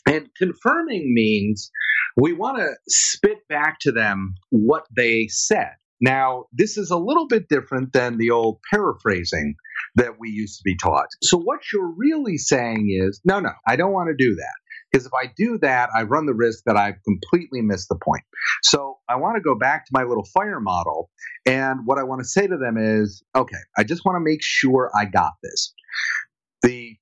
And 0.08 0.30
confirming 0.38 1.14
means 1.14 1.70
we 2.16 2.34
want 2.34 2.58
to 2.58 2.70
spit 2.88 3.48
back 3.50 3.80
to 3.82 3.92
them 3.92 4.36
what 4.50 4.86
they 4.96 5.28
said. 5.28 5.74
Now, 6.00 6.46
this 6.54 6.78
is 6.78 6.92
a 6.92 6.98
little 6.98 7.28
bit 7.28 7.50
different 7.50 7.92
than 7.92 8.18
the 8.18 8.32
old 8.32 8.60
paraphrasing 8.72 9.56
that 9.96 10.20
we 10.20 10.30
used 10.30 10.60
to 10.60 10.64
be 10.64 10.78
taught. 10.78 11.08
So, 11.24 11.38
what 11.38 11.62
you're 11.74 11.92
really 11.98 12.38
saying 12.38 12.88
is, 12.90 13.20
no, 13.26 13.40
no, 13.40 13.52
I 13.68 13.76
don't 13.76 13.94
want 13.94 14.10
to 14.10 14.16
do 14.16 14.36
that. 14.36 14.54
Because 14.92 15.06
if 15.06 15.12
I 15.22 15.32
do 15.36 15.58
that, 15.58 15.90
I 15.94 16.04
run 16.04 16.28
the 16.28 16.34
risk 16.34 16.64
that 16.66 16.78
I've 16.78 16.96
completely 17.04 17.62
missed 17.62 17.90
the 17.90 17.98
point. 18.02 18.24
So, 18.64 19.00
I 19.10 19.16
want 19.16 19.38
to 19.38 19.42
go 19.42 19.56
back 19.56 19.86
to 19.86 19.92
my 19.92 20.04
little 20.04 20.26
fire 20.34 20.60
model. 20.60 21.10
And 21.46 21.82
what 21.86 21.98
I 21.98 22.04
want 22.04 22.22
to 22.22 22.28
say 22.28 22.46
to 22.46 22.58
them 22.58 22.78
is, 22.78 23.24
okay, 23.36 23.58
I 23.78 23.84
just 23.84 24.06
want 24.06 24.18
to 24.18 24.24
make 24.24 24.42
sure 24.42 24.92
I 24.96 25.06
got 25.06 25.34
this. 25.42 25.74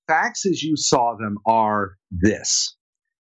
Facts 0.08 0.45
as 0.45 0.62
you 0.62 0.76
saw 0.78 1.16
them 1.16 1.38
are 1.45 1.95
this. 2.12 2.76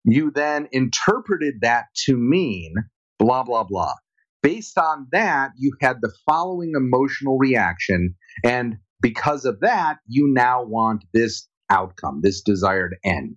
You 0.04 0.30
then 0.32 0.68
interpreted 0.72 1.60
that 1.62 1.84
to 2.06 2.16
mean 2.16 2.74
blah, 3.18 3.44
blah, 3.44 3.64
blah. 3.64 3.94
Based 4.42 4.76
on 4.76 5.06
that, 5.12 5.50
you 5.56 5.72
had 5.80 5.98
the 6.00 6.12
following 6.26 6.72
emotional 6.76 7.38
reaction. 7.38 8.16
And 8.44 8.78
because 9.00 9.44
of 9.44 9.60
that, 9.60 9.98
you 10.08 10.32
now 10.32 10.64
want 10.64 11.04
this 11.14 11.46
outcome, 11.70 12.20
this 12.22 12.42
desired 12.42 12.96
end. 13.04 13.36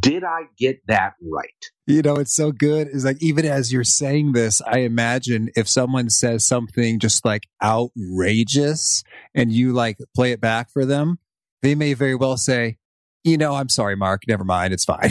Did 0.00 0.24
I 0.24 0.44
get 0.58 0.80
that 0.88 1.12
right? 1.22 1.48
You 1.86 2.00
know, 2.02 2.16
it's 2.16 2.34
so 2.34 2.50
good. 2.52 2.88
Is 2.88 3.04
like, 3.04 3.22
even 3.22 3.44
as 3.44 3.72
you're 3.72 3.84
saying 3.84 4.32
this, 4.32 4.62
I 4.62 4.78
imagine 4.78 5.50
if 5.54 5.68
someone 5.68 6.08
says 6.08 6.46
something 6.46 6.98
just 6.98 7.24
like 7.24 7.46
outrageous 7.62 9.04
and 9.34 9.52
you 9.52 9.74
like 9.74 9.98
play 10.16 10.32
it 10.32 10.40
back 10.40 10.70
for 10.72 10.86
them, 10.86 11.18
they 11.64 11.74
may 11.74 11.94
very 11.94 12.14
well 12.14 12.36
say, 12.36 12.76
you 13.24 13.38
know, 13.38 13.54
I'm 13.54 13.68
sorry, 13.68 13.96
Mark, 13.96 14.22
never 14.28 14.44
mind. 14.44 14.74
It's 14.74 14.84
fine. 14.84 15.10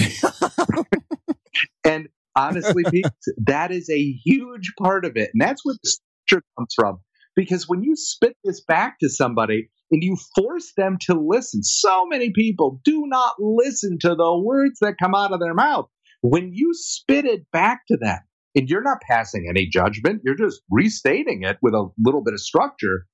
and 1.83 2.07
honestly, 2.35 2.83
Pete, 2.91 3.05
that 3.45 3.71
is 3.71 3.89
a 3.89 4.11
huge 4.23 4.71
part 4.79 5.05
of 5.05 5.13
it. 5.15 5.31
And 5.33 5.41
that's 5.41 5.65
where 5.65 5.75
the 5.81 5.89
structure 5.89 6.45
comes 6.57 6.73
from. 6.75 6.99
Because 7.35 7.67
when 7.67 7.81
you 7.81 7.95
spit 7.95 8.37
this 8.43 8.63
back 8.63 8.99
to 8.99 9.09
somebody 9.09 9.69
and 9.91 10.03
you 10.03 10.15
force 10.35 10.73
them 10.77 10.97
to 11.01 11.15
listen, 11.19 11.63
so 11.63 12.05
many 12.05 12.31
people 12.31 12.79
do 12.83 13.05
not 13.07 13.33
listen 13.39 13.97
to 14.01 14.13
the 14.13 14.37
words 14.37 14.77
that 14.81 14.99
come 15.01 15.15
out 15.15 15.33
of 15.33 15.39
their 15.39 15.55
mouth. 15.55 15.87
When 16.21 16.51
you 16.53 16.69
spit 16.73 17.25
it 17.25 17.49
back 17.51 17.81
to 17.87 17.97
them, 17.97 18.19
and 18.55 18.69
you're 18.69 18.83
not 18.83 19.01
passing 19.01 19.47
any 19.49 19.65
judgment, 19.65 20.21
you're 20.23 20.35
just 20.35 20.61
restating 20.69 21.43
it 21.43 21.57
with 21.61 21.73
a 21.73 21.89
little 21.97 22.23
bit 22.23 22.33
of 22.33 22.39
structure. 22.39 23.05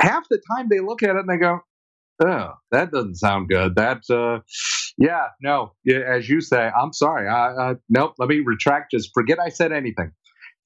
Half 0.00 0.26
the 0.28 0.40
time 0.56 0.68
they 0.68 0.80
look 0.80 1.02
at 1.02 1.10
it 1.10 1.16
and 1.16 1.28
they 1.28 1.36
go, 1.36 1.60
oh, 2.24 2.52
that 2.70 2.90
doesn't 2.90 3.16
sound 3.16 3.48
good. 3.48 3.76
That, 3.76 4.02
uh, 4.10 4.40
yeah, 4.96 5.28
no, 5.40 5.72
as 5.86 6.28
you 6.28 6.40
say, 6.40 6.68
I'm 6.68 6.92
sorry. 6.92 7.28
I, 7.28 7.70
uh, 7.70 7.74
nope, 7.88 8.14
let 8.18 8.28
me 8.28 8.40
retract. 8.44 8.92
Just 8.92 9.10
forget 9.14 9.38
I 9.38 9.48
said 9.48 9.72
anything. 9.72 10.12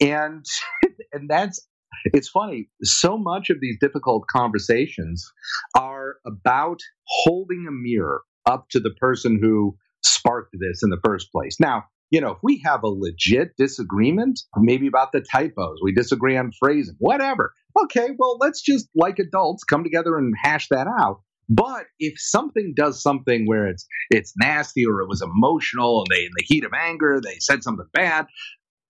And, 0.00 0.44
and 1.12 1.28
that's, 1.28 1.66
it's 2.06 2.28
funny. 2.28 2.68
So 2.82 3.18
much 3.18 3.50
of 3.50 3.58
these 3.60 3.76
difficult 3.80 4.24
conversations 4.30 5.30
are 5.76 6.16
about 6.26 6.80
holding 7.06 7.66
a 7.68 7.72
mirror 7.72 8.22
up 8.46 8.66
to 8.70 8.80
the 8.80 8.92
person 8.98 9.38
who 9.40 9.76
sparked 10.04 10.52
this 10.52 10.82
in 10.82 10.90
the 10.90 11.00
first 11.04 11.30
place. 11.30 11.58
Now, 11.60 11.84
you 12.10 12.20
know, 12.20 12.32
if 12.32 12.38
we 12.42 12.60
have 12.64 12.82
a 12.82 12.88
legit 12.88 13.56
disagreement, 13.56 14.40
maybe 14.56 14.86
about 14.86 15.12
the 15.12 15.24
typos, 15.32 15.78
we 15.82 15.94
disagree 15.94 16.36
on 16.36 16.52
phrasing, 16.58 16.96
whatever. 16.98 17.54
Okay, 17.84 18.08
well, 18.18 18.36
let's 18.38 18.60
just, 18.60 18.88
like 18.94 19.18
adults, 19.18 19.64
come 19.64 19.82
together 19.82 20.18
and 20.18 20.34
hash 20.42 20.68
that 20.68 20.86
out. 20.86 21.22
But 21.54 21.86
if 21.98 22.14
something 22.18 22.72
does 22.76 23.02
something 23.02 23.46
where 23.46 23.66
it's 23.66 23.86
it's 24.10 24.32
nasty 24.40 24.86
or 24.86 25.00
it 25.00 25.08
was 25.08 25.22
emotional 25.22 26.00
and 26.00 26.06
they 26.10 26.24
in 26.24 26.30
the 26.36 26.44
heat 26.44 26.64
of 26.64 26.72
anger 26.72 27.20
they 27.22 27.36
said 27.40 27.62
something 27.62 27.86
bad, 27.92 28.26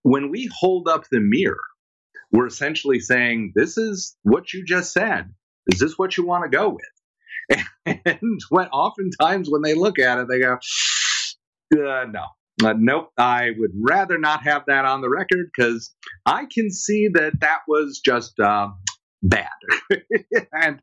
when 0.02 0.30
we 0.30 0.48
hold 0.54 0.88
up 0.88 1.04
the 1.10 1.20
mirror, 1.20 1.60
we're 2.30 2.46
essentially 2.46 3.00
saying, 3.00 3.52
This 3.54 3.76
is 3.78 4.16
what 4.22 4.52
you 4.52 4.64
just 4.64 4.92
said. 4.92 5.32
Is 5.68 5.78
this 5.80 5.98
what 5.98 6.16
you 6.16 6.26
want 6.26 6.44
to 6.44 6.56
go 6.56 6.68
with? 6.70 6.84
And 7.84 8.40
when 8.50 8.68
oftentimes 8.68 9.48
when 9.50 9.62
they 9.62 9.74
look 9.74 9.98
at 9.98 10.18
it, 10.18 10.28
they 10.28 10.38
go, 10.40 10.58
uh, 11.74 12.04
no, 12.04 12.26
uh, 12.64 12.74
nope, 12.78 13.10
I 13.18 13.50
would 13.58 13.72
rather 13.80 14.18
not 14.18 14.44
have 14.44 14.62
that 14.66 14.84
on 14.84 15.00
the 15.00 15.08
record 15.08 15.50
because 15.56 15.92
I 16.26 16.46
can 16.52 16.70
see 16.70 17.08
that 17.14 17.40
that 17.40 17.60
was 17.66 18.00
just 18.04 18.38
uh, 18.38 18.68
bad. 19.22 19.48
and 20.52 20.80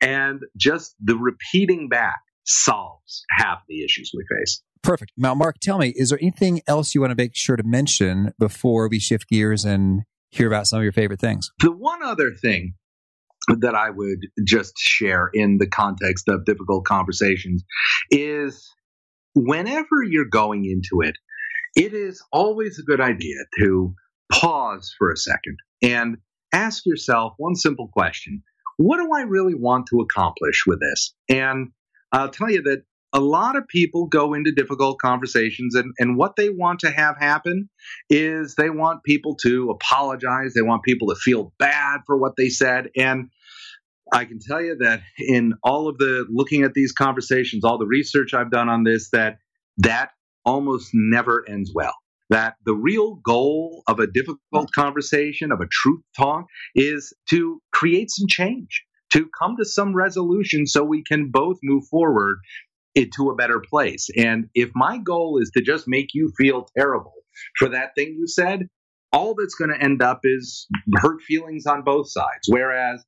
and 0.00 0.40
just 0.56 0.94
the 1.02 1.16
repeating 1.16 1.88
back 1.88 2.18
solves 2.44 3.24
half 3.38 3.62
the 3.68 3.84
issues 3.84 4.12
we 4.14 4.24
face. 4.38 4.62
Perfect. 4.82 5.12
Now, 5.16 5.34
Mark, 5.34 5.58
tell 5.60 5.78
me, 5.78 5.92
is 5.96 6.10
there 6.10 6.18
anything 6.20 6.60
else 6.66 6.94
you 6.94 7.00
want 7.00 7.10
to 7.10 7.16
make 7.16 7.34
sure 7.34 7.56
to 7.56 7.64
mention 7.64 8.32
before 8.38 8.88
we 8.88 9.00
shift 9.00 9.28
gears 9.28 9.64
and 9.64 10.02
hear 10.30 10.46
about 10.46 10.66
some 10.66 10.78
of 10.78 10.84
your 10.84 10.92
favorite 10.92 11.20
things? 11.20 11.50
The 11.60 11.72
one 11.72 12.02
other 12.02 12.32
thing 12.32 12.74
that 13.48 13.74
I 13.74 13.90
would 13.90 14.18
just 14.44 14.74
share 14.78 15.30
in 15.32 15.58
the 15.58 15.68
context 15.68 16.28
of 16.28 16.44
difficult 16.44 16.84
conversations 16.84 17.64
is 18.10 18.68
whenever 19.34 20.02
you're 20.08 20.24
going 20.24 20.64
into 20.64 21.06
it, 21.06 21.16
it 21.76 21.92
is 21.92 22.22
always 22.32 22.78
a 22.78 22.82
good 22.82 23.00
idea 23.00 23.36
to 23.58 23.94
pause 24.32 24.92
for 24.98 25.10
a 25.10 25.16
second 25.16 25.56
and 25.82 26.16
ask 26.56 26.86
yourself 26.86 27.34
one 27.36 27.54
simple 27.54 27.88
question 27.88 28.42
What 28.78 28.98
do 28.98 29.10
I 29.14 29.22
really 29.22 29.54
want 29.54 29.86
to 29.88 30.00
accomplish 30.00 30.64
with 30.66 30.80
this? 30.80 31.14
And 31.28 31.68
I'll 32.12 32.30
tell 32.30 32.50
you 32.50 32.62
that 32.62 32.82
a 33.12 33.20
lot 33.20 33.56
of 33.56 33.68
people 33.68 34.06
go 34.06 34.34
into 34.34 34.52
difficult 34.52 34.98
conversations 34.98 35.74
and, 35.74 35.92
and 35.98 36.16
what 36.16 36.36
they 36.36 36.50
want 36.50 36.80
to 36.80 36.90
have 36.90 37.16
happen 37.18 37.68
is 38.10 38.54
they 38.54 38.68
want 38.68 39.04
people 39.04 39.36
to 39.36 39.70
apologize. 39.70 40.54
They 40.54 40.62
want 40.62 40.82
people 40.82 41.08
to 41.08 41.14
feel 41.14 41.52
bad 41.58 42.00
for 42.06 42.16
what 42.18 42.32
they 42.36 42.48
said. 42.48 42.88
And 42.96 43.30
I 44.12 44.24
can 44.24 44.38
tell 44.38 44.60
you 44.60 44.76
that 44.80 45.00
in 45.18 45.54
all 45.62 45.88
of 45.88 45.98
the 45.98 46.26
looking 46.28 46.62
at 46.62 46.74
these 46.74 46.92
conversations, 46.92 47.64
all 47.64 47.78
the 47.78 47.86
research 47.86 48.34
I've 48.34 48.50
done 48.50 48.68
on 48.68 48.84
this, 48.84 49.10
that 49.10 49.38
that 49.78 50.10
almost 50.44 50.90
never 50.92 51.44
ends 51.48 51.72
well. 51.74 51.94
That 52.30 52.54
the 52.64 52.74
real 52.74 53.16
goal 53.24 53.82
of 53.86 54.00
a 54.00 54.06
difficult 54.06 54.70
conversation, 54.74 55.52
of 55.52 55.60
a 55.60 55.68
truth 55.70 56.02
talk, 56.16 56.46
is 56.74 57.14
to 57.30 57.60
create 57.72 58.10
some 58.10 58.26
change, 58.28 58.84
to 59.12 59.28
come 59.38 59.56
to 59.58 59.64
some 59.64 59.94
resolution 59.94 60.66
so 60.66 60.82
we 60.82 61.02
can 61.02 61.30
both 61.30 61.58
move 61.62 61.84
forward 61.90 62.38
into 62.94 63.30
a 63.30 63.36
better 63.36 63.60
place. 63.60 64.08
And 64.16 64.46
if 64.54 64.70
my 64.74 64.98
goal 64.98 65.38
is 65.40 65.50
to 65.54 65.62
just 65.62 65.84
make 65.86 66.08
you 66.14 66.32
feel 66.36 66.66
terrible 66.76 67.12
for 67.58 67.68
that 67.68 67.90
thing 67.94 68.16
you 68.18 68.26
said, 68.26 68.68
all 69.12 69.34
that's 69.34 69.54
going 69.54 69.70
to 69.70 69.82
end 69.82 70.02
up 70.02 70.20
is 70.24 70.66
hurt 70.96 71.22
feelings 71.22 71.66
on 71.66 71.82
both 71.82 72.10
sides. 72.10 72.48
Whereas 72.48 73.04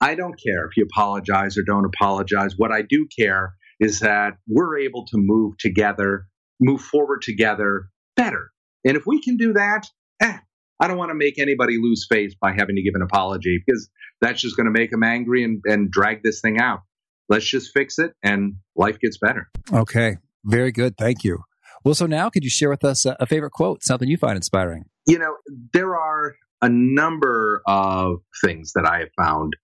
I 0.00 0.14
don't 0.14 0.34
care 0.40 0.66
if 0.66 0.76
you 0.76 0.84
apologize 0.84 1.58
or 1.58 1.62
don't 1.62 1.84
apologize. 1.84 2.54
What 2.56 2.72
I 2.72 2.82
do 2.82 3.06
care 3.18 3.54
is 3.80 4.00
that 4.00 4.34
we're 4.48 4.78
able 4.78 5.06
to 5.06 5.16
move 5.18 5.58
together, 5.58 6.26
move 6.60 6.80
forward 6.80 7.22
together 7.22 7.88
better. 8.16 8.51
And 8.84 8.96
if 8.96 9.04
we 9.06 9.20
can 9.20 9.36
do 9.36 9.52
that, 9.54 9.86
eh, 10.20 10.38
I 10.80 10.88
don't 10.88 10.96
want 10.96 11.10
to 11.10 11.14
make 11.14 11.38
anybody 11.38 11.78
lose 11.80 12.06
face 12.08 12.34
by 12.40 12.52
having 12.52 12.76
to 12.76 12.82
give 12.82 12.94
an 12.94 13.02
apology 13.02 13.62
because 13.64 13.88
that's 14.20 14.40
just 14.40 14.56
going 14.56 14.66
to 14.66 14.72
make 14.72 14.90
them 14.90 15.02
angry 15.02 15.44
and, 15.44 15.60
and 15.64 15.90
drag 15.90 16.22
this 16.22 16.40
thing 16.40 16.60
out. 16.60 16.80
Let's 17.28 17.46
just 17.46 17.72
fix 17.72 17.98
it 17.98 18.12
and 18.22 18.54
life 18.76 18.98
gets 18.98 19.18
better. 19.18 19.48
Okay. 19.72 20.16
Very 20.44 20.72
good. 20.72 20.96
Thank 20.96 21.24
you. 21.24 21.44
Well, 21.84 21.94
so 21.94 22.06
now 22.06 22.30
could 22.30 22.44
you 22.44 22.50
share 22.50 22.70
with 22.70 22.84
us 22.84 23.06
a, 23.06 23.16
a 23.20 23.26
favorite 23.26 23.52
quote, 23.52 23.82
something 23.82 24.08
you 24.08 24.16
find 24.16 24.36
inspiring? 24.36 24.84
You 25.06 25.18
know, 25.18 25.36
there 25.72 25.96
are 25.96 26.34
a 26.60 26.68
number 26.68 27.62
of 27.66 28.18
things 28.44 28.72
that 28.74 28.86
I 28.86 29.00
have 29.00 29.10
found 29.16 29.54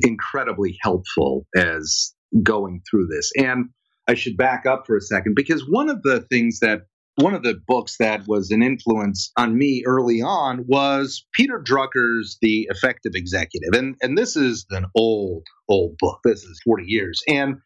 incredibly 0.00 0.76
helpful 0.82 1.46
as 1.56 2.14
going 2.42 2.82
through 2.90 3.06
this. 3.06 3.30
And 3.36 3.70
I 4.08 4.14
should 4.14 4.36
back 4.36 4.66
up 4.66 4.86
for 4.86 4.96
a 4.96 5.00
second 5.00 5.34
because 5.34 5.64
one 5.68 5.88
of 5.88 6.02
the 6.02 6.20
things 6.20 6.60
that 6.60 6.82
one 7.16 7.34
of 7.34 7.42
the 7.42 7.54
books 7.66 7.96
that 7.98 8.26
was 8.26 8.50
an 8.50 8.62
influence 8.62 9.30
on 9.36 9.56
me 9.56 9.84
early 9.86 10.20
on 10.20 10.64
was 10.66 11.24
Peter 11.32 11.62
Drucker's 11.62 12.38
The 12.40 12.68
Effective 12.70 13.12
Executive. 13.14 13.72
And, 13.72 13.96
and 14.02 14.18
this 14.18 14.36
is 14.36 14.66
an 14.70 14.86
old, 14.96 15.46
old 15.68 15.96
book. 15.98 16.18
This 16.24 16.42
is 16.42 16.60
40 16.64 16.84
years. 16.86 17.22
And 17.28 17.56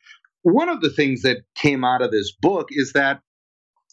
one 0.42 0.68
of 0.68 0.80
the 0.80 0.90
things 0.90 1.22
that 1.22 1.38
came 1.54 1.84
out 1.84 2.02
of 2.02 2.10
this 2.10 2.32
book 2.40 2.68
is 2.70 2.92
that 2.92 3.20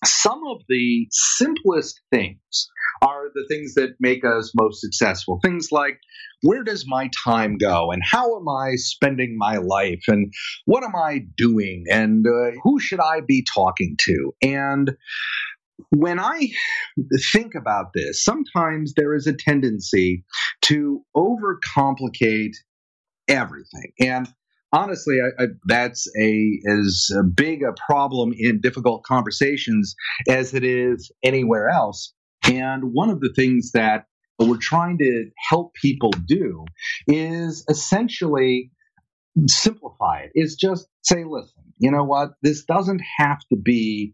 some 0.03 0.41
of 0.47 0.61
the 0.67 1.07
simplest 1.11 2.01
things 2.11 2.69
are 3.01 3.25
the 3.33 3.45
things 3.49 3.73
that 3.75 3.95
make 3.99 4.23
us 4.25 4.51
most 4.55 4.81
successful. 4.81 5.39
Things 5.43 5.69
like 5.71 5.99
where 6.41 6.63
does 6.63 6.85
my 6.87 7.09
time 7.23 7.57
go 7.57 7.91
and 7.91 8.01
how 8.03 8.37
am 8.37 8.47
I 8.47 8.75
spending 8.75 9.37
my 9.37 9.57
life 9.57 10.03
and 10.07 10.31
what 10.65 10.83
am 10.83 10.95
I 10.95 11.21
doing 11.37 11.85
and 11.89 12.25
uh, 12.25 12.51
who 12.63 12.79
should 12.79 12.99
I 12.99 13.21
be 13.21 13.45
talking 13.53 13.95
to? 14.01 14.33
And 14.41 14.91
when 15.89 16.19
I 16.19 16.49
think 17.33 17.53
about 17.55 17.87
this, 17.93 18.23
sometimes 18.23 18.93
there 18.95 19.13
is 19.13 19.27
a 19.27 19.33
tendency 19.33 20.23
to 20.63 21.03
overcomplicate 21.15 22.53
everything. 23.27 23.91
And 23.99 24.27
honestly, 24.71 25.17
I, 25.21 25.43
I, 25.43 25.47
that's 25.65 26.07
a 26.19 26.59
as 26.69 27.09
big 27.33 27.63
a 27.63 27.73
problem 27.87 28.33
in 28.37 28.61
difficult 28.61 29.03
conversations 29.03 29.95
as 30.29 30.53
it 30.53 30.63
is 30.63 31.11
anywhere 31.23 31.69
else. 31.69 32.13
And 32.51 32.93
one 32.93 33.09
of 33.09 33.19
the 33.19 33.33
things 33.33 33.71
that 33.71 34.05
we're 34.39 34.57
trying 34.57 34.97
to 34.99 35.29
help 35.49 35.73
people 35.73 36.11
do 36.11 36.65
is 37.07 37.65
essentially 37.69 38.71
simplify 39.47 40.21
it. 40.21 40.31
Is 40.35 40.55
just 40.55 40.87
say, 41.03 41.23
listen, 41.23 41.63
you 41.79 41.91
know 41.91 42.03
what? 42.03 42.31
This 42.41 42.63
doesn't 42.63 43.01
have 43.17 43.39
to 43.51 43.55
be 43.55 44.13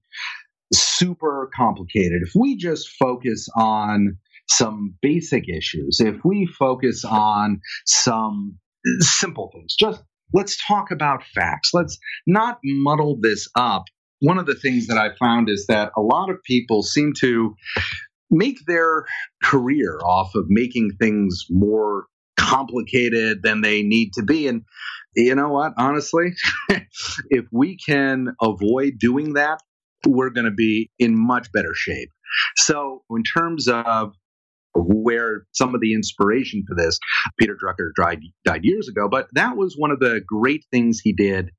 super 0.74 1.50
complicated. 1.56 2.22
If 2.24 2.32
we 2.36 2.56
just 2.56 2.90
focus 2.98 3.48
on 3.56 4.18
some 4.50 4.96
basic 5.02 5.50
issues, 5.50 6.00
if 6.00 6.16
we 6.24 6.46
focus 6.46 7.04
on 7.06 7.62
some 7.86 8.58
simple 9.00 9.50
things, 9.54 9.76
just 9.76 10.02
let's 10.34 10.58
talk 10.66 10.92
about 10.92 11.24
facts. 11.36 11.72
Let's 11.74 11.98
not 12.26 12.60
muddle 12.64 13.18
this 13.20 13.48
up. 13.56 13.84
One 14.20 14.38
of 14.38 14.46
the 14.46 14.56
things 14.56 14.88
that 14.88 14.98
I 14.98 15.10
found 15.18 15.50
is 15.50 15.66
that 15.68 15.92
a 15.98 16.02
lot 16.02 16.30
of 16.30 16.44
people 16.44 16.84
seem 16.84 17.14
to 17.20 17.56
make 18.32 18.58
their 18.66 19.06
career 19.44 20.00
off 20.04 20.34
of 20.36 20.46
making 20.48 20.92
things 21.00 21.46
more 21.50 22.06
complicated 22.38 23.44
than 23.44 23.62
they 23.62 23.84
need 23.84 24.14
to 24.14 24.24
be. 24.24 24.48
And 24.48 24.64
you 25.16 25.36
know 25.36 25.50
what? 25.50 25.74
Honestly, 25.78 26.34
if 27.30 27.46
we 27.52 27.78
can 27.78 28.30
avoid 28.42 28.94
doing 28.98 29.34
that, 29.34 29.60
we're 30.08 30.32
going 30.32 30.46
to 30.46 30.52
be 30.52 30.90
in 30.98 31.16
much 31.16 31.52
better 31.52 31.74
shape. 31.76 32.10
So, 32.56 33.04
in 33.12 33.24
terms 33.24 33.68
of 33.68 34.14
where 34.74 35.46
some 35.52 35.76
of 35.76 35.82
the 35.82 35.94
inspiration 35.94 36.64
for 36.68 36.76
this. 36.76 36.98
Peter 37.38 37.58
Drucker 37.62 37.90
died, 37.96 38.20
died 38.46 38.62
years 38.64 38.88
ago, 38.88 39.08
but 39.10 39.28
that 39.34 39.58
was 39.58 39.76
one 39.78 39.92
of 39.92 40.00
the 40.00 40.22
great 40.26 40.66
things 40.72 41.00
he 41.00 41.14
did 41.14 41.50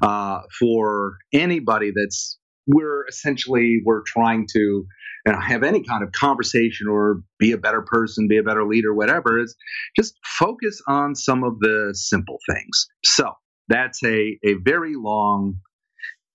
uh, 0.00 0.40
for 0.58 1.18
anybody 1.32 1.92
that's 1.94 2.38
we're 2.66 3.04
essentially 3.08 3.82
we're 3.84 4.02
trying 4.06 4.46
to 4.54 4.86
know, 5.30 5.40
have 5.40 5.62
any 5.62 5.84
kind 5.84 6.02
of 6.02 6.10
conversation 6.12 6.88
or 6.88 7.22
be 7.38 7.52
a 7.52 7.58
better 7.58 7.82
person, 7.82 8.26
be 8.28 8.38
a 8.38 8.42
better 8.42 8.64
leader, 8.64 8.92
whatever. 8.92 9.38
Is 9.38 9.54
just 9.96 10.14
focus 10.24 10.80
on 10.88 11.14
some 11.14 11.44
of 11.44 11.60
the 11.60 11.92
simple 11.94 12.38
things. 12.50 12.88
So 13.04 13.32
that's 13.68 14.02
a 14.04 14.38
a 14.44 14.54
very 14.64 14.94
long 14.96 15.56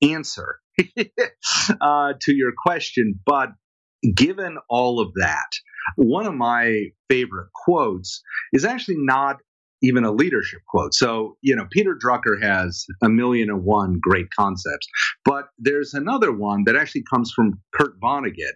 answer 0.01 0.59
uh, 1.81 2.13
to 2.21 2.35
your 2.35 2.53
question, 2.57 3.19
but 3.25 3.49
given 4.15 4.57
all 4.69 4.99
of 4.99 5.13
that, 5.15 5.47
one 5.95 6.25
of 6.25 6.33
my 6.35 6.85
favorite 7.09 7.49
quotes 7.53 8.21
is 8.53 8.65
actually 8.65 8.97
not 8.99 9.37
even 9.81 10.03
a 10.03 10.11
leadership 10.11 10.61
quote. 10.67 10.93
So, 10.93 11.37
you 11.41 11.55
know, 11.55 11.67
Peter 11.71 11.95
Drucker 11.95 12.41
has 12.41 12.85
a 13.03 13.09
million 13.09 13.49
and 13.49 13.63
one 13.63 13.99
great 14.01 14.27
concepts, 14.37 14.87
but 15.23 15.45
there's 15.59 15.93
another 15.93 16.31
one 16.31 16.63
that 16.65 16.75
actually 16.75 17.03
comes 17.11 17.31
from 17.35 17.61
Kurt 17.73 17.99
Vonnegut. 18.01 18.53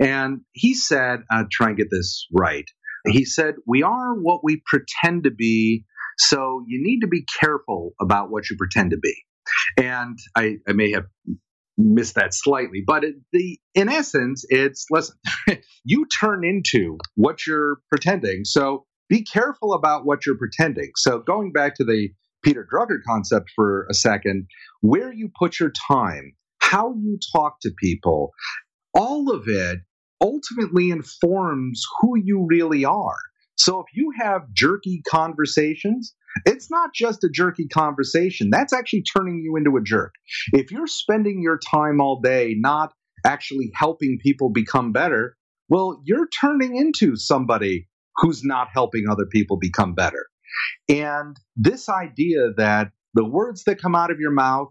And 0.00 0.40
he 0.52 0.74
said, 0.74 1.20
uh, 1.30 1.44
try 1.50 1.68
and 1.68 1.76
get 1.76 1.88
this 1.90 2.26
right. 2.32 2.64
He 3.06 3.24
said, 3.24 3.56
We 3.66 3.82
are 3.82 4.14
what 4.14 4.40
we 4.44 4.62
pretend 4.64 5.24
to 5.24 5.30
be, 5.30 5.84
so 6.18 6.62
you 6.66 6.80
need 6.82 7.00
to 7.00 7.08
be 7.08 7.26
careful 7.40 7.94
about 8.00 8.30
what 8.30 8.48
you 8.48 8.56
pretend 8.56 8.92
to 8.92 8.96
be. 8.96 9.14
And 9.76 10.18
I, 10.36 10.58
I 10.68 10.72
may 10.72 10.92
have 10.92 11.06
missed 11.76 12.14
that 12.14 12.34
slightly, 12.34 12.82
but 12.86 13.02
it, 13.02 13.16
the 13.32 13.58
in 13.74 13.88
essence, 13.88 14.44
it's 14.48 14.86
listen, 14.90 15.16
you 15.84 16.06
turn 16.20 16.44
into 16.44 16.98
what 17.14 17.46
you're 17.46 17.78
pretending. 17.90 18.44
So 18.44 18.86
be 19.08 19.22
careful 19.24 19.74
about 19.74 20.04
what 20.04 20.24
you're 20.24 20.38
pretending. 20.38 20.92
So 20.96 21.18
going 21.18 21.52
back 21.52 21.74
to 21.76 21.84
the 21.84 22.08
Peter 22.42 22.66
Drucker 22.72 22.98
concept 23.06 23.50
for 23.54 23.86
a 23.90 23.94
second, 23.94 24.46
where 24.80 25.12
you 25.12 25.30
put 25.38 25.60
your 25.60 25.70
time, 25.70 26.34
how 26.60 26.94
you 26.94 27.18
talk 27.34 27.56
to 27.62 27.70
people, 27.78 28.32
all 28.94 29.30
of 29.30 29.44
it 29.46 29.80
ultimately 30.20 30.90
informs 30.90 31.82
who 32.00 32.16
you 32.16 32.46
really 32.48 32.84
are. 32.84 33.16
So 33.56 33.80
if 33.80 33.86
you 33.94 34.12
have 34.18 34.52
jerky 34.52 35.02
conversations, 35.08 36.14
it's 36.46 36.70
not 36.70 36.94
just 36.94 37.22
a 37.22 37.28
jerky 37.28 37.68
conversation. 37.68 38.48
That's 38.50 38.72
actually 38.72 39.02
turning 39.02 39.42
you 39.44 39.56
into 39.56 39.76
a 39.76 39.82
jerk. 39.82 40.14
If 40.52 40.70
you're 40.70 40.86
spending 40.86 41.42
your 41.42 41.58
time 41.58 42.00
all 42.00 42.20
day 42.20 42.54
not 42.56 42.92
actually 43.24 43.70
helping 43.74 44.18
people 44.22 44.50
become 44.50 44.92
better, 44.92 45.36
well, 45.68 46.00
you're 46.04 46.28
turning 46.40 46.76
into 46.76 47.16
somebody 47.16 47.88
who's 48.16 48.42
not 48.44 48.68
helping 48.72 49.04
other 49.10 49.26
people 49.30 49.58
become 49.58 49.94
better. 49.94 50.26
And 50.88 51.36
this 51.56 51.88
idea 51.88 52.52
that 52.56 52.90
the 53.14 53.24
words 53.24 53.64
that 53.64 53.80
come 53.80 53.94
out 53.94 54.10
of 54.10 54.20
your 54.20 54.32
mouth, 54.32 54.68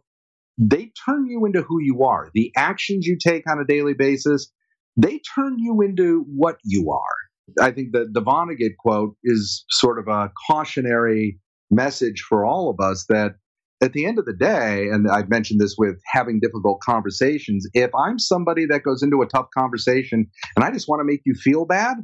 they 0.57 0.91
turn 1.05 1.25
you 1.27 1.45
into 1.45 1.61
who 1.61 1.81
you 1.81 2.03
are. 2.03 2.29
The 2.33 2.51
actions 2.55 3.05
you 3.05 3.17
take 3.17 3.49
on 3.49 3.59
a 3.59 3.65
daily 3.65 3.93
basis, 3.93 4.51
they 4.97 5.19
turn 5.35 5.57
you 5.57 5.81
into 5.81 6.25
what 6.27 6.57
you 6.63 6.91
are. 6.91 7.63
I 7.63 7.71
think 7.71 7.91
that 7.93 8.13
the 8.13 8.21
Vonnegut 8.21 8.75
quote 8.79 9.15
is 9.23 9.65
sort 9.69 9.99
of 9.99 10.07
a 10.07 10.31
cautionary 10.49 11.39
message 11.69 12.23
for 12.27 12.45
all 12.45 12.69
of 12.69 12.85
us 12.85 13.05
that 13.09 13.35
at 13.81 13.93
the 13.93 14.05
end 14.05 14.19
of 14.19 14.25
the 14.25 14.33
day, 14.33 14.87
and 14.91 15.09
I've 15.09 15.29
mentioned 15.29 15.59
this 15.59 15.75
with 15.77 15.99
having 16.05 16.39
difficult 16.39 16.81
conversations, 16.81 17.67
if 17.73 17.89
I'm 17.95 18.19
somebody 18.19 18.67
that 18.67 18.83
goes 18.83 19.01
into 19.01 19.21
a 19.23 19.27
tough 19.27 19.47
conversation 19.57 20.27
and 20.55 20.63
I 20.63 20.71
just 20.71 20.87
want 20.87 20.99
to 20.99 21.03
make 21.03 21.21
you 21.25 21.33
feel 21.33 21.65
bad, 21.65 21.97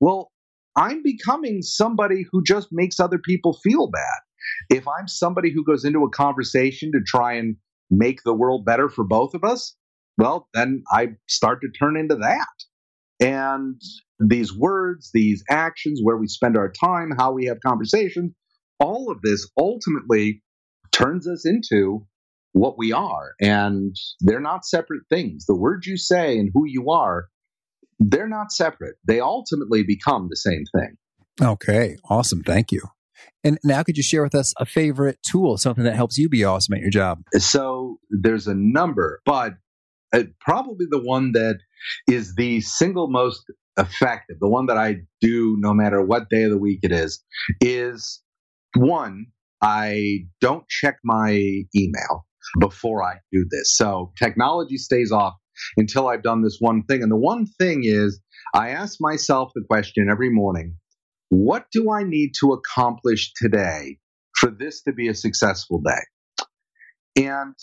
well, 0.00 0.31
I'm 0.76 1.02
becoming 1.02 1.62
somebody 1.62 2.24
who 2.30 2.42
just 2.42 2.68
makes 2.72 2.98
other 2.98 3.18
people 3.18 3.58
feel 3.62 3.90
bad. 3.90 4.20
If 4.70 4.86
I'm 4.88 5.08
somebody 5.08 5.52
who 5.52 5.64
goes 5.64 5.84
into 5.84 6.04
a 6.04 6.10
conversation 6.10 6.92
to 6.92 7.00
try 7.06 7.34
and 7.34 7.56
make 7.90 8.22
the 8.24 8.34
world 8.34 8.64
better 8.64 8.88
for 8.88 9.04
both 9.04 9.34
of 9.34 9.44
us, 9.44 9.76
well, 10.18 10.48
then 10.54 10.82
I 10.90 11.08
start 11.28 11.60
to 11.62 11.68
turn 11.78 11.96
into 11.96 12.16
that. 12.16 12.46
And 13.20 13.80
these 14.18 14.56
words, 14.56 15.10
these 15.14 15.44
actions, 15.50 16.00
where 16.02 16.16
we 16.16 16.26
spend 16.26 16.56
our 16.56 16.72
time, 16.72 17.12
how 17.16 17.32
we 17.32 17.46
have 17.46 17.58
conversations, 17.64 18.32
all 18.80 19.10
of 19.10 19.22
this 19.22 19.48
ultimately 19.58 20.42
turns 20.90 21.28
us 21.28 21.46
into 21.46 22.06
what 22.52 22.76
we 22.76 22.92
are. 22.92 23.32
And 23.40 23.94
they're 24.20 24.40
not 24.40 24.64
separate 24.64 25.02
things. 25.08 25.46
The 25.46 25.56
words 25.56 25.86
you 25.86 25.96
say 25.96 26.38
and 26.38 26.50
who 26.52 26.64
you 26.66 26.90
are, 26.90 27.28
they're 28.10 28.28
not 28.28 28.52
separate. 28.52 28.96
They 29.06 29.20
ultimately 29.20 29.82
become 29.82 30.28
the 30.28 30.36
same 30.36 30.64
thing. 30.74 30.96
Okay, 31.40 31.96
awesome. 32.08 32.42
Thank 32.42 32.72
you. 32.72 32.82
And 33.44 33.58
now, 33.64 33.82
could 33.82 33.96
you 33.96 34.02
share 34.02 34.22
with 34.22 34.34
us 34.34 34.54
a 34.58 34.66
favorite 34.66 35.18
tool, 35.28 35.56
something 35.56 35.84
that 35.84 35.96
helps 35.96 36.18
you 36.18 36.28
be 36.28 36.44
awesome 36.44 36.74
at 36.74 36.80
your 36.80 36.90
job? 36.90 37.22
So, 37.36 37.98
there's 38.10 38.46
a 38.46 38.54
number, 38.54 39.20
but 39.24 39.54
uh, 40.12 40.24
probably 40.40 40.86
the 40.88 41.02
one 41.02 41.32
that 41.32 41.58
is 42.08 42.34
the 42.36 42.60
single 42.60 43.08
most 43.08 43.44
effective, 43.78 44.36
the 44.40 44.48
one 44.48 44.66
that 44.66 44.76
I 44.76 44.96
do 45.20 45.56
no 45.58 45.72
matter 45.72 46.02
what 46.02 46.28
day 46.28 46.44
of 46.44 46.50
the 46.50 46.58
week 46.58 46.80
it 46.82 46.92
is, 46.92 47.22
is 47.60 48.22
one, 48.76 49.26
I 49.60 50.26
don't 50.40 50.68
check 50.68 50.96
my 51.04 51.30
email 51.74 52.26
before 52.60 53.02
I 53.02 53.14
do 53.32 53.46
this. 53.50 53.74
So 53.76 54.12
technology 54.18 54.76
stays 54.76 55.12
off 55.12 55.34
until 55.76 56.08
I've 56.08 56.22
done 56.22 56.42
this 56.42 56.58
one 56.60 56.84
thing. 56.84 57.02
And 57.02 57.10
the 57.10 57.16
one 57.16 57.46
thing 57.46 57.82
is, 57.84 58.20
I 58.54 58.70
ask 58.70 58.98
myself 59.00 59.52
the 59.54 59.64
question 59.68 60.08
every 60.10 60.30
morning 60.30 60.76
what 61.28 61.64
do 61.72 61.90
I 61.90 62.02
need 62.02 62.32
to 62.40 62.52
accomplish 62.52 63.32
today 63.34 63.98
for 64.36 64.50
this 64.50 64.82
to 64.82 64.92
be 64.92 65.08
a 65.08 65.14
successful 65.14 65.80
day? 65.80 67.24
And 67.24 67.54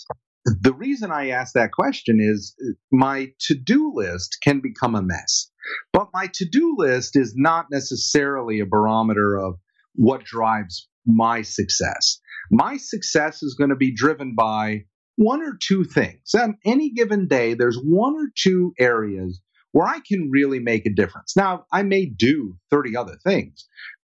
the 0.45 0.73
reason 0.73 1.11
I 1.11 1.29
ask 1.29 1.53
that 1.53 1.71
question 1.71 2.19
is 2.19 2.55
my 2.91 3.31
to 3.41 3.53
do 3.53 3.91
list 3.93 4.37
can 4.43 4.59
become 4.59 4.95
a 4.95 5.03
mess. 5.03 5.51
But 5.93 6.07
my 6.13 6.29
to 6.33 6.45
do 6.45 6.75
list 6.77 7.15
is 7.15 7.33
not 7.35 7.67
necessarily 7.71 8.59
a 8.59 8.65
barometer 8.65 9.37
of 9.37 9.59
what 9.95 10.23
drives 10.23 10.87
my 11.05 11.41
success. 11.41 12.19
My 12.51 12.77
success 12.77 13.43
is 13.43 13.55
going 13.55 13.69
to 13.69 13.75
be 13.75 13.93
driven 13.93 14.33
by 14.35 14.85
one 15.20 15.41
or 15.41 15.57
two 15.61 15.84
things. 15.84 16.34
On 16.34 16.55
any 16.65 16.91
given 16.91 17.28
day, 17.28 17.53
there's 17.53 17.78
one 17.84 18.15
or 18.15 18.30
two 18.38 18.72
areas 18.80 19.41
where 19.74 19.86
I 19.86 19.99
can 20.07 20.30
really 20.32 20.59
make 20.59 20.86
a 20.86 20.93
difference. 20.93 21.36
Now, 21.36 21.65
I 21.74 21.84
may 21.84 22.05
do 22.05 22.55
30 22.72 22.95
other 22.95 23.17
things, 23.26 23.67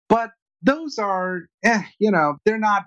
but 0.08 0.30
those 0.62 0.98
are, 0.98 1.46
eh, 1.64 1.82
you 1.98 2.12
know, 2.12 2.36
they're 2.44 2.58
not 2.58 2.84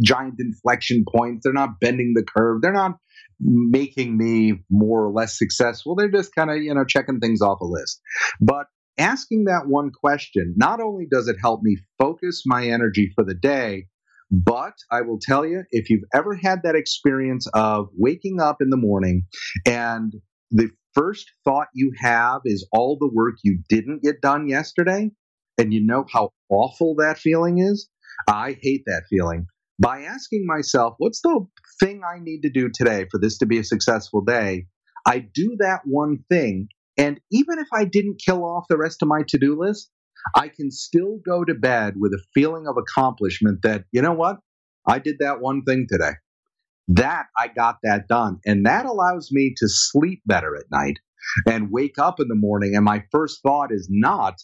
giant 0.00 0.36
inflection 0.38 1.04
points. 1.12 1.40
They're 1.42 1.52
not 1.52 1.80
bending 1.80 2.12
the 2.14 2.22
curve. 2.22 2.62
They're 2.62 2.72
not 2.72 2.98
making 3.40 4.16
me 4.16 4.62
more 4.70 5.04
or 5.04 5.12
less 5.12 5.36
successful. 5.36 5.96
They're 5.96 6.08
just 6.08 6.34
kind 6.36 6.50
of, 6.50 6.58
you 6.58 6.72
know, 6.72 6.84
checking 6.84 7.18
things 7.18 7.42
off 7.42 7.60
a 7.60 7.66
list. 7.66 8.00
But 8.40 8.66
asking 8.96 9.46
that 9.46 9.66
one 9.66 9.90
question, 9.90 10.54
not 10.56 10.80
only 10.80 11.06
does 11.10 11.26
it 11.26 11.36
help 11.42 11.62
me 11.64 11.78
focus 11.98 12.44
my 12.46 12.68
energy 12.68 13.10
for 13.16 13.24
the 13.24 13.34
day, 13.34 13.88
but 14.30 14.74
I 14.90 15.02
will 15.02 15.18
tell 15.20 15.46
you, 15.46 15.64
if 15.70 15.90
you've 15.90 16.04
ever 16.14 16.34
had 16.34 16.60
that 16.64 16.74
experience 16.74 17.46
of 17.54 17.88
waking 17.96 18.40
up 18.40 18.56
in 18.60 18.70
the 18.70 18.76
morning 18.76 19.26
and 19.64 20.12
the 20.50 20.70
first 20.94 21.30
thought 21.44 21.68
you 21.74 21.92
have 21.98 22.40
is 22.44 22.66
all 22.72 22.96
the 22.98 23.10
work 23.12 23.34
you 23.44 23.60
didn't 23.68 24.02
get 24.02 24.20
done 24.20 24.48
yesterday, 24.48 25.10
and 25.58 25.72
you 25.72 25.84
know 25.84 26.04
how 26.12 26.30
awful 26.50 26.94
that 26.96 27.18
feeling 27.18 27.58
is, 27.58 27.88
I 28.28 28.56
hate 28.60 28.82
that 28.86 29.04
feeling. 29.10 29.46
By 29.78 30.02
asking 30.02 30.46
myself, 30.46 30.94
what's 30.98 31.20
the 31.20 31.46
thing 31.80 32.00
I 32.02 32.18
need 32.18 32.40
to 32.42 32.50
do 32.50 32.70
today 32.72 33.06
for 33.10 33.20
this 33.20 33.38
to 33.38 33.46
be 33.46 33.58
a 33.58 33.64
successful 33.64 34.22
day? 34.22 34.66
I 35.06 35.18
do 35.18 35.56
that 35.60 35.82
one 35.84 36.24
thing. 36.30 36.68
And 36.96 37.20
even 37.30 37.58
if 37.58 37.68
I 37.74 37.84
didn't 37.84 38.22
kill 38.24 38.42
off 38.42 38.64
the 38.68 38.78
rest 38.78 39.02
of 39.02 39.08
my 39.08 39.22
to 39.28 39.38
do 39.38 39.58
list, 39.58 39.90
I 40.34 40.48
can 40.48 40.70
still 40.70 41.18
go 41.24 41.44
to 41.44 41.54
bed 41.54 41.94
with 41.98 42.12
a 42.12 42.22
feeling 42.34 42.66
of 42.66 42.76
accomplishment 42.76 43.62
that, 43.62 43.84
you 43.92 44.02
know 44.02 44.12
what? 44.12 44.38
I 44.86 44.98
did 44.98 45.16
that 45.20 45.40
one 45.40 45.62
thing 45.62 45.86
today. 45.90 46.12
That 46.88 47.26
I 47.36 47.48
got 47.48 47.78
that 47.82 48.08
done. 48.08 48.38
And 48.46 48.66
that 48.66 48.86
allows 48.86 49.30
me 49.32 49.54
to 49.56 49.68
sleep 49.68 50.22
better 50.26 50.56
at 50.56 50.70
night 50.70 50.98
and 51.46 51.72
wake 51.72 51.98
up 51.98 52.20
in 52.20 52.28
the 52.28 52.34
morning. 52.34 52.76
And 52.76 52.84
my 52.84 53.02
first 53.10 53.42
thought 53.42 53.72
is 53.72 53.88
not, 53.90 54.34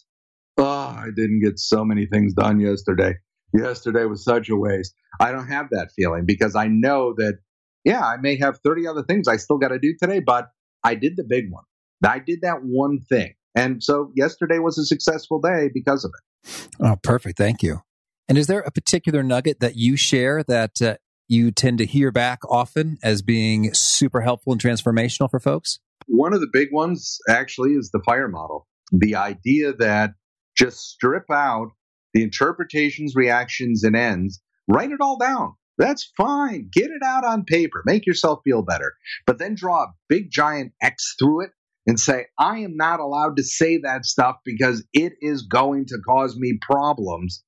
oh, 0.57 0.65
I 0.65 1.07
didn't 1.15 1.41
get 1.41 1.59
so 1.59 1.85
many 1.85 2.05
things 2.05 2.33
done 2.33 2.59
yesterday. 2.59 3.15
Yesterday 3.53 4.05
was 4.05 4.23
such 4.23 4.49
a 4.49 4.55
waste. 4.55 4.93
I 5.19 5.31
don't 5.31 5.47
have 5.47 5.67
that 5.71 5.91
feeling 5.95 6.25
because 6.25 6.55
I 6.55 6.67
know 6.67 7.13
that, 7.17 7.39
yeah, 7.85 8.01
I 8.01 8.17
may 8.17 8.37
have 8.37 8.59
30 8.63 8.87
other 8.87 9.03
things 9.03 9.27
I 9.27 9.37
still 9.37 9.57
got 9.57 9.69
to 9.69 9.79
do 9.79 9.95
today, 9.99 10.19
but 10.19 10.49
I 10.83 10.95
did 10.95 11.15
the 11.15 11.23
big 11.23 11.51
one. 11.51 11.63
I 12.05 12.19
did 12.19 12.41
that 12.41 12.57
one 12.63 12.99
thing. 13.07 13.35
And 13.55 13.83
so 13.83 14.11
yesterday 14.15 14.59
was 14.59 14.77
a 14.77 14.85
successful 14.85 15.39
day 15.39 15.69
because 15.73 16.05
of 16.05 16.11
it. 16.17 16.69
Oh, 16.79 16.95
perfect. 17.01 17.37
Thank 17.37 17.63
you. 17.63 17.81
And 18.27 18.37
is 18.37 18.47
there 18.47 18.61
a 18.61 18.71
particular 18.71 19.23
nugget 19.23 19.59
that 19.59 19.75
you 19.75 19.97
share 19.97 20.43
that 20.43 20.81
uh, 20.81 20.95
you 21.27 21.51
tend 21.51 21.77
to 21.79 21.85
hear 21.85 22.11
back 22.11 22.39
often 22.49 22.97
as 23.03 23.21
being 23.21 23.73
super 23.73 24.21
helpful 24.21 24.53
and 24.53 24.61
transformational 24.61 25.29
for 25.29 25.39
folks? 25.39 25.79
One 26.07 26.33
of 26.33 26.41
the 26.41 26.49
big 26.51 26.69
ones 26.71 27.19
actually 27.29 27.71
is 27.71 27.91
the 27.91 28.01
fire 28.05 28.27
model. 28.27 28.67
The 28.91 29.15
idea 29.15 29.73
that 29.73 30.11
just 30.55 30.79
strip 30.79 31.25
out 31.31 31.69
the 32.13 32.23
interpretations, 32.23 33.15
reactions, 33.15 33.83
and 33.83 33.95
ends, 33.95 34.41
write 34.67 34.91
it 34.91 35.01
all 35.01 35.17
down. 35.17 35.53
That's 35.77 36.11
fine. 36.15 36.69
Get 36.71 36.91
it 36.91 37.01
out 37.03 37.25
on 37.25 37.45
paper. 37.45 37.81
Make 37.85 38.05
yourself 38.05 38.41
feel 38.43 38.61
better. 38.61 38.93
But 39.25 39.39
then 39.39 39.55
draw 39.55 39.83
a 39.83 39.93
big 40.07 40.29
giant 40.29 40.73
X 40.81 41.15
through 41.17 41.45
it 41.45 41.51
and 41.85 41.99
say, 41.99 42.25
I 42.39 42.59
am 42.59 42.75
not 42.75 42.99
allowed 42.99 43.37
to 43.37 43.43
say 43.43 43.77
that 43.83 44.05
stuff 44.05 44.37
because 44.45 44.85
it 44.93 45.13
is 45.21 45.43
going 45.43 45.85
to 45.87 45.97
cause 46.07 46.37
me 46.37 46.57
problems. 46.61 47.43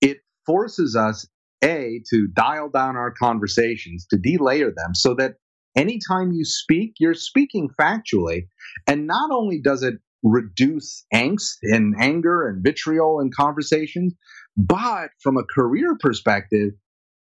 It 0.00 0.18
forces 0.46 0.96
us, 0.96 1.26
A, 1.62 2.00
to 2.10 2.28
dial 2.34 2.70
down 2.70 2.96
our 2.96 3.12
conversations, 3.12 4.06
to 4.10 4.16
delayer 4.16 4.72
them 4.74 4.94
so 4.94 5.14
that 5.14 5.34
anytime 5.76 6.32
you 6.32 6.44
speak, 6.44 6.94
you're 6.98 7.14
speaking 7.14 7.68
factually. 7.80 8.46
And 8.86 9.06
not 9.06 9.30
only 9.32 9.60
does 9.60 9.82
it 9.82 9.94
reduce 10.22 11.04
angst 11.14 11.58
and 11.62 11.94
anger 12.00 12.48
and 12.48 12.64
vitriol 12.64 13.20
in 13.20 13.30
conversations, 13.30 14.14
but 14.56 15.10
from 15.22 15.36
a 15.36 15.44
career 15.54 15.96
perspective, 16.00 16.70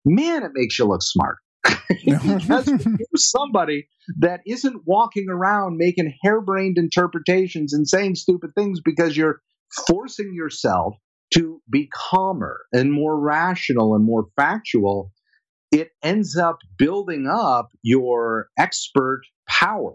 man, 0.05 0.43
it 0.43 0.51
makes 0.53 0.77
you 0.77 0.85
look 0.85 1.01
smart. 1.01 1.37
because 2.05 2.67
you're 2.67 3.07
somebody 3.15 3.87
that 4.19 4.41
isn't 4.45 4.81
walking 4.85 5.27
around 5.29 5.77
making 5.77 6.13
harebrained 6.21 6.77
interpretations 6.77 7.73
and 7.73 7.87
saying 7.87 8.15
stupid 8.15 8.51
things 8.55 8.81
because 8.83 9.15
you're 9.15 9.41
forcing 9.87 10.33
yourself 10.33 10.95
to 11.33 11.61
be 11.69 11.89
calmer 11.93 12.61
and 12.71 12.91
more 12.91 13.19
rational 13.19 13.95
and 13.95 14.05
more 14.05 14.27
factual, 14.35 15.11
it 15.71 15.89
ends 16.03 16.37
up 16.37 16.59
building 16.77 17.27
up 17.27 17.69
your 17.81 18.47
expert 18.57 19.21
power. 19.47 19.93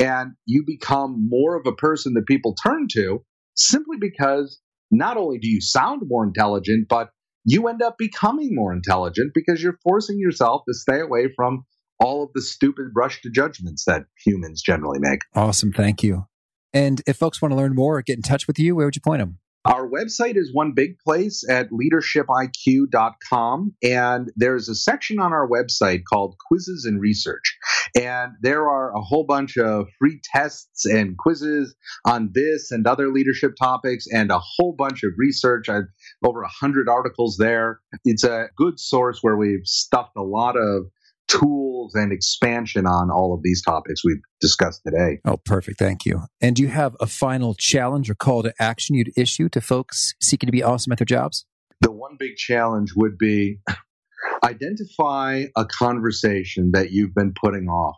And 0.00 0.32
you 0.46 0.64
become 0.66 1.28
more 1.28 1.56
of 1.56 1.66
a 1.66 1.72
person 1.72 2.14
that 2.14 2.26
people 2.26 2.54
turn 2.54 2.88
to 2.92 3.24
simply 3.54 3.98
because 4.00 4.58
not 4.90 5.16
only 5.16 5.38
do 5.38 5.48
you 5.48 5.60
sound 5.60 6.02
more 6.06 6.24
intelligent, 6.24 6.88
but 6.88 7.10
you 7.44 7.68
end 7.68 7.82
up 7.82 7.98
becoming 7.98 8.54
more 8.54 8.72
intelligent 8.72 9.32
because 9.34 9.62
you're 9.62 9.78
forcing 9.82 10.18
yourself 10.18 10.62
to 10.68 10.74
stay 10.74 11.00
away 11.00 11.28
from 11.34 11.64
all 11.98 12.24
of 12.24 12.30
the 12.34 12.42
stupid 12.42 12.86
rush 12.94 13.22
to 13.22 13.30
judgments 13.30 13.84
that 13.84 14.04
humans 14.24 14.62
generally 14.62 14.98
make. 15.00 15.20
Awesome. 15.34 15.72
Thank 15.72 16.02
you. 16.02 16.26
And 16.72 17.02
if 17.06 17.16
folks 17.16 17.42
want 17.42 17.52
to 17.52 17.56
learn 17.56 17.74
more 17.74 17.98
or 17.98 18.02
get 18.02 18.16
in 18.16 18.22
touch 18.22 18.46
with 18.46 18.58
you, 18.58 18.74
where 18.74 18.86
would 18.86 18.96
you 18.96 19.02
point 19.02 19.20
them? 19.20 19.38
Our 19.64 19.88
website 19.88 20.36
is 20.36 20.52
one 20.52 20.72
big 20.74 20.98
place 20.98 21.48
at 21.48 21.68
leadershipiq.com. 21.70 23.74
And 23.82 24.32
there's 24.34 24.68
a 24.68 24.74
section 24.74 25.20
on 25.20 25.32
our 25.32 25.48
website 25.48 26.02
called 26.12 26.34
Quizzes 26.48 26.84
and 26.84 27.00
Research. 27.00 27.56
And 27.94 28.32
there 28.40 28.68
are 28.68 28.92
a 28.92 29.00
whole 29.00 29.24
bunch 29.24 29.56
of 29.58 29.86
free 30.00 30.20
tests 30.24 30.84
and 30.84 31.16
quizzes 31.16 31.76
on 32.04 32.30
this 32.34 32.72
and 32.72 32.84
other 32.88 33.12
leadership 33.12 33.52
topics 33.56 34.06
and 34.12 34.32
a 34.32 34.40
whole 34.40 34.74
bunch 34.76 35.04
of 35.04 35.12
research. 35.16 35.68
I've 35.68 35.86
over 36.24 36.40
100 36.40 36.88
articles 36.88 37.36
there. 37.38 37.78
It's 38.04 38.24
a 38.24 38.48
good 38.56 38.80
source 38.80 39.20
where 39.22 39.36
we've 39.36 39.64
stuffed 39.64 40.16
a 40.16 40.22
lot 40.22 40.56
of 40.56 40.86
tools 41.28 41.94
and 41.94 42.12
expansion 42.12 42.86
on 42.86 43.10
all 43.10 43.34
of 43.34 43.42
these 43.42 43.62
topics 43.62 44.04
we've 44.04 44.20
discussed 44.40 44.82
today. 44.86 45.18
Oh, 45.24 45.38
perfect. 45.38 45.78
Thank 45.78 46.04
you. 46.04 46.22
And 46.40 46.56
do 46.56 46.62
you 46.62 46.68
have 46.68 46.96
a 47.00 47.06
final 47.06 47.54
challenge 47.54 48.10
or 48.10 48.14
call 48.14 48.42
to 48.42 48.52
action 48.58 48.94
you'd 48.96 49.12
issue 49.16 49.48
to 49.50 49.60
folks 49.60 50.14
seeking 50.20 50.46
to 50.46 50.52
be 50.52 50.62
awesome 50.62 50.92
at 50.92 50.98
their 50.98 51.06
jobs? 51.06 51.46
The 51.80 51.92
one 51.92 52.16
big 52.18 52.36
challenge 52.36 52.92
would 52.96 53.18
be 53.18 53.58
identify 54.44 55.44
a 55.56 55.64
conversation 55.64 56.72
that 56.74 56.90
you've 56.90 57.14
been 57.14 57.32
putting 57.40 57.68
off 57.68 57.96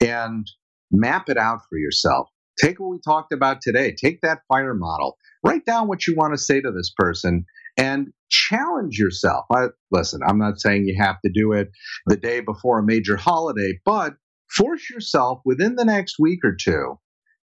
and 0.00 0.46
map 0.90 1.28
it 1.28 1.36
out 1.36 1.60
for 1.68 1.78
yourself. 1.78 2.28
Take 2.58 2.80
what 2.80 2.90
we 2.90 2.98
talked 3.04 3.32
about 3.32 3.60
today. 3.60 3.94
Take 3.94 4.22
that 4.22 4.40
fire 4.48 4.74
model. 4.74 5.16
Write 5.44 5.66
down 5.66 5.88
what 5.88 6.06
you 6.06 6.14
want 6.16 6.34
to 6.34 6.38
say 6.38 6.60
to 6.60 6.72
this 6.72 6.92
person 6.96 7.44
and 7.76 8.08
challenge 8.28 8.98
yourself. 8.98 9.44
I, 9.52 9.66
listen, 9.90 10.20
I'm 10.26 10.38
not 10.38 10.60
saying 10.60 10.86
you 10.86 10.96
have 10.98 11.20
to 11.24 11.30
do 11.32 11.52
it 11.52 11.68
the 12.06 12.16
day 12.16 12.40
before 12.40 12.78
a 12.78 12.86
major 12.86 13.16
holiday, 13.16 13.78
but 13.84 14.14
force 14.50 14.88
yourself 14.90 15.40
within 15.44 15.76
the 15.76 15.84
next 15.84 16.16
week 16.18 16.40
or 16.44 16.54
two 16.54 16.98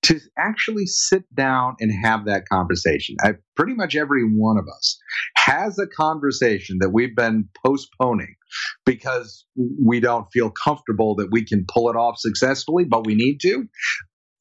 to 0.02 0.20
actually 0.38 0.86
sit 0.86 1.24
down 1.34 1.74
and 1.80 1.90
have 2.04 2.26
that 2.26 2.48
conversation. 2.48 3.16
I, 3.24 3.34
pretty 3.56 3.74
much 3.74 3.96
every 3.96 4.22
one 4.22 4.56
of 4.58 4.66
us 4.68 4.98
has 5.36 5.78
a 5.78 5.86
conversation 5.86 6.78
that 6.80 6.90
we've 6.90 7.16
been 7.16 7.48
postponing 7.64 8.36
because 8.84 9.44
we 9.56 10.00
don't 10.00 10.28
feel 10.32 10.50
comfortable 10.50 11.16
that 11.16 11.30
we 11.32 11.44
can 11.44 11.64
pull 11.66 11.90
it 11.90 11.96
off 11.96 12.18
successfully, 12.18 12.84
but 12.84 13.06
we 13.06 13.14
need 13.14 13.40
to. 13.42 13.66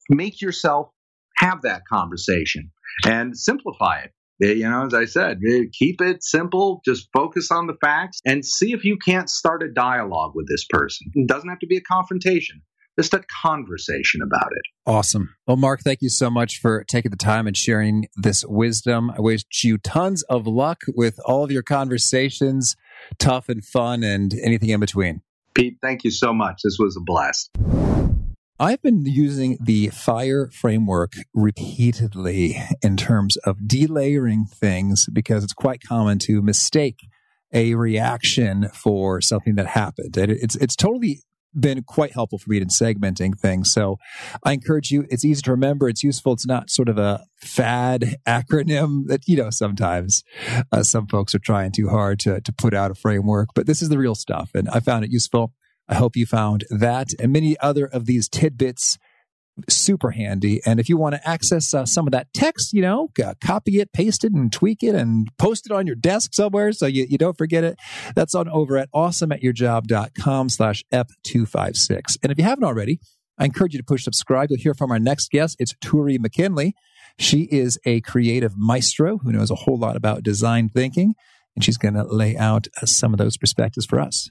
Make 0.08 0.40
yourself 0.40 0.90
have 1.38 1.62
that 1.62 1.82
conversation 1.90 2.70
and 3.04 3.36
simplify 3.36 4.00
it. 4.00 4.12
You 4.38 4.68
know, 4.68 4.84
as 4.84 4.92
I 4.92 5.06
said, 5.06 5.40
keep 5.72 6.00
it 6.02 6.22
simple, 6.22 6.82
just 6.84 7.08
focus 7.12 7.50
on 7.50 7.66
the 7.66 7.76
facts 7.80 8.20
and 8.26 8.44
see 8.44 8.72
if 8.72 8.84
you 8.84 8.98
can't 8.98 9.30
start 9.30 9.62
a 9.62 9.72
dialogue 9.72 10.32
with 10.34 10.46
this 10.48 10.66
person. 10.68 11.10
It 11.14 11.26
doesn't 11.26 11.48
have 11.48 11.58
to 11.60 11.66
be 11.66 11.78
a 11.78 11.80
confrontation, 11.80 12.60
just 12.98 13.14
a 13.14 13.24
conversation 13.42 14.20
about 14.22 14.48
it. 14.52 14.62
Awesome. 14.84 15.34
Well, 15.46 15.56
Mark, 15.56 15.80
thank 15.80 16.02
you 16.02 16.10
so 16.10 16.28
much 16.28 16.60
for 16.60 16.84
taking 16.84 17.10
the 17.10 17.16
time 17.16 17.46
and 17.46 17.56
sharing 17.56 18.08
this 18.14 18.44
wisdom. 18.44 19.10
I 19.10 19.20
wish 19.20 19.44
you 19.64 19.78
tons 19.78 20.22
of 20.24 20.46
luck 20.46 20.82
with 20.94 21.18
all 21.24 21.42
of 21.42 21.50
your 21.50 21.62
conversations, 21.62 22.76
tough 23.18 23.48
and 23.48 23.64
fun, 23.64 24.04
and 24.04 24.34
anything 24.42 24.68
in 24.68 24.80
between. 24.80 25.22
Pete, 25.54 25.78
thank 25.80 26.04
you 26.04 26.10
so 26.10 26.34
much. 26.34 26.60
This 26.62 26.76
was 26.78 26.94
a 26.98 27.00
blast. 27.00 27.50
I've 28.58 28.80
been 28.80 29.04
using 29.04 29.58
the 29.60 29.88
FIRE 29.88 30.50
framework 30.50 31.12
repeatedly 31.34 32.56
in 32.80 32.96
terms 32.96 33.36
of 33.38 33.58
delayering 33.66 34.48
things 34.48 35.06
because 35.12 35.44
it's 35.44 35.52
quite 35.52 35.82
common 35.82 36.18
to 36.20 36.40
mistake 36.40 37.00
a 37.52 37.74
reaction 37.74 38.70
for 38.72 39.20
something 39.20 39.56
that 39.56 39.66
happened. 39.66 40.16
It's 40.16 40.56
it's 40.56 40.74
totally 40.74 41.20
been 41.58 41.82
quite 41.82 42.14
helpful 42.14 42.38
for 42.38 42.50
me 42.50 42.58
in 42.58 42.68
segmenting 42.68 43.38
things. 43.38 43.72
So 43.72 43.98
I 44.42 44.52
encourage 44.52 44.90
you. 44.90 45.06
It's 45.10 45.24
easy 45.24 45.42
to 45.42 45.50
remember. 45.50 45.88
It's 45.88 46.02
useful. 46.02 46.32
It's 46.32 46.46
not 46.46 46.70
sort 46.70 46.88
of 46.88 46.96
a 46.96 47.24
fad 47.36 48.16
acronym 48.26 49.06
that 49.08 49.20
you 49.26 49.36
know 49.36 49.50
sometimes 49.50 50.22
uh, 50.72 50.82
some 50.82 51.06
folks 51.08 51.34
are 51.34 51.40
trying 51.40 51.72
too 51.72 51.90
hard 51.90 52.20
to 52.20 52.40
to 52.40 52.52
put 52.54 52.72
out 52.72 52.90
a 52.90 52.94
framework, 52.94 53.50
but 53.54 53.66
this 53.66 53.82
is 53.82 53.90
the 53.90 53.98
real 53.98 54.14
stuff, 54.14 54.50
and 54.54 54.66
I 54.70 54.80
found 54.80 55.04
it 55.04 55.10
useful. 55.10 55.52
I 55.88 55.94
hope 55.94 56.16
you 56.16 56.26
found 56.26 56.64
that 56.70 57.08
and 57.18 57.32
many 57.32 57.58
other 57.60 57.86
of 57.86 58.06
these 58.06 58.28
tidbits 58.28 58.98
super 59.68 60.10
handy. 60.10 60.60
And 60.66 60.78
if 60.78 60.88
you 60.88 60.96
want 60.96 61.14
to 61.14 61.28
access 61.28 61.72
uh, 61.72 61.86
some 61.86 62.06
of 62.06 62.12
that 62.12 62.32
text, 62.34 62.72
you 62.72 62.82
know, 62.82 63.08
uh, 63.24 63.34
copy 63.42 63.80
it, 63.80 63.92
paste 63.92 64.24
it, 64.24 64.32
and 64.32 64.52
tweak 64.52 64.82
it 64.82 64.94
and 64.94 65.28
post 65.38 65.66
it 65.66 65.72
on 65.72 65.86
your 65.86 65.96
desk 65.96 66.34
somewhere 66.34 66.72
so 66.72 66.86
you, 66.86 67.06
you 67.08 67.18
don't 67.18 67.38
forget 67.38 67.64
it. 67.64 67.78
That's 68.14 68.34
on 68.34 68.48
over 68.48 68.76
at 68.76 68.90
awesomeatyourjob.com 68.92 70.48
slash 70.50 70.84
F256. 70.92 72.18
And 72.22 72.32
if 72.32 72.38
you 72.38 72.44
haven't 72.44 72.64
already, 72.64 73.00
I 73.38 73.44
encourage 73.44 73.74
you 73.74 73.78
to 73.78 73.84
push 73.84 74.04
subscribe. 74.04 74.50
You'll 74.50 74.60
hear 74.60 74.74
from 74.74 74.90
our 74.90 74.98
next 74.98 75.30
guest. 75.30 75.56
It's 75.58 75.74
Turi 75.74 76.18
McKinley. 76.18 76.74
She 77.18 77.42
is 77.44 77.78
a 77.84 78.00
creative 78.02 78.54
maestro 78.56 79.18
who 79.18 79.32
knows 79.32 79.50
a 79.50 79.54
whole 79.54 79.78
lot 79.78 79.96
about 79.96 80.22
design 80.22 80.68
thinking, 80.68 81.14
and 81.54 81.64
she's 81.64 81.78
going 81.78 81.94
to 81.94 82.04
lay 82.04 82.36
out 82.36 82.66
uh, 82.82 82.86
some 82.86 83.14
of 83.14 83.18
those 83.18 83.36
perspectives 83.36 83.86
for 83.86 84.00
us. 84.00 84.30